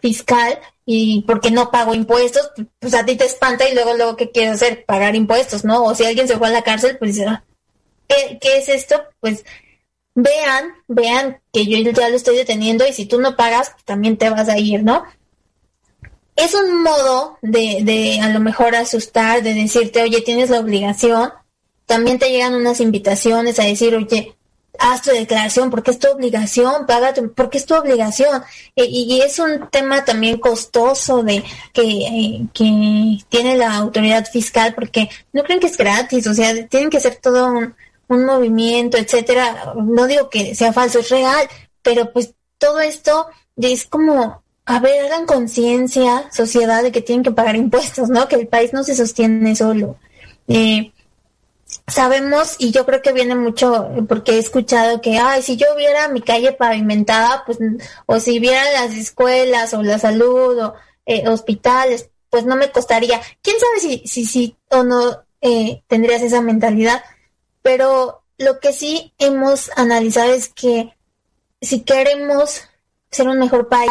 fiscal, 0.00 0.58
y 0.90 1.22
porque 1.26 1.50
no 1.50 1.70
pago 1.70 1.94
impuestos, 1.94 2.50
pues 2.78 2.94
a 2.94 3.04
ti 3.04 3.14
te 3.14 3.26
espanta 3.26 3.68
y 3.68 3.74
luego 3.74 3.92
luego 3.92 4.16
qué 4.16 4.30
quieres 4.30 4.54
hacer, 4.54 4.86
pagar 4.86 5.14
impuestos, 5.16 5.62
¿no? 5.62 5.84
O 5.84 5.94
si 5.94 6.06
alguien 6.06 6.26
se 6.26 6.38
fue 6.38 6.48
a 6.48 6.50
la 6.50 6.62
cárcel, 6.62 6.96
pues 6.96 7.20
ah, 7.26 7.44
¿qué, 8.08 8.38
¿qué 8.40 8.56
es 8.56 8.70
esto? 8.70 9.02
Pues 9.20 9.44
vean, 10.14 10.72
vean 10.86 11.42
que 11.52 11.66
yo 11.66 11.78
ya 11.78 12.08
lo 12.08 12.16
estoy 12.16 12.36
deteniendo 12.36 12.86
y 12.86 12.94
si 12.94 13.04
tú 13.04 13.20
no 13.20 13.36
pagas, 13.36 13.70
pues 13.70 13.84
también 13.84 14.16
te 14.16 14.30
vas 14.30 14.48
a 14.48 14.58
ir, 14.58 14.82
¿no? 14.82 15.04
Es 16.36 16.54
un 16.54 16.82
modo 16.82 17.36
de, 17.42 17.80
de 17.82 18.20
a 18.22 18.30
lo 18.30 18.40
mejor 18.40 18.74
asustar, 18.74 19.42
de 19.42 19.52
decirte, 19.52 20.02
oye, 20.02 20.22
tienes 20.22 20.48
la 20.48 20.60
obligación. 20.60 21.32
También 21.84 22.18
te 22.18 22.30
llegan 22.30 22.54
unas 22.54 22.80
invitaciones 22.80 23.58
a 23.58 23.64
decir, 23.64 23.94
oye, 23.94 24.37
haz 24.78 25.02
tu 25.02 25.10
declaración 25.10 25.70
porque 25.70 25.90
es 25.90 25.98
tu 25.98 26.08
obligación, 26.08 26.86
págate 26.86 27.22
porque 27.22 27.58
es 27.58 27.66
tu 27.66 27.74
obligación. 27.74 28.42
E, 28.76 28.84
y 28.86 29.20
es 29.20 29.38
un 29.38 29.68
tema 29.70 30.04
también 30.04 30.38
costoso 30.38 31.22
de 31.22 31.44
que, 31.72 31.82
eh, 31.82 32.46
que 32.54 33.18
tiene 33.28 33.56
la 33.56 33.76
autoridad 33.76 34.26
fiscal 34.26 34.74
porque 34.74 35.08
no 35.32 35.42
creen 35.42 35.60
que 35.60 35.66
es 35.66 35.76
gratis, 35.76 36.26
o 36.26 36.34
sea, 36.34 36.66
tienen 36.68 36.90
que 36.90 37.00
ser 37.00 37.16
todo 37.16 37.46
un, 37.46 37.74
un 38.08 38.24
movimiento, 38.24 38.96
etcétera. 38.96 39.74
No 39.76 40.06
digo 40.06 40.30
que 40.30 40.54
sea 40.54 40.72
falso, 40.72 41.00
es 41.00 41.10
real, 41.10 41.48
pero 41.82 42.12
pues 42.12 42.34
todo 42.58 42.80
esto 42.80 43.26
es 43.56 43.86
como, 43.86 44.42
a 44.64 44.80
ver, 44.80 45.06
hagan 45.06 45.26
conciencia, 45.26 46.28
sociedad, 46.32 46.82
de 46.82 46.92
que 46.92 47.02
tienen 47.02 47.22
que 47.22 47.32
pagar 47.32 47.56
impuestos, 47.56 48.08
¿no? 48.08 48.28
Que 48.28 48.36
el 48.36 48.48
país 48.48 48.72
no 48.72 48.84
se 48.84 48.96
sostiene 48.96 49.54
solo. 49.54 49.96
Eh, 50.48 50.92
sabemos, 51.88 52.56
y 52.58 52.70
yo 52.70 52.86
creo 52.86 53.02
que 53.02 53.12
viene 53.12 53.34
mucho 53.34 53.90
porque 54.08 54.32
he 54.32 54.38
escuchado 54.38 55.00
que, 55.00 55.18
ay, 55.18 55.42
si 55.42 55.56
yo 55.56 55.74
viera 55.76 56.08
mi 56.08 56.20
calle 56.20 56.52
pavimentada, 56.52 57.42
pues, 57.46 57.58
o 58.06 58.20
si 58.20 58.38
viera 58.38 58.62
las 58.72 58.94
escuelas 58.94 59.74
o 59.74 59.82
la 59.82 59.98
salud 59.98 60.58
o 60.58 60.74
eh, 61.06 61.28
hospitales, 61.28 62.10
pues 62.30 62.44
no 62.44 62.56
me 62.56 62.70
costaría. 62.70 63.20
¿Quién 63.42 63.56
sabe 63.58 63.80
si, 63.80 64.06
si, 64.06 64.26
si 64.26 64.56
o 64.70 64.82
no 64.82 65.24
eh, 65.40 65.82
tendrías 65.86 66.22
esa 66.22 66.42
mentalidad? 66.42 67.02
Pero 67.62 68.22
lo 68.36 68.60
que 68.60 68.72
sí 68.72 69.14
hemos 69.18 69.70
analizado 69.76 70.32
es 70.32 70.48
que 70.48 70.94
si 71.60 71.80
queremos 71.80 72.62
ser 73.10 73.28
un 73.28 73.38
mejor 73.38 73.68
país, 73.68 73.90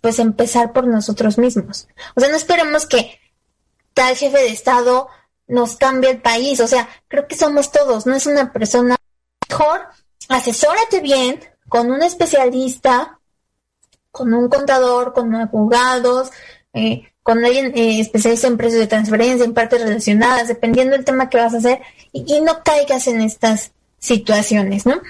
pues 0.00 0.18
empezar 0.18 0.72
por 0.72 0.86
nosotros 0.86 1.38
mismos. 1.38 1.88
O 2.14 2.20
sea, 2.20 2.30
no 2.30 2.36
esperemos 2.36 2.86
que 2.86 3.18
tal 3.94 4.16
jefe 4.16 4.38
de 4.38 4.48
Estado 4.48 5.08
nos 5.46 5.76
cambie 5.76 6.10
el 6.10 6.20
país. 6.20 6.60
O 6.60 6.66
sea, 6.66 6.88
creo 7.08 7.26
que 7.26 7.36
somos 7.36 7.72
todos, 7.72 8.06
no 8.06 8.14
es 8.14 8.26
una 8.26 8.52
persona 8.52 8.96
mejor. 9.48 9.86
Asesórate 10.28 11.00
bien 11.00 11.40
con 11.68 11.90
un 11.90 12.02
especialista, 12.02 13.18
con 14.10 14.32
un 14.32 14.48
contador, 14.48 15.12
con 15.12 15.34
abogados, 15.34 16.30
eh, 16.72 17.08
con 17.22 17.44
alguien 17.44 17.72
eh, 17.74 18.00
especialista 18.00 18.46
en 18.46 18.56
precios 18.56 18.80
de 18.80 18.86
transferencia, 18.86 19.44
en 19.44 19.54
partes 19.54 19.80
relacionadas, 19.80 20.48
dependiendo 20.48 20.94
del 20.94 21.04
tema 21.04 21.30
que 21.30 21.38
vas 21.38 21.54
a 21.54 21.58
hacer, 21.58 21.80
y, 22.12 22.40
no 22.42 22.62
caigas 22.62 23.06
en 23.08 23.22
estas 23.22 23.72
situaciones, 23.98 24.86
¿no? 24.86 25.00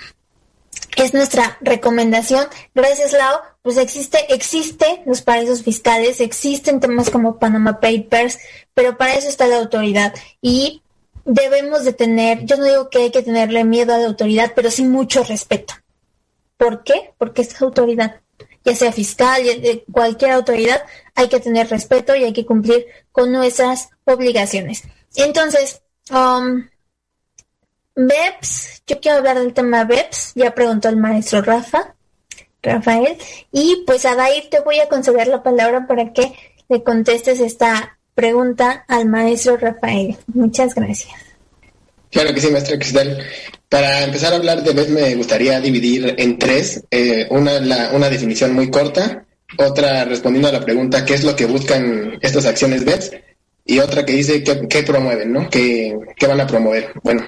Es 0.96 1.12
nuestra 1.12 1.58
recomendación. 1.60 2.46
Gracias, 2.74 3.12
Lau. 3.12 3.40
Pues 3.64 3.78
existe, 3.78 4.18
existe 4.28 5.02
los 5.06 5.22
paraísos 5.22 5.62
fiscales, 5.62 6.20
existen 6.20 6.80
temas 6.80 7.08
como 7.08 7.38
Panama 7.38 7.80
Papers, 7.80 8.38
pero 8.74 8.98
para 8.98 9.14
eso 9.14 9.30
está 9.30 9.46
la 9.46 9.56
autoridad. 9.56 10.12
Y 10.42 10.82
debemos 11.24 11.86
de 11.86 11.94
tener, 11.94 12.44
yo 12.44 12.58
no 12.58 12.64
digo 12.64 12.90
que 12.90 12.98
hay 12.98 13.10
que 13.10 13.22
tenerle 13.22 13.64
miedo 13.64 13.94
a 13.94 13.98
la 13.98 14.06
autoridad, 14.06 14.52
pero 14.54 14.70
sí 14.70 14.84
mucho 14.84 15.24
respeto. 15.24 15.72
¿Por 16.58 16.84
qué? 16.84 17.14
Porque 17.16 17.40
es 17.40 17.62
autoridad 17.62 18.20
ya 18.64 18.76
sea 18.76 18.92
fiscal, 18.92 19.42
cualquier 19.90 20.32
autoridad, 20.32 20.82
hay 21.14 21.28
que 21.28 21.40
tener 21.40 21.68
respeto 21.68 22.14
y 22.14 22.24
hay 22.24 22.32
que 22.32 22.46
cumplir 22.46 22.86
con 23.12 23.30
nuestras 23.32 23.90
obligaciones. 24.04 24.82
Entonces, 25.16 25.82
um, 26.10 26.68
BEPS, 27.94 28.82
yo 28.86 29.00
quiero 29.00 29.18
hablar 29.18 29.38
del 29.38 29.54
tema 29.54 29.84
BEPS, 29.84 30.32
ya 30.34 30.54
preguntó 30.54 30.90
el 30.90 30.96
maestro 30.96 31.42
Rafa, 31.42 31.94
Rafael, 32.64 33.16
y 33.52 33.84
pues 33.86 34.04
a 34.06 34.16
Dair 34.16 34.48
te 34.50 34.60
voy 34.60 34.80
a 34.80 34.88
conceder 34.88 35.28
la 35.28 35.42
palabra 35.42 35.86
para 35.86 36.12
que 36.12 36.32
le 36.68 36.82
contestes 36.82 37.40
esta 37.40 37.98
pregunta 38.14 38.84
al 38.88 39.06
maestro 39.06 39.56
Rafael. 39.56 40.16
Muchas 40.32 40.74
gracias. 40.74 41.14
Claro 42.10 42.32
que 42.32 42.40
sí, 42.40 42.50
maestra 42.50 42.78
Cristal. 42.78 43.18
Para 43.68 44.04
empezar 44.04 44.32
a 44.32 44.36
hablar 44.36 44.62
de 44.62 44.72
BEPS 44.72 44.90
me 44.90 45.14
gustaría 45.16 45.60
dividir 45.60 46.14
en 46.16 46.38
tres. 46.38 46.84
Eh, 46.90 47.26
una, 47.30 47.58
una 47.92 48.08
definición 48.08 48.54
muy 48.54 48.70
corta, 48.70 49.26
otra 49.58 50.04
respondiendo 50.04 50.48
a 50.48 50.52
la 50.52 50.64
pregunta 50.64 51.04
qué 51.04 51.14
es 51.14 51.24
lo 51.24 51.34
que 51.34 51.46
buscan 51.46 52.18
estas 52.22 52.46
acciones 52.46 52.84
BEPS 52.84 53.10
y 53.64 53.78
otra 53.80 54.04
que 54.04 54.12
dice 54.12 54.44
qué, 54.44 54.82
promueven, 54.82 55.32
¿no? 55.32 55.48
¿Qué, 55.48 55.98
¿Qué, 56.16 56.26
van 56.26 56.40
a 56.40 56.46
promover? 56.46 56.92
Bueno, 57.02 57.26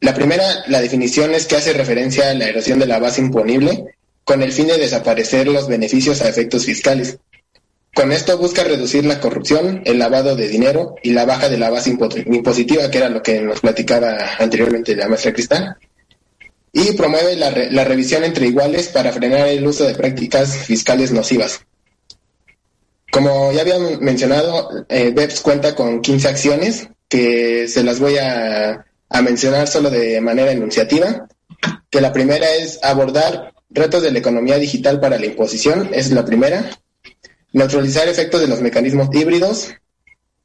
la 0.00 0.14
primera, 0.14 0.44
la 0.66 0.80
definición 0.80 1.34
es 1.34 1.46
que 1.46 1.56
hace 1.56 1.72
referencia 1.72 2.30
a 2.30 2.34
la 2.34 2.48
erosión 2.48 2.78
de 2.78 2.86
la 2.86 2.98
base 2.98 3.20
imponible 3.20 3.97
con 4.28 4.42
el 4.42 4.52
fin 4.52 4.66
de 4.66 4.76
desaparecer 4.76 5.48
los 5.48 5.68
beneficios 5.68 6.20
a 6.20 6.28
efectos 6.28 6.66
fiscales. 6.66 7.16
Con 7.94 8.12
esto 8.12 8.36
busca 8.36 8.62
reducir 8.62 9.06
la 9.06 9.20
corrupción, 9.20 9.80
el 9.86 9.98
lavado 9.98 10.36
de 10.36 10.48
dinero 10.48 10.96
y 11.02 11.12
la 11.12 11.24
baja 11.24 11.48
de 11.48 11.56
la 11.56 11.70
base 11.70 11.96
impositiva, 12.26 12.90
que 12.90 12.98
era 12.98 13.08
lo 13.08 13.22
que 13.22 13.40
nos 13.40 13.60
platicaba 13.60 14.18
anteriormente 14.38 14.94
la 14.94 15.08
maestra 15.08 15.32
Cristal. 15.32 15.78
Y 16.74 16.92
promueve 16.92 17.36
la, 17.36 17.84
revisión 17.84 18.22
entre 18.22 18.48
iguales 18.48 18.88
para 18.88 19.12
frenar 19.12 19.48
el 19.48 19.66
uso 19.66 19.86
de 19.86 19.94
prácticas 19.94 20.54
fiscales 20.58 21.10
nocivas. 21.10 21.62
Como 23.10 23.50
ya 23.52 23.62
había 23.62 23.78
mencionado, 23.78 24.84
eh, 24.90 25.10
BEPS 25.10 25.40
cuenta 25.40 25.74
con 25.74 26.02
15 26.02 26.28
acciones 26.28 26.88
que 27.08 27.66
se 27.66 27.82
las 27.82 27.98
voy 27.98 28.18
a, 28.18 28.84
a 29.08 29.22
mencionar 29.22 29.68
solo 29.68 29.88
de 29.88 30.20
manera 30.20 30.52
enunciativa. 30.52 31.26
Que 31.88 32.02
la 32.02 32.12
primera 32.12 32.54
es 32.54 32.78
abordar 32.82 33.54
retos 33.70 34.02
de 34.02 34.10
la 34.10 34.18
economía 34.18 34.58
digital 34.58 35.00
para 35.00 35.18
la 35.18 35.26
imposición, 35.26 35.90
es 35.92 36.10
la 36.10 36.24
primera. 36.24 36.70
Neutralizar 37.52 38.08
efectos 38.08 38.40
de 38.40 38.48
los 38.48 38.60
mecanismos 38.60 39.08
híbridos, 39.14 39.74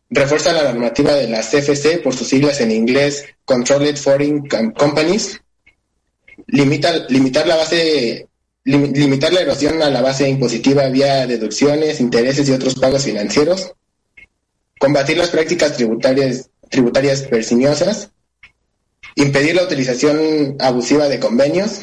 refuerza 0.10 0.54
la 0.54 0.64
normativa 0.64 1.14
de 1.14 1.28
la 1.28 1.42
CFC 1.42 2.02
por 2.02 2.16
sus 2.16 2.28
siglas 2.28 2.62
en 2.62 2.72
inglés 2.72 3.26
Controlled 3.46 3.98
Foreign 3.98 4.48
Companies, 4.48 5.42
limita, 6.48 7.06
limitar 7.10 7.48
la 7.48 7.56
base 7.56 8.28
limitar 8.66 9.34
la 9.34 9.42
erosión 9.42 9.82
a 9.82 9.90
la 9.90 10.02
base 10.02 10.30
impositiva 10.30 10.88
vía 10.88 11.28
deducciones, 11.28 12.00
intereses 12.00 12.48
y 12.48 12.54
otros 12.54 12.76
pagos 12.76 13.04
financieros, 13.04 13.74
combatir 14.80 15.18
las 15.18 15.30
prácticas 15.30 15.76
tributarias, 15.76 16.50
tributarias 16.70 17.24
persiniosas, 17.24 18.12
impedir 19.16 19.56
la 19.56 19.64
utilización 19.64 20.56
abusiva 20.60 21.10
de 21.10 21.20
convenios, 21.20 21.82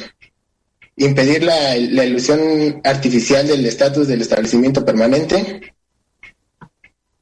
impedir 1.00 1.42
la, 1.42 1.76
ilusión 1.76 2.80
artificial 2.84 3.46
del 3.46 3.64
estatus 3.64 4.06
del 4.06 4.20
establecimiento 4.20 4.84
permanente. 4.84 5.72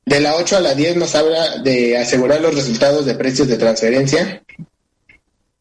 De 0.04 0.20
la 0.20 0.34
8 0.34 0.56
a 0.56 0.60
la 0.60 0.74
10 0.74 0.96
nos 0.96 1.14
habla 1.14 1.58
de 1.58 1.96
asegurar 1.96 2.40
los 2.40 2.54
resultados 2.54 3.06
de 3.06 3.14
precios 3.14 3.46
de 3.46 3.56
transferencia, 3.56 4.42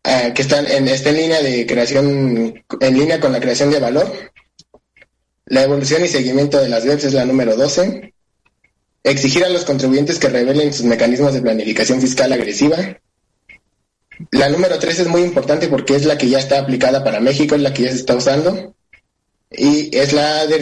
eh, 0.04 0.32
que 0.34 0.42
están 0.42 0.66
en, 0.66 0.88
está 0.88 1.12
en 1.12 1.18
línea 1.18 1.44
de 1.44 1.68
creación, 1.68 2.64
en 2.80 2.98
línea 2.98 3.20
con 3.20 3.32
la 3.32 3.40
creación 3.40 3.70
de 3.70 3.80
valor. 3.80 4.12
La 5.46 5.64
evolución 5.64 6.04
y 6.04 6.08
seguimiento 6.08 6.60
de 6.60 6.70
las 6.70 6.86
webs 6.86 7.04
es 7.04 7.14
la 7.14 7.26
número 7.26 7.56
12. 7.56 8.14
Exigir 9.04 9.46
a 9.46 9.50
los 9.50 9.64
contribuyentes 9.64 10.18
que 10.18 10.30
revelen 10.30 10.74
sus 10.74 10.86
mecanismos 10.86 11.34
de 11.34 11.42
planificación 11.42 12.02
fiscal 12.02 12.34
agresiva. 12.34 12.78
La 14.32 14.50
número 14.50 14.80
3 14.80 15.00
es 15.00 15.08
muy 15.08 15.22
importante 15.22 15.68
porque 15.68 15.96
es 15.96 16.06
la 16.06 16.18
que 16.18 16.30
ya 16.30 16.40
está 16.40 16.60
aplicada 16.60 17.04
para 17.04 17.20
México, 17.20 17.56
es 17.56 17.62
la 17.62 17.74
que 17.74 17.84
ya 17.84 17.90
se 17.90 17.98
está 17.98 18.16
usando. 18.16 18.74
Y 19.50 19.96
es 19.96 20.14
la 20.14 20.46
de 20.46 20.58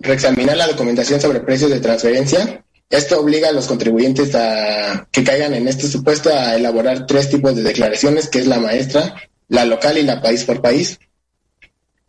reexaminar 0.00 0.56
la 0.56 0.66
documentación 0.66 1.20
sobre 1.20 1.40
precios 1.40 1.70
de 1.70 1.80
transferencia. 1.80 2.64
Esto 2.90 3.20
obliga 3.20 3.50
a 3.50 3.52
los 3.52 3.66
contribuyentes 3.66 4.34
a 4.34 5.06
que 5.12 5.22
caigan 5.22 5.54
en 5.54 5.68
este 5.68 5.86
supuesto 5.86 6.30
a 6.32 6.56
elaborar 6.56 7.06
tres 7.06 7.28
tipos 7.28 7.54
de 7.54 7.62
declaraciones, 7.62 8.28
que 8.28 8.38
es 8.38 8.46
la 8.46 8.58
maestra, 8.58 9.14
la 9.48 9.64
local 9.64 9.98
y 9.98 10.02
la 10.02 10.22
país 10.22 10.44
por 10.44 10.62
país. 10.62 10.98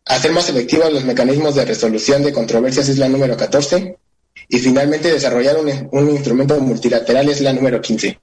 Hacer 0.05 0.32
más 0.32 0.49
efectivos 0.49 0.91
los 0.91 1.03
mecanismos 1.03 1.55
de 1.55 1.65
resolución 1.65 2.23
de 2.23 2.34
controversias 2.34 2.89
es 2.89 2.97
la 2.97 3.09
número 3.09 3.38
14. 3.38 3.97
Y 4.47 4.57
finalmente 4.57 5.11
desarrollar 5.11 5.57
un, 5.91 6.09
instrumento 6.09 6.59
multilateral 6.59 7.30
es 7.30 7.41
la 7.41 7.53
número 7.53 7.82
15. 7.82 8.17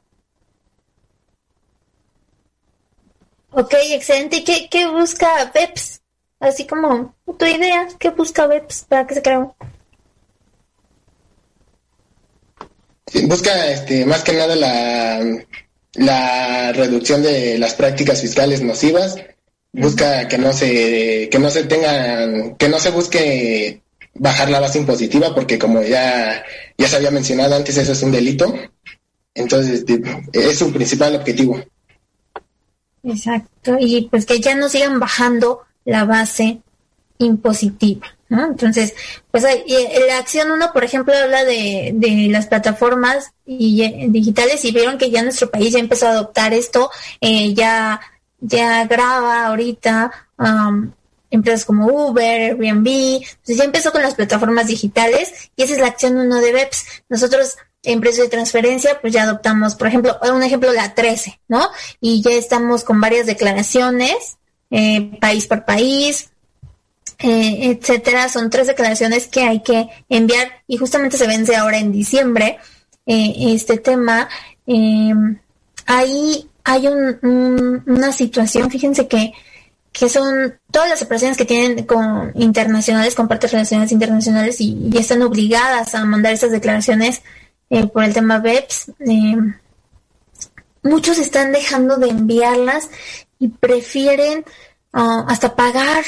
Ok, 3.58 3.72
excelente. 3.90 4.36
¿Y 4.36 4.44
qué, 4.44 4.68
qué 4.70 4.86
busca 4.86 5.50
BEPS? 5.54 6.02
Así 6.40 6.66
como 6.66 7.14
tu 7.38 7.46
idea, 7.46 7.88
¿qué 7.98 8.10
busca 8.10 8.46
BEPS 8.46 8.84
para 8.86 9.06
que 9.06 9.14
se 9.14 9.22
crea? 9.22 9.50
busca 13.26 13.70
este, 13.70 14.04
más 14.04 14.22
que 14.22 14.34
nada 14.34 14.54
la, 14.56 15.24
la 15.94 16.72
reducción 16.72 17.22
de 17.22 17.56
las 17.56 17.72
prácticas 17.72 18.20
fiscales 18.20 18.60
nocivas, 18.60 19.16
busca 19.72 20.28
que 20.28 20.36
no 20.36 20.52
se, 20.52 21.30
que 21.30 21.38
no 21.38 21.48
se 21.48 21.64
tenga, 21.64 22.54
que 22.58 22.68
no 22.68 22.78
se 22.78 22.90
busque 22.90 23.80
bajar 24.12 24.50
la 24.50 24.60
base 24.60 24.80
impositiva, 24.80 25.34
porque 25.34 25.58
como 25.58 25.82
ya, 25.82 26.44
ya 26.76 26.88
se 26.88 26.96
había 26.96 27.10
mencionado 27.10 27.56
antes, 27.56 27.78
eso 27.78 27.92
es 27.92 28.02
un 28.02 28.12
delito. 28.12 28.54
Entonces, 29.34 29.82
es 30.34 30.58
su 30.58 30.70
principal 30.74 31.16
objetivo. 31.16 31.58
Exacto, 33.06 33.76
y 33.78 34.08
pues 34.10 34.26
que 34.26 34.40
ya 34.40 34.56
no 34.56 34.68
sigan 34.68 34.98
bajando 34.98 35.62
la 35.84 36.04
base 36.04 36.60
impositiva, 37.18 38.06
¿no? 38.28 38.46
Entonces, 38.46 38.94
pues 39.30 39.44
la 39.44 40.18
acción 40.18 40.50
1, 40.50 40.72
por 40.72 40.82
ejemplo, 40.82 41.14
habla 41.14 41.44
de, 41.44 41.92
de 41.94 42.26
las 42.30 42.48
plataformas 42.48 43.32
y, 43.46 44.08
digitales 44.08 44.64
y 44.64 44.72
vieron 44.72 44.98
que 44.98 45.10
ya 45.10 45.22
nuestro 45.22 45.48
país 45.50 45.72
ya 45.72 45.78
empezó 45.78 46.08
a 46.08 46.10
adoptar 46.10 46.52
esto, 46.52 46.90
eh, 47.20 47.54
ya, 47.54 48.00
ya 48.40 48.84
graba 48.86 49.46
ahorita 49.46 50.10
um, 50.38 50.90
empresas 51.30 51.64
como 51.64 51.86
Uber, 51.86 52.50
Airbnb, 52.52 52.88
entonces 52.88 53.56
ya 53.56 53.64
empezó 53.64 53.92
con 53.92 54.02
las 54.02 54.16
plataformas 54.16 54.66
digitales 54.66 55.52
y 55.54 55.62
esa 55.62 55.74
es 55.74 55.78
la 55.78 55.86
acción 55.86 56.16
1 56.18 56.40
de 56.40 56.52
BEPS. 56.52 56.86
Nosotros 57.08 57.56
en 57.86 58.00
precio 58.00 58.24
de 58.24 58.28
transferencia, 58.28 59.00
pues 59.00 59.12
ya 59.12 59.22
adoptamos, 59.22 59.76
por 59.76 59.86
ejemplo, 59.86 60.18
un 60.32 60.42
ejemplo, 60.42 60.72
la 60.72 60.94
13, 60.94 61.40
¿no? 61.48 61.68
Y 62.00 62.20
ya 62.20 62.32
estamos 62.32 62.84
con 62.84 63.00
varias 63.00 63.26
declaraciones, 63.26 64.36
eh, 64.70 65.16
país 65.20 65.46
por 65.46 65.64
país, 65.64 66.30
eh, 67.20 67.70
etcétera. 67.70 68.28
Son 68.28 68.50
tres 68.50 68.66
declaraciones 68.66 69.28
que 69.28 69.42
hay 69.42 69.62
que 69.62 69.88
enviar 70.08 70.48
y 70.66 70.76
justamente 70.76 71.16
se 71.16 71.28
vence 71.28 71.54
ahora 71.54 71.78
en 71.78 71.92
diciembre 71.92 72.58
eh, 73.06 73.34
este 73.54 73.78
tema. 73.78 74.28
Em, 74.66 75.38
ahí 75.86 76.50
hay 76.64 76.88
un, 76.88 77.82
una 77.86 78.12
situación, 78.12 78.70
fíjense 78.70 79.06
que 79.06 79.32
que 79.92 80.10
son 80.10 80.58
todas 80.70 80.90
las 80.90 81.00
operaciones 81.00 81.38
que 81.38 81.46
tienen 81.46 81.86
con 81.86 82.30
internacionales, 82.34 83.14
con 83.14 83.28
partes 83.28 83.50
relacionadas 83.52 83.92
internacionales 83.92 84.60
y, 84.60 84.90
y 84.92 84.98
están 84.98 85.22
obligadas 85.22 85.94
a 85.94 86.04
mandar 86.04 86.34
esas 86.34 86.50
declaraciones 86.50 87.22
eh, 87.70 87.86
por 87.86 88.04
el 88.04 88.14
tema 88.14 88.38
BEPS. 88.38 88.92
Eh, 89.00 89.36
muchos 90.82 91.18
están 91.18 91.52
dejando 91.52 91.96
de 91.96 92.08
enviarlas 92.08 92.90
y 93.38 93.48
prefieren 93.48 94.44
ah, 94.92 95.24
hasta 95.28 95.56
pagar, 95.56 96.04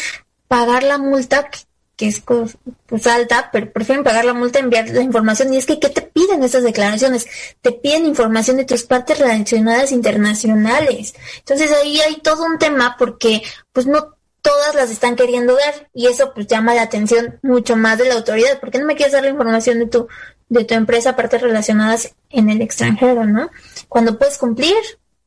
pagar 0.47 0.83
la 0.83 0.99
multa, 0.99 1.51
que, 1.97 2.07
es 2.07 2.21
pues, 2.21 3.07
alta, 3.09 3.51
pero 3.53 3.73
prefieren 3.73 4.05
pagar 4.05 4.25
la 4.25 4.35
multa, 4.35 4.61
enviar 4.61 4.89
la 4.89 5.03
información. 5.03 5.53
Y 5.53 5.57
es 5.57 5.67
que, 5.67 5.81
¿qué 5.81 5.89
te 5.89 6.03
piden 6.03 6.45
esas 6.45 6.63
declaraciones? 6.63 7.27
Te 7.61 7.73
piden 7.73 8.07
información 8.07 8.57
de 8.57 8.65
tus 8.65 8.85
partes 8.85 9.19
relacionadas 9.19 9.91
internacionales. 9.91 11.15
Entonces 11.39 11.73
ahí 11.73 12.01
hay 12.01 12.21
todo 12.21 12.45
un 12.45 12.59
tema 12.59 12.97
porque, 12.99 13.43
pues 13.73 13.87
no 13.87 14.17
todas 14.41 14.75
las 14.75 14.91
están 14.91 15.17
queriendo 15.17 15.55
dar 15.57 15.91
y 15.93 16.07
eso 16.07 16.33
pues 16.33 16.47
llama 16.47 16.75
la 16.75 16.83
atención 16.83 17.39
mucho 17.43 17.77
más 17.77 17.99
de 17.99 18.07
la 18.07 18.15
autoridad. 18.15 18.61
¿Por 18.61 18.71
qué 18.71 18.79
no 18.79 18.87
me 18.87 18.95
quieres 18.95 19.13
dar 19.13 19.25
la 19.25 19.31
información 19.31 19.81
de 19.81 19.87
tu 19.87 20.09
de 20.49 20.65
tu 20.65 20.75
empresa, 20.75 21.17
partes 21.17 21.43
relacionadas 21.43 22.15
en 22.31 22.51
el 22.51 22.63
extranjero, 22.63 23.25
¿no? 23.25 23.51
Cuando 23.89 24.19
puedes 24.19 24.39
cumplir. 24.39 24.77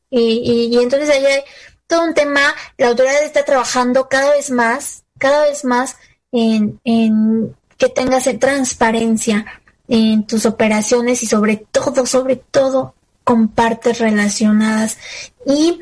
Y, 0.09 0.69
y, 0.71 0.77
entonces 0.77 1.09
ahí 1.09 1.25
hay 1.25 1.41
todo 1.87 2.03
un 2.03 2.13
tema, 2.13 2.41
la 2.77 2.87
autoridad 2.87 3.23
está 3.23 3.45
trabajando 3.45 4.09
cada 4.09 4.31
vez 4.31 4.49
más, 4.49 5.03
cada 5.17 5.43
vez 5.43 5.63
más 5.63 5.95
en, 6.31 6.79
en 6.83 7.55
que 7.77 7.87
tengas 7.89 8.29
transparencia 8.39 9.45
en 9.87 10.25
tus 10.27 10.45
operaciones 10.45 11.23
y 11.23 11.27
sobre 11.27 11.57
todo, 11.57 12.05
sobre 12.05 12.35
todo 12.35 12.95
con 13.23 13.49
partes 13.49 13.99
relacionadas. 13.99 14.97
Y 15.45 15.81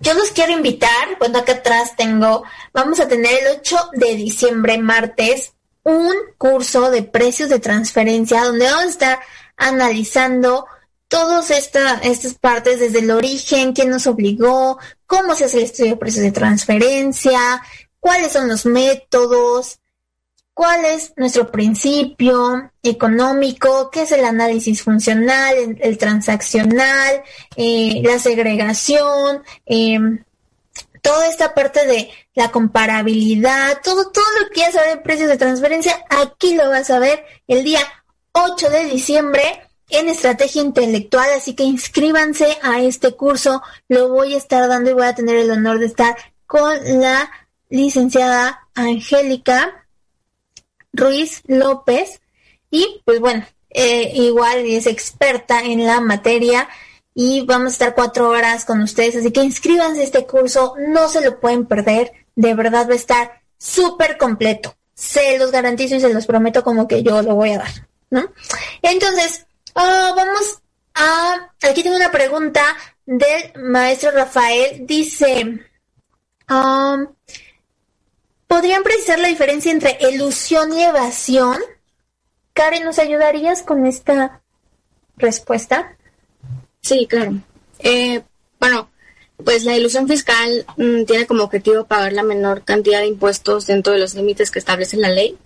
yo 0.00 0.14
los 0.14 0.30
quiero 0.30 0.52
invitar, 0.52 1.18
cuando 1.18 1.38
acá 1.38 1.52
atrás 1.52 1.96
tengo, 1.96 2.44
vamos 2.72 3.00
a 3.00 3.08
tener 3.08 3.32
el 3.42 3.58
8 3.58 3.76
de 3.94 4.14
diciembre, 4.14 4.78
martes, 4.78 5.52
un 5.84 6.14
curso 6.36 6.90
de 6.90 7.02
precios 7.02 7.48
de 7.48 7.58
transferencia 7.58 8.44
donde 8.44 8.66
vamos 8.66 8.84
a 8.84 8.88
estar 8.88 9.18
analizando 9.56 10.66
todas 11.08 11.50
esta, 11.50 11.94
estas 11.98 12.34
partes 12.34 12.80
desde 12.80 13.00
el 13.00 13.10
origen, 13.10 13.72
quién 13.72 13.90
nos 13.90 14.06
obligó, 14.06 14.78
cómo 15.06 15.34
se 15.34 15.46
hace 15.46 15.58
el 15.58 15.64
estudio 15.64 15.92
de 15.92 15.96
precios 15.96 16.22
de 16.22 16.32
transferencia, 16.32 17.62
cuáles 17.98 18.32
son 18.32 18.48
los 18.48 18.66
métodos, 18.66 19.80
cuál 20.52 20.84
es 20.84 21.12
nuestro 21.16 21.50
principio 21.50 22.70
económico, 22.82 23.90
qué 23.90 24.02
es 24.02 24.12
el 24.12 24.24
análisis 24.24 24.82
funcional, 24.82 25.78
el, 25.80 25.98
transaccional, 25.98 27.22
eh, 27.56 28.02
la 28.04 28.18
segregación, 28.18 29.42
eh, 29.66 29.98
toda 31.02 31.28
esta 31.28 31.54
parte 31.54 31.86
de 31.86 32.10
la 32.34 32.50
comparabilidad, 32.50 33.80
todo, 33.82 34.10
todo 34.10 34.24
lo 34.40 34.46
que 34.48 34.54
quieras 34.54 34.74
saber 34.74 34.96
de 34.96 35.02
precios 35.02 35.28
de 35.28 35.36
transferencia, 35.36 36.04
aquí 36.10 36.54
lo 36.54 36.68
vas 36.68 36.90
a 36.90 36.98
ver 36.98 37.24
el 37.46 37.64
día 37.64 37.80
8 38.32 38.70
de 38.70 38.84
diciembre 38.84 39.42
en 39.90 40.08
Estrategia 40.08 40.62
Intelectual, 40.62 41.30
así 41.36 41.54
que 41.54 41.64
inscríbanse 41.64 42.58
a 42.62 42.80
este 42.80 43.12
curso, 43.12 43.62
lo 43.88 44.08
voy 44.08 44.34
a 44.34 44.38
estar 44.38 44.68
dando 44.68 44.90
y 44.90 44.94
voy 44.94 45.06
a 45.06 45.14
tener 45.14 45.36
el 45.36 45.50
honor 45.50 45.78
de 45.78 45.86
estar 45.86 46.16
con 46.46 46.76
la 47.00 47.30
licenciada 47.68 48.68
Angélica 48.74 49.86
Ruiz 50.92 51.42
López 51.46 52.20
y 52.70 53.02
pues 53.04 53.20
bueno, 53.20 53.46
eh, 53.70 54.12
igual 54.14 54.58
es 54.66 54.86
experta 54.86 55.60
en 55.62 55.86
la 55.86 56.00
materia 56.00 56.68
y 57.20 57.40
vamos 57.44 57.70
a 57.70 57.72
estar 57.72 57.94
cuatro 57.96 58.28
horas 58.28 58.64
con 58.64 58.80
ustedes, 58.80 59.16
así 59.16 59.32
que 59.32 59.42
inscríbanse 59.42 60.02
a 60.02 60.04
este 60.04 60.24
curso, 60.24 60.76
no 60.78 61.08
se 61.08 61.20
lo 61.20 61.40
pueden 61.40 61.66
perder, 61.66 62.12
de 62.36 62.54
verdad 62.54 62.88
va 62.88 62.92
a 62.92 62.96
estar 62.96 63.42
súper 63.58 64.16
completo, 64.16 64.76
se 64.94 65.36
los 65.36 65.50
garantizo 65.50 65.96
y 65.96 66.00
se 66.00 66.14
los 66.14 66.26
prometo 66.26 66.62
como 66.62 66.86
que 66.86 67.02
yo 67.02 67.20
lo 67.22 67.34
voy 67.34 67.50
a 67.50 67.58
dar, 67.58 67.88
¿no? 68.10 68.32
Entonces, 68.82 69.46
ah, 69.74 70.12
vamos 70.14 70.60
a, 70.94 71.50
aquí 71.68 71.82
tengo 71.82 71.96
una 71.96 72.12
pregunta 72.12 72.62
del 73.04 73.52
maestro 73.64 74.12
Rafael, 74.12 74.86
dice, 74.86 75.58
um, 76.48 77.06
¿podrían 78.46 78.84
precisar 78.84 79.18
la 79.18 79.26
diferencia 79.26 79.72
entre 79.72 79.98
ilusión 80.08 80.72
y 80.72 80.84
evasión? 80.84 81.58
Karen, 82.52 82.84
¿nos 82.84 83.00
ayudarías 83.00 83.64
con 83.64 83.86
esta 83.86 84.40
respuesta? 85.16 85.97
Sí, 86.82 87.06
claro. 87.08 87.34
Eh, 87.80 88.22
bueno, 88.60 88.90
pues 89.44 89.64
la 89.64 89.76
ilusión 89.76 90.08
fiscal 90.08 90.66
mm, 90.76 91.04
tiene 91.04 91.26
como 91.26 91.44
objetivo 91.44 91.84
pagar 91.84 92.12
la 92.12 92.22
menor 92.22 92.64
cantidad 92.64 93.00
de 93.00 93.06
impuestos 93.06 93.66
dentro 93.66 93.92
de 93.92 94.00
los 94.00 94.14
límites 94.14 94.50
que 94.50 94.58
establece 94.58 94.96
la 94.96 95.10
ley. 95.10 95.36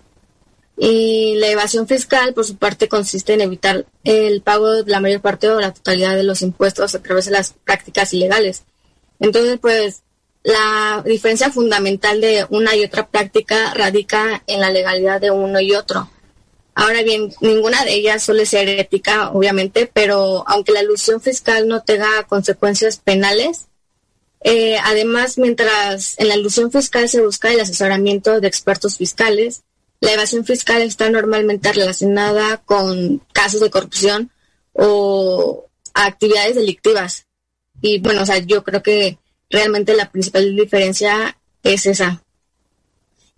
Y 0.75 1.35
la 1.35 1.49
evasión 1.49 1.87
fiscal, 1.87 2.33
por 2.33 2.45
su 2.45 2.57
parte, 2.57 2.87
consiste 2.87 3.33
en 3.33 3.41
evitar 3.41 3.85
el 4.03 4.41
pago 4.41 4.83
de 4.83 4.91
la 4.91 4.99
mayor 4.99 5.21
parte 5.21 5.47
o 5.49 5.59
la 5.59 5.71
totalidad 5.73 6.15
de 6.15 6.23
los 6.23 6.41
impuestos 6.41 6.95
a 6.95 7.01
través 7.01 7.25
de 7.25 7.31
las 7.31 7.53
prácticas 7.53 8.11
ilegales. 8.13 8.63
Entonces, 9.19 9.59
pues, 9.61 10.01
la 10.41 11.03
diferencia 11.05 11.51
fundamental 11.51 12.19
de 12.19 12.45
una 12.49 12.75
y 12.75 12.83
otra 12.83 13.07
práctica 13.07 13.73
radica 13.75 14.43
en 14.47 14.61
la 14.61 14.71
legalidad 14.71 15.21
de 15.21 15.29
uno 15.31 15.59
y 15.59 15.73
otro. 15.75 16.09
Ahora 16.75 17.03
bien, 17.03 17.31
ninguna 17.39 17.83
de 17.85 17.93
ellas 17.93 18.23
suele 18.23 18.45
ser 18.45 18.67
ética, 18.67 19.29
obviamente, 19.31 19.89
pero 19.91 20.43
aunque 20.47 20.71
la 20.71 20.81
ilusión 20.81 21.21
fiscal 21.21 21.67
no 21.67 21.83
tenga 21.83 22.23
consecuencias 22.23 22.97
penales, 22.97 23.67
eh, 24.41 24.77
además, 24.83 25.37
mientras 25.37 26.19
en 26.19 26.27
la 26.27 26.35
ilusión 26.35 26.71
fiscal 26.71 27.07
se 27.07 27.21
busca 27.21 27.51
el 27.51 27.59
asesoramiento 27.59 28.41
de 28.41 28.47
expertos 28.47 28.97
fiscales, 28.97 29.63
la 30.01 30.13
evasión 30.13 30.45
fiscal 30.45 30.81
está 30.81 31.09
normalmente 31.09 31.71
relacionada 31.71 32.57
con 32.57 33.19
casos 33.31 33.61
de 33.61 33.69
corrupción 33.69 34.31
o 34.73 35.65
actividades 35.93 36.55
delictivas. 36.55 37.27
Y 37.81 37.99
bueno, 37.99 38.23
o 38.23 38.25
sea, 38.25 38.39
yo 38.39 38.63
creo 38.63 38.83
que 38.83 39.17
realmente 39.49 39.95
la 39.95 40.11
principal 40.11 40.55
diferencia 40.55 41.37
es 41.61 41.85
esa. 41.85 42.21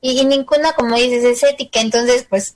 Y, 0.01 0.19
y 0.19 0.25
ninguna, 0.25 0.73
como 0.73 0.95
dices, 0.95 1.23
es 1.23 1.43
ética, 1.43 1.81
entonces 1.81 2.25
pues 2.27 2.55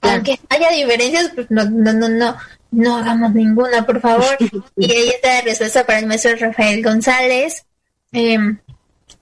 aunque 0.00 0.40
haya 0.48 0.70
diferencias, 0.70 1.32
pues 1.34 1.50
no, 1.50 1.64
no, 1.64 1.92
no, 1.92 2.08
no, 2.08 2.36
no 2.70 2.96
hagamos 2.96 3.34
ninguna, 3.34 3.84
por 3.84 4.00
favor. 4.00 4.36
y 4.76 4.92
ahí 4.92 5.08
está 5.10 5.34
la 5.34 5.40
respuesta 5.42 5.84
para 5.84 5.98
el 5.98 6.06
maestro 6.06 6.36
Rafael 6.36 6.82
González. 6.82 7.64
Em, 8.12 8.58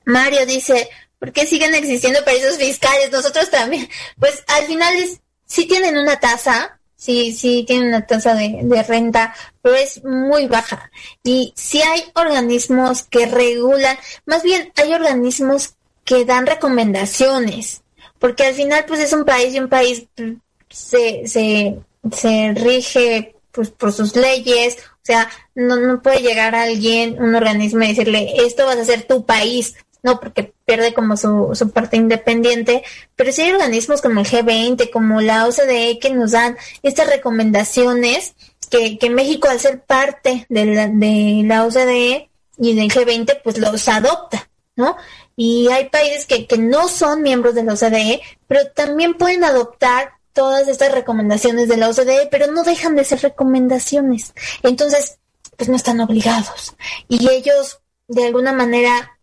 Mario 0.04 0.46
dice, 0.46 0.88
¿por 1.18 1.32
qué 1.32 1.46
siguen 1.46 1.74
existiendo 1.74 2.24
paraísos 2.24 2.58
fiscales? 2.58 3.10
Nosotros 3.10 3.50
también. 3.50 3.88
Pues 4.18 4.44
al 4.46 4.64
final 4.64 4.94
es, 4.96 5.20
sí 5.46 5.66
tienen 5.66 5.98
una 5.98 6.20
tasa, 6.20 6.78
sí, 6.96 7.32
sí 7.32 7.64
tienen 7.66 7.88
una 7.88 8.06
tasa 8.06 8.34
de, 8.34 8.60
de 8.62 8.82
renta, 8.82 9.34
pero 9.62 9.76
es 9.76 10.04
muy 10.04 10.46
baja. 10.46 10.90
Y 11.22 11.52
sí 11.56 11.82
hay 11.82 12.04
organismos 12.14 13.02
que 13.04 13.26
regulan, 13.26 13.98
más 14.26 14.42
bien 14.42 14.72
hay 14.76 14.94
organismos 14.94 15.74
que 16.04 16.24
dan 16.24 16.46
recomendaciones, 16.46 17.82
porque 18.18 18.46
al 18.46 18.54
final 18.54 18.84
pues 18.86 19.00
es 19.00 19.12
un 19.12 19.24
país 19.24 19.54
y 19.54 19.58
un 19.58 19.68
país 19.68 20.06
pues, 20.14 20.32
se, 20.70 21.26
se, 21.26 21.78
se 22.12 22.52
rige 22.54 23.34
pues 23.52 23.70
por 23.70 23.92
sus 23.92 24.14
leyes, 24.14 24.76
o 24.78 25.00
sea, 25.02 25.28
no, 25.54 25.76
no 25.76 26.00
puede 26.00 26.20
llegar 26.20 26.54
a 26.54 26.62
alguien, 26.62 27.20
un 27.20 27.34
organismo 27.34 27.82
y 27.82 27.88
decirle, 27.88 28.34
esto 28.46 28.66
vas 28.66 28.76
a 28.76 28.84
ser 28.84 29.02
tu 29.02 29.24
país, 29.24 29.74
no 30.02 30.20
porque 30.20 30.52
pierde 30.64 30.94
como 30.94 31.16
su, 31.16 31.50
su 31.54 31.70
parte 31.70 31.96
independiente, 31.96 32.84
pero 33.16 33.32
sí 33.32 33.42
hay 33.42 33.52
organismos 33.52 34.00
como 34.00 34.20
el 34.20 34.26
G20, 34.26 34.90
como 34.90 35.20
la 35.20 35.46
OCDE 35.46 35.98
que 35.98 36.10
nos 36.10 36.32
dan 36.32 36.56
estas 36.82 37.08
recomendaciones 37.08 38.34
que, 38.70 38.98
que 38.98 39.10
México 39.10 39.48
al 39.48 39.60
ser 39.60 39.80
parte 39.80 40.46
de 40.48 40.66
la, 40.66 40.88
de 40.88 41.42
la 41.44 41.64
OCDE 41.64 42.30
y 42.58 42.74
del 42.74 42.90
G20 42.90 43.40
pues 43.42 43.58
los 43.58 43.88
adopta, 43.88 44.48
¿no? 44.76 44.96
Y 45.36 45.68
hay 45.68 45.88
países 45.88 46.26
que, 46.26 46.46
que 46.46 46.58
no 46.58 46.88
son 46.88 47.22
miembros 47.22 47.54
de 47.54 47.64
la 47.64 47.74
OCDE, 47.74 48.20
pero 48.46 48.66
también 48.74 49.14
pueden 49.14 49.44
adoptar 49.44 50.17
todas 50.38 50.68
estas 50.68 50.92
recomendaciones 50.92 51.66
de 51.66 51.76
la 51.76 51.88
OCDE, 51.88 52.28
pero 52.30 52.46
no 52.52 52.62
dejan 52.62 52.94
de 52.94 53.02
ser 53.02 53.20
recomendaciones. 53.22 54.34
Entonces, 54.62 55.18
pues 55.56 55.68
no 55.68 55.74
están 55.74 55.98
obligados. 55.98 56.76
Y 57.08 57.28
ellos, 57.28 57.80
de 58.06 58.26
alguna 58.26 58.52
manera, 58.52 59.18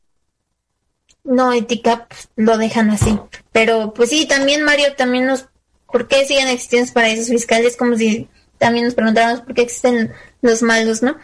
no 1.24 1.54
ética, 1.54 2.10
pues, 2.10 2.28
lo 2.36 2.58
dejan 2.58 2.90
así. 2.90 3.18
Pero 3.54 3.94
pues 3.94 4.10
sí, 4.10 4.26
también 4.26 4.64
Mario, 4.64 4.94
también 4.98 5.26
nos, 5.26 5.48
¿por 5.90 6.10
qué 6.10 6.26
siguen 6.26 6.50
existiendo 6.50 6.92
paraísos 6.92 7.30
fiscales? 7.30 7.78
Como 7.78 7.96
si 7.96 8.28
también 8.58 8.84
nos 8.84 8.96
preguntáramos 8.96 9.40
por 9.40 9.54
qué 9.54 9.62
existen 9.62 10.12
los 10.42 10.64
malos, 10.64 11.02
¿no? 11.02 11.16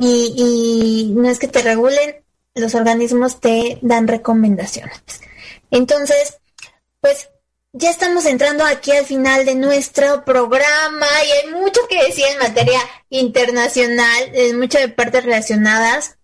Y 0.00 1.12
no 1.14 1.28
es 1.28 1.38
que 1.38 1.46
te 1.46 1.62
regulen, 1.62 2.24
los 2.56 2.74
organismos 2.74 3.38
te 3.38 3.78
dan 3.82 4.08
recomendaciones. 4.08 5.00
Entonces, 5.70 6.38
pues 7.00 7.28
ya 7.78 7.90
estamos 7.90 8.24
entrando 8.24 8.64
aquí 8.64 8.90
al 8.92 9.04
final 9.04 9.44
de 9.44 9.54
nuestro 9.54 10.24
programa 10.24 11.06
y 11.26 11.30
hay 11.30 11.54
mucho 11.60 11.80
que 11.88 12.04
decir 12.04 12.24
en 12.30 12.38
materia 12.38 12.80
internacional, 13.10 14.32
mucho 14.54 14.78
de 14.78 14.88
partes 14.88 15.24
relacionadas, 15.24 16.16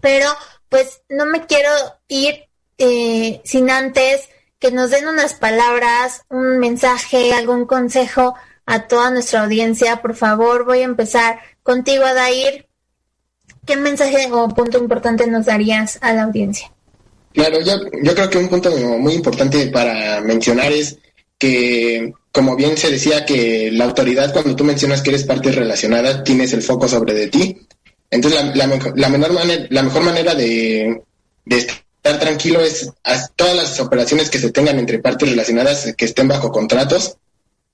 pero 0.00 0.26
pues 0.70 1.02
no 1.10 1.26
me 1.26 1.44
quiero 1.44 1.70
ir 2.08 2.48
eh, 2.78 3.42
sin 3.44 3.70
antes 3.70 4.28
que 4.58 4.72
nos 4.72 4.90
den 4.90 5.08
unas 5.08 5.34
palabras, 5.34 6.22
un 6.30 6.58
mensaje, 6.58 7.34
algún 7.34 7.66
consejo 7.66 8.34
a 8.64 8.88
toda 8.88 9.10
nuestra 9.10 9.42
audiencia. 9.42 10.00
Por 10.00 10.14
favor, 10.14 10.64
voy 10.64 10.80
a 10.80 10.84
empezar 10.84 11.40
contigo, 11.62 12.04
Adair. 12.04 12.66
¿Qué 13.66 13.76
mensaje 13.76 14.32
o 14.32 14.48
punto 14.48 14.78
importante 14.78 15.26
nos 15.26 15.46
darías 15.46 15.98
a 16.00 16.14
la 16.14 16.22
audiencia? 16.22 16.71
Claro, 17.34 17.60
yo, 17.60 17.72
yo 18.02 18.14
creo 18.14 18.30
que 18.30 18.38
un 18.38 18.48
punto 18.48 18.70
muy 18.98 19.14
importante 19.14 19.66
para 19.68 20.20
mencionar 20.20 20.72
es 20.72 20.98
que, 21.38 22.12
como 22.30 22.56
bien 22.56 22.76
se 22.76 22.90
decía, 22.90 23.24
que 23.24 23.70
la 23.72 23.84
autoridad, 23.84 24.32
cuando 24.32 24.54
tú 24.54 24.64
mencionas 24.64 25.02
que 25.02 25.10
eres 25.10 25.24
parte 25.24 25.50
relacionada, 25.50 26.22
tienes 26.22 26.52
el 26.52 26.62
foco 26.62 26.88
sobre 26.88 27.14
de 27.14 27.28
ti. 27.28 27.66
Entonces, 28.10 28.40
la, 28.54 28.66
la, 28.94 29.08
menor 29.08 29.32
manera, 29.32 29.66
la 29.70 29.82
mejor 29.82 30.02
manera 30.02 30.34
de, 30.34 31.02
de 31.44 31.56
estar 31.56 32.20
tranquilo 32.20 32.60
es 32.60 32.92
todas 33.36 33.56
las 33.56 33.80
operaciones 33.80 34.28
que 34.28 34.38
se 34.38 34.50
tengan 34.50 34.78
entre 34.78 34.98
partes 34.98 35.30
relacionadas 35.30 35.94
que 35.96 36.04
estén 36.04 36.28
bajo 36.28 36.52
contratos, 36.52 37.16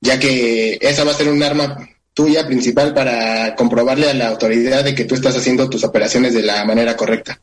ya 0.00 0.18
que 0.18 0.78
esa 0.80 1.04
va 1.04 1.10
a 1.10 1.14
ser 1.14 1.28
un 1.28 1.42
arma 1.42 1.88
tuya 2.14 2.46
principal 2.46 2.94
para 2.94 3.54
comprobarle 3.54 4.10
a 4.10 4.14
la 4.14 4.28
autoridad 4.28 4.84
de 4.84 4.94
que 4.94 5.04
tú 5.04 5.14
estás 5.14 5.36
haciendo 5.36 5.68
tus 5.68 5.84
operaciones 5.84 6.34
de 6.34 6.42
la 6.42 6.64
manera 6.64 6.96
correcta. 6.96 7.40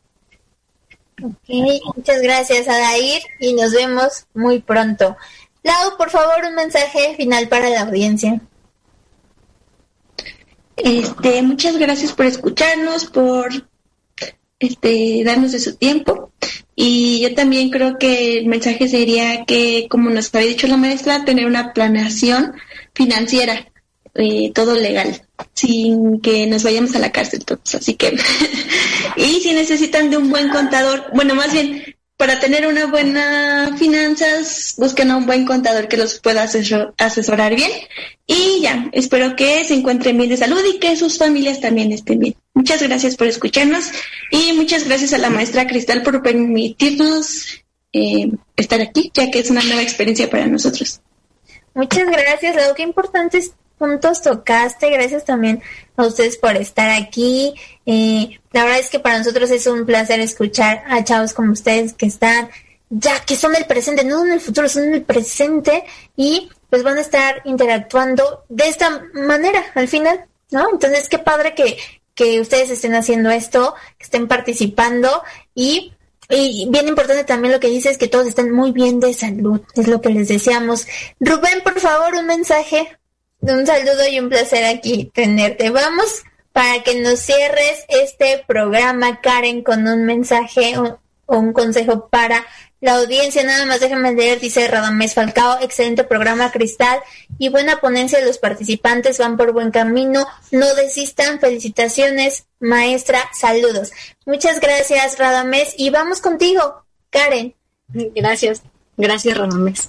Ok, 1.22 1.48
muchas 1.96 2.20
gracias 2.20 2.68
Adair 2.68 3.22
y 3.40 3.54
nos 3.54 3.72
vemos 3.72 4.26
muy 4.34 4.60
pronto. 4.60 5.16
Lau, 5.62 5.96
por 5.96 6.10
favor, 6.10 6.44
un 6.46 6.54
mensaje 6.54 7.14
final 7.16 7.48
para 7.48 7.70
la 7.70 7.82
audiencia. 7.82 8.40
Este, 10.76 11.42
muchas 11.42 11.78
gracias 11.78 12.12
por 12.12 12.26
escucharnos, 12.26 13.06
por 13.06 13.48
este, 14.58 15.22
darnos 15.24 15.52
de 15.52 15.58
su 15.58 15.76
tiempo. 15.76 16.30
Y 16.74 17.20
yo 17.20 17.34
también 17.34 17.70
creo 17.70 17.98
que 17.98 18.38
el 18.38 18.46
mensaje 18.46 18.86
sería 18.86 19.46
que, 19.46 19.88
como 19.88 20.10
nos 20.10 20.34
había 20.34 20.48
dicho 20.48 20.66
la 20.66 20.76
maestra, 20.76 21.24
tener 21.24 21.46
una 21.46 21.72
planeación 21.72 22.54
financiera, 22.94 23.72
eh, 24.16 24.50
todo 24.54 24.74
legal, 24.74 25.22
sin 25.54 26.20
que 26.20 26.46
nos 26.46 26.62
vayamos 26.62 26.94
a 26.94 26.98
la 26.98 27.12
cárcel 27.12 27.44
todos. 27.44 27.74
Así 27.74 27.94
que, 27.94 28.16
y 29.16 29.40
si 29.40 29.52
necesitan 29.52 30.10
de 30.10 30.16
un 30.16 30.30
buen 30.30 30.48
contador, 30.48 31.06
bueno, 31.14 31.34
más 31.34 31.52
bien, 31.52 31.96
para 32.16 32.40
tener 32.40 32.66
una 32.66 32.86
buena 32.86 33.76
finanzas, 33.78 34.74
busquen 34.78 35.10
a 35.10 35.16
un 35.16 35.26
buen 35.26 35.44
contador 35.44 35.86
que 35.88 35.98
los 35.98 36.18
pueda 36.18 36.44
asesorar 36.98 37.54
bien. 37.54 37.70
Y 38.26 38.60
ya, 38.62 38.88
espero 38.92 39.36
que 39.36 39.64
se 39.66 39.74
encuentren 39.74 40.16
bien 40.16 40.30
de 40.30 40.36
salud 40.36 40.60
y 40.66 40.78
que 40.78 40.96
sus 40.96 41.18
familias 41.18 41.60
también 41.60 41.92
estén 41.92 42.18
bien. 42.18 42.34
Muchas 42.54 42.82
gracias 42.82 43.16
por 43.16 43.26
escucharnos 43.26 43.90
y 44.30 44.54
muchas 44.54 44.84
gracias 44.84 45.12
a 45.12 45.18
la 45.18 45.28
maestra 45.28 45.66
Cristal 45.66 46.02
por 46.02 46.22
permitirnos 46.22 47.62
eh, 47.92 48.30
estar 48.56 48.80
aquí, 48.80 49.10
ya 49.12 49.30
que 49.30 49.40
es 49.40 49.50
una 49.50 49.62
nueva 49.62 49.82
experiencia 49.82 50.30
para 50.30 50.46
nosotros. 50.46 51.00
Muchas 51.74 52.06
gracias, 52.06 52.56
Lau. 52.56 52.74
Qué 52.74 52.82
importantes 52.82 53.52
puntos 53.78 54.22
tocaste. 54.22 54.90
Gracias 54.90 55.24
también 55.24 55.62
a 55.96 56.06
ustedes 56.06 56.36
por 56.36 56.56
estar 56.56 56.90
aquí. 56.90 57.54
Eh, 57.86 58.38
la 58.52 58.64
verdad 58.64 58.80
es 58.80 58.90
que 58.90 58.98
para 58.98 59.18
nosotros 59.18 59.50
es 59.50 59.66
un 59.66 59.86
placer 59.86 60.20
escuchar 60.20 60.82
a 60.88 61.04
chavos 61.04 61.32
como 61.32 61.52
ustedes 61.52 61.92
que 61.92 62.06
están 62.06 62.48
ya 62.88 63.20
que 63.24 63.36
son 63.36 63.54
el 63.54 63.66
presente, 63.66 64.04
no 64.04 64.24
en 64.24 64.32
el 64.32 64.40
futuro, 64.40 64.68
son 64.68 64.94
el 64.94 65.02
presente 65.02 65.84
y 66.16 66.48
pues 66.70 66.82
van 66.82 66.98
a 66.98 67.00
estar 67.00 67.42
interactuando 67.44 68.44
de 68.48 68.68
esta 68.68 69.02
manera 69.14 69.64
al 69.74 69.88
final, 69.88 70.24
¿no? 70.50 70.70
Entonces, 70.70 71.08
qué 71.08 71.18
padre 71.18 71.54
que, 71.54 71.78
que 72.14 72.40
ustedes 72.40 72.70
estén 72.70 72.94
haciendo 72.94 73.30
esto, 73.30 73.74
que 73.98 74.04
estén 74.04 74.28
participando 74.28 75.22
y, 75.54 75.92
y 76.28 76.68
bien 76.70 76.88
importante 76.88 77.24
también 77.24 77.52
lo 77.52 77.60
que 77.60 77.68
dice 77.68 77.90
es 77.90 77.98
que 77.98 78.08
todos 78.08 78.26
estén 78.26 78.52
muy 78.52 78.72
bien 78.72 79.00
de 79.00 79.14
salud, 79.14 79.60
es 79.74 79.88
lo 79.88 80.00
que 80.00 80.10
les 80.10 80.28
deseamos. 80.28 80.86
Rubén, 81.20 81.62
por 81.62 81.78
favor, 81.80 82.14
un 82.14 82.26
mensaje, 82.26 82.96
un 83.54 83.66
saludo 83.66 84.08
y 84.08 84.18
un 84.18 84.28
placer 84.28 84.64
aquí 84.64 85.10
tenerte. 85.14 85.70
Vamos 85.70 86.24
para 86.52 86.82
que 86.82 86.98
nos 87.00 87.20
cierres 87.20 87.84
este 87.88 88.42
programa, 88.46 89.20
Karen, 89.20 89.62
con 89.62 89.86
un 89.86 90.04
mensaje 90.04 90.78
o, 90.78 90.98
un 91.26 91.52
consejo 91.52 92.08
para 92.08 92.46
la 92.80 92.94
audiencia. 92.96 93.42
Nada 93.42 93.66
más 93.66 93.80
déjame 93.80 94.14
leer, 94.14 94.40
dice 94.40 94.66
Radamés 94.68 95.14
Falcao, 95.14 95.58
excelente 95.60 96.04
programa 96.04 96.50
Cristal 96.52 97.00
y 97.38 97.48
buena 97.48 97.80
ponencia 97.80 98.20
de 98.20 98.26
los 98.26 98.38
participantes, 98.38 99.18
van 99.18 99.36
por 99.36 99.52
buen 99.52 99.70
camino, 99.70 100.26
no 100.50 100.74
desistan, 100.74 101.40
felicitaciones, 101.40 102.46
maestra, 102.60 103.20
saludos. 103.32 103.90
Muchas 104.24 104.60
gracias 104.60 105.18
Radamés 105.18 105.74
y 105.76 105.90
vamos 105.90 106.20
contigo, 106.20 106.84
Karen. 107.10 107.54
Gracias, 107.88 108.62
gracias 108.96 109.36
Radamés. 109.36 109.88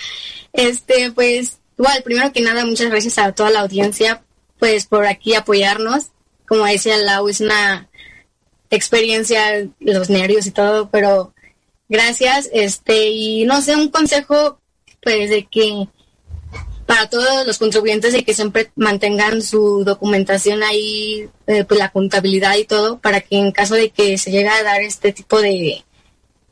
este, 0.52 1.10
pues, 1.12 1.58
igual, 1.78 2.02
primero 2.02 2.32
que 2.32 2.40
nada, 2.40 2.64
muchas 2.64 2.90
gracias 2.90 3.18
a 3.18 3.32
toda 3.32 3.50
la 3.50 3.60
audiencia 3.60 4.22
pues 4.58 4.86
por 4.86 5.06
aquí 5.06 5.34
apoyarnos. 5.34 6.06
Como 6.46 6.64
decía 6.64 6.96
Lau, 6.96 7.28
es 7.28 7.40
una 7.40 7.88
experiencia, 8.70 9.66
los 9.80 10.10
nervios 10.10 10.46
y 10.46 10.50
todo, 10.50 10.90
pero 10.90 11.34
gracias. 11.88 12.48
Este, 12.52 13.08
y 13.10 13.44
no 13.44 13.60
sé, 13.60 13.76
un 13.76 13.88
consejo, 13.88 14.60
pues 15.02 15.30
de 15.30 15.46
que 15.46 15.88
para 16.86 17.10
todos 17.10 17.46
los 17.46 17.58
contribuyentes 17.58 18.12
de 18.12 18.24
que 18.24 18.32
siempre 18.32 18.70
mantengan 18.76 19.42
su 19.42 19.82
documentación 19.84 20.62
ahí, 20.62 21.28
eh, 21.48 21.64
pues 21.64 21.80
la 21.80 21.90
contabilidad 21.90 22.56
y 22.56 22.64
todo, 22.64 22.98
para 23.00 23.20
que 23.20 23.36
en 23.36 23.50
caso 23.50 23.74
de 23.74 23.90
que 23.90 24.18
se 24.18 24.30
llegue 24.30 24.48
a 24.48 24.62
dar 24.62 24.80
este 24.82 25.12
tipo 25.12 25.40
de, 25.40 25.84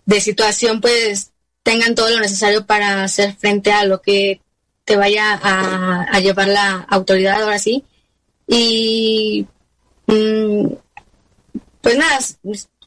de 0.07 0.21
situación, 0.21 0.81
pues 0.81 1.31
tengan 1.63 1.95
todo 1.95 2.11
lo 2.11 2.19
necesario 2.19 2.67
para 2.67 3.05
hacer 3.05 3.35
frente 3.37 3.71
a 3.71 3.85
lo 3.85 4.03
que 4.03 4.41
te 4.85 4.97
vaya 4.97 5.41
a, 5.43 6.21
llevar 6.21 6.49
la 6.49 6.87
autoridad 6.91 7.43
ahora 7.43 7.59
sí 7.59 7.85
y 8.47 9.47
mm, 10.07 10.67
pues 11.81 11.97
nada, 11.97 12.19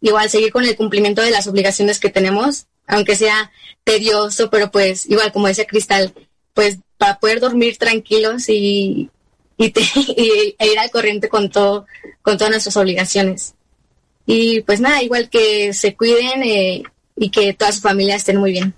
igual 0.02 0.30
seguir 0.30 0.52
con 0.52 0.64
el 0.64 0.76
cumplimiento 0.76 1.22
de 1.22 1.32
las 1.32 1.48
obligaciones 1.48 2.00
que 2.00 2.10
tenemos, 2.10 2.68
aunque 2.86 3.16
sea 3.16 3.52
tedioso, 3.84 4.50
pero 4.50 4.72
pues 4.72 5.06
igual 5.10 5.32
como 5.32 5.48
decía 5.48 5.66
Cristal, 5.66 6.14
pues 6.54 6.78
para 6.98 7.20
poder 7.20 7.40
dormir 7.40 7.78
tranquilos 7.78 8.50
y, 8.50 9.10
y, 9.58 9.74
e 10.58 10.68
ir 10.68 10.80
al 10.80 10.92
corriente 10.92 11.30
con 11.30 11.50
todo, 11.50 11.86
con 12.22 12.38
todas 12.38 12.52
nuestras 12.52 12.78
obligaciones. 12.78 13.56
Y 14.26 14.62
pues 14.62 14.82
nada, 14.82 15.02
igual 15.02 15.30
que 15.30 15.74
se 15.74 15.96
cuiden 15.96 16.44
eh, 16.44 16.84
y 17.16 17.30
que 17.30 17.54
toda 17.54 17.72
su 17.72 17.82
familia 17.82 18.16
estén 18.16 18.38
muy 18.38 18.52
bien. 18.52 18.74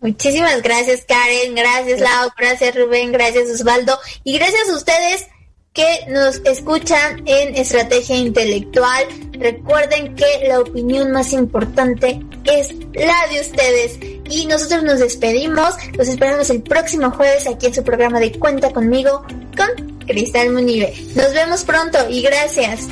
Muchísimas 0.00 0.62
gracias 0.62 1.04
Karen, 1.06 1.54
gracias 1.54 2.00
Lau, 2.00 2.30
gracias 2.36 2.74
Rubén, 2.74 3.12
gracias 3.12 3.50
Osvaldo 3.50 3.98
y 4.24 4.38
gracias 4.38 4.68
a 4.70 4.76
ustedes 4.76 5.26
que 5.72 6.06
nos 6.08 6.40
escuchan 6.44 7.22
en 7.26 7.54
Estrategia 7.54 8.16
Intelectual. 8.16 9.04
Recuerden 9.32 10.14
que 10.16 10.48
la 10.48 10.60
opinión 10.60 11.12
más 11.12 11.32
importante 11.32 12.20
es 12.44 12.74
la 12.92 13.26
de 13.30 13.40
ustedes. 13.40 13.98
Y 14.28 14.46
nosotros 14.46 14.82
nos 14.82 14.98
despedimos. 14.98 15.74
Los 15.96 16.08
esperamos 16.08 16.50
el 16.50 16.62
próximo 16.62 17.10
jueves 17.10 17.46
aquí 17.46 17.66
en 17.66 17.74
su 17.74 17.84
programa 17.84 18.18
de 18.20 18.32
Cuenta 18.32 18.72
conmigo 18.72 19.24
con 19.56 19.98
Cristal 20.06 20.50
Munive. 20.50 20.92
Nos 21.14 21.32
vemos 21.32 21.64
pronto 21.64 21.98
y 22.08 22.22
gracias. 22.22 22.88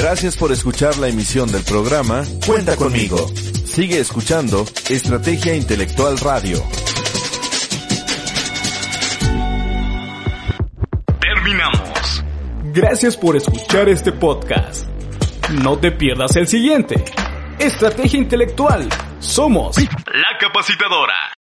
Gracias 0.00 0.36
por 0.36 0.52
escuchar 0.52 0.96
la 0.98 1.08
emisión 1.08 1.50
del 1.50 1.64
programa 1.64 2.22
Cuenta 2.46 2.76
conmigo. 2.76 3.18
Sigue 3.64 3.98
escuchando 3.98 4.64
Estrategia 4.88 5.56
Intelectual 5.56 6.16
Radio. 6.18 6.62
Terminamos. 11.20 12.24
Gracias 12.72 13.16
por 13.16 13.36
escuchar 13.36 13.88
este 13.88 14.12
podcast. 14.12 14.86
No 15.50 15.78
te 15.78 15.90
pierdas 15.90 16.36
el 16.36 16.46
siguiente. 16.46 17.04
Estrategia 17.58 18.20
Intelectual. 18.20 18.88
Somos 19.18 19.78
la 19.78 20.38
capacitadora. 20.38 21.32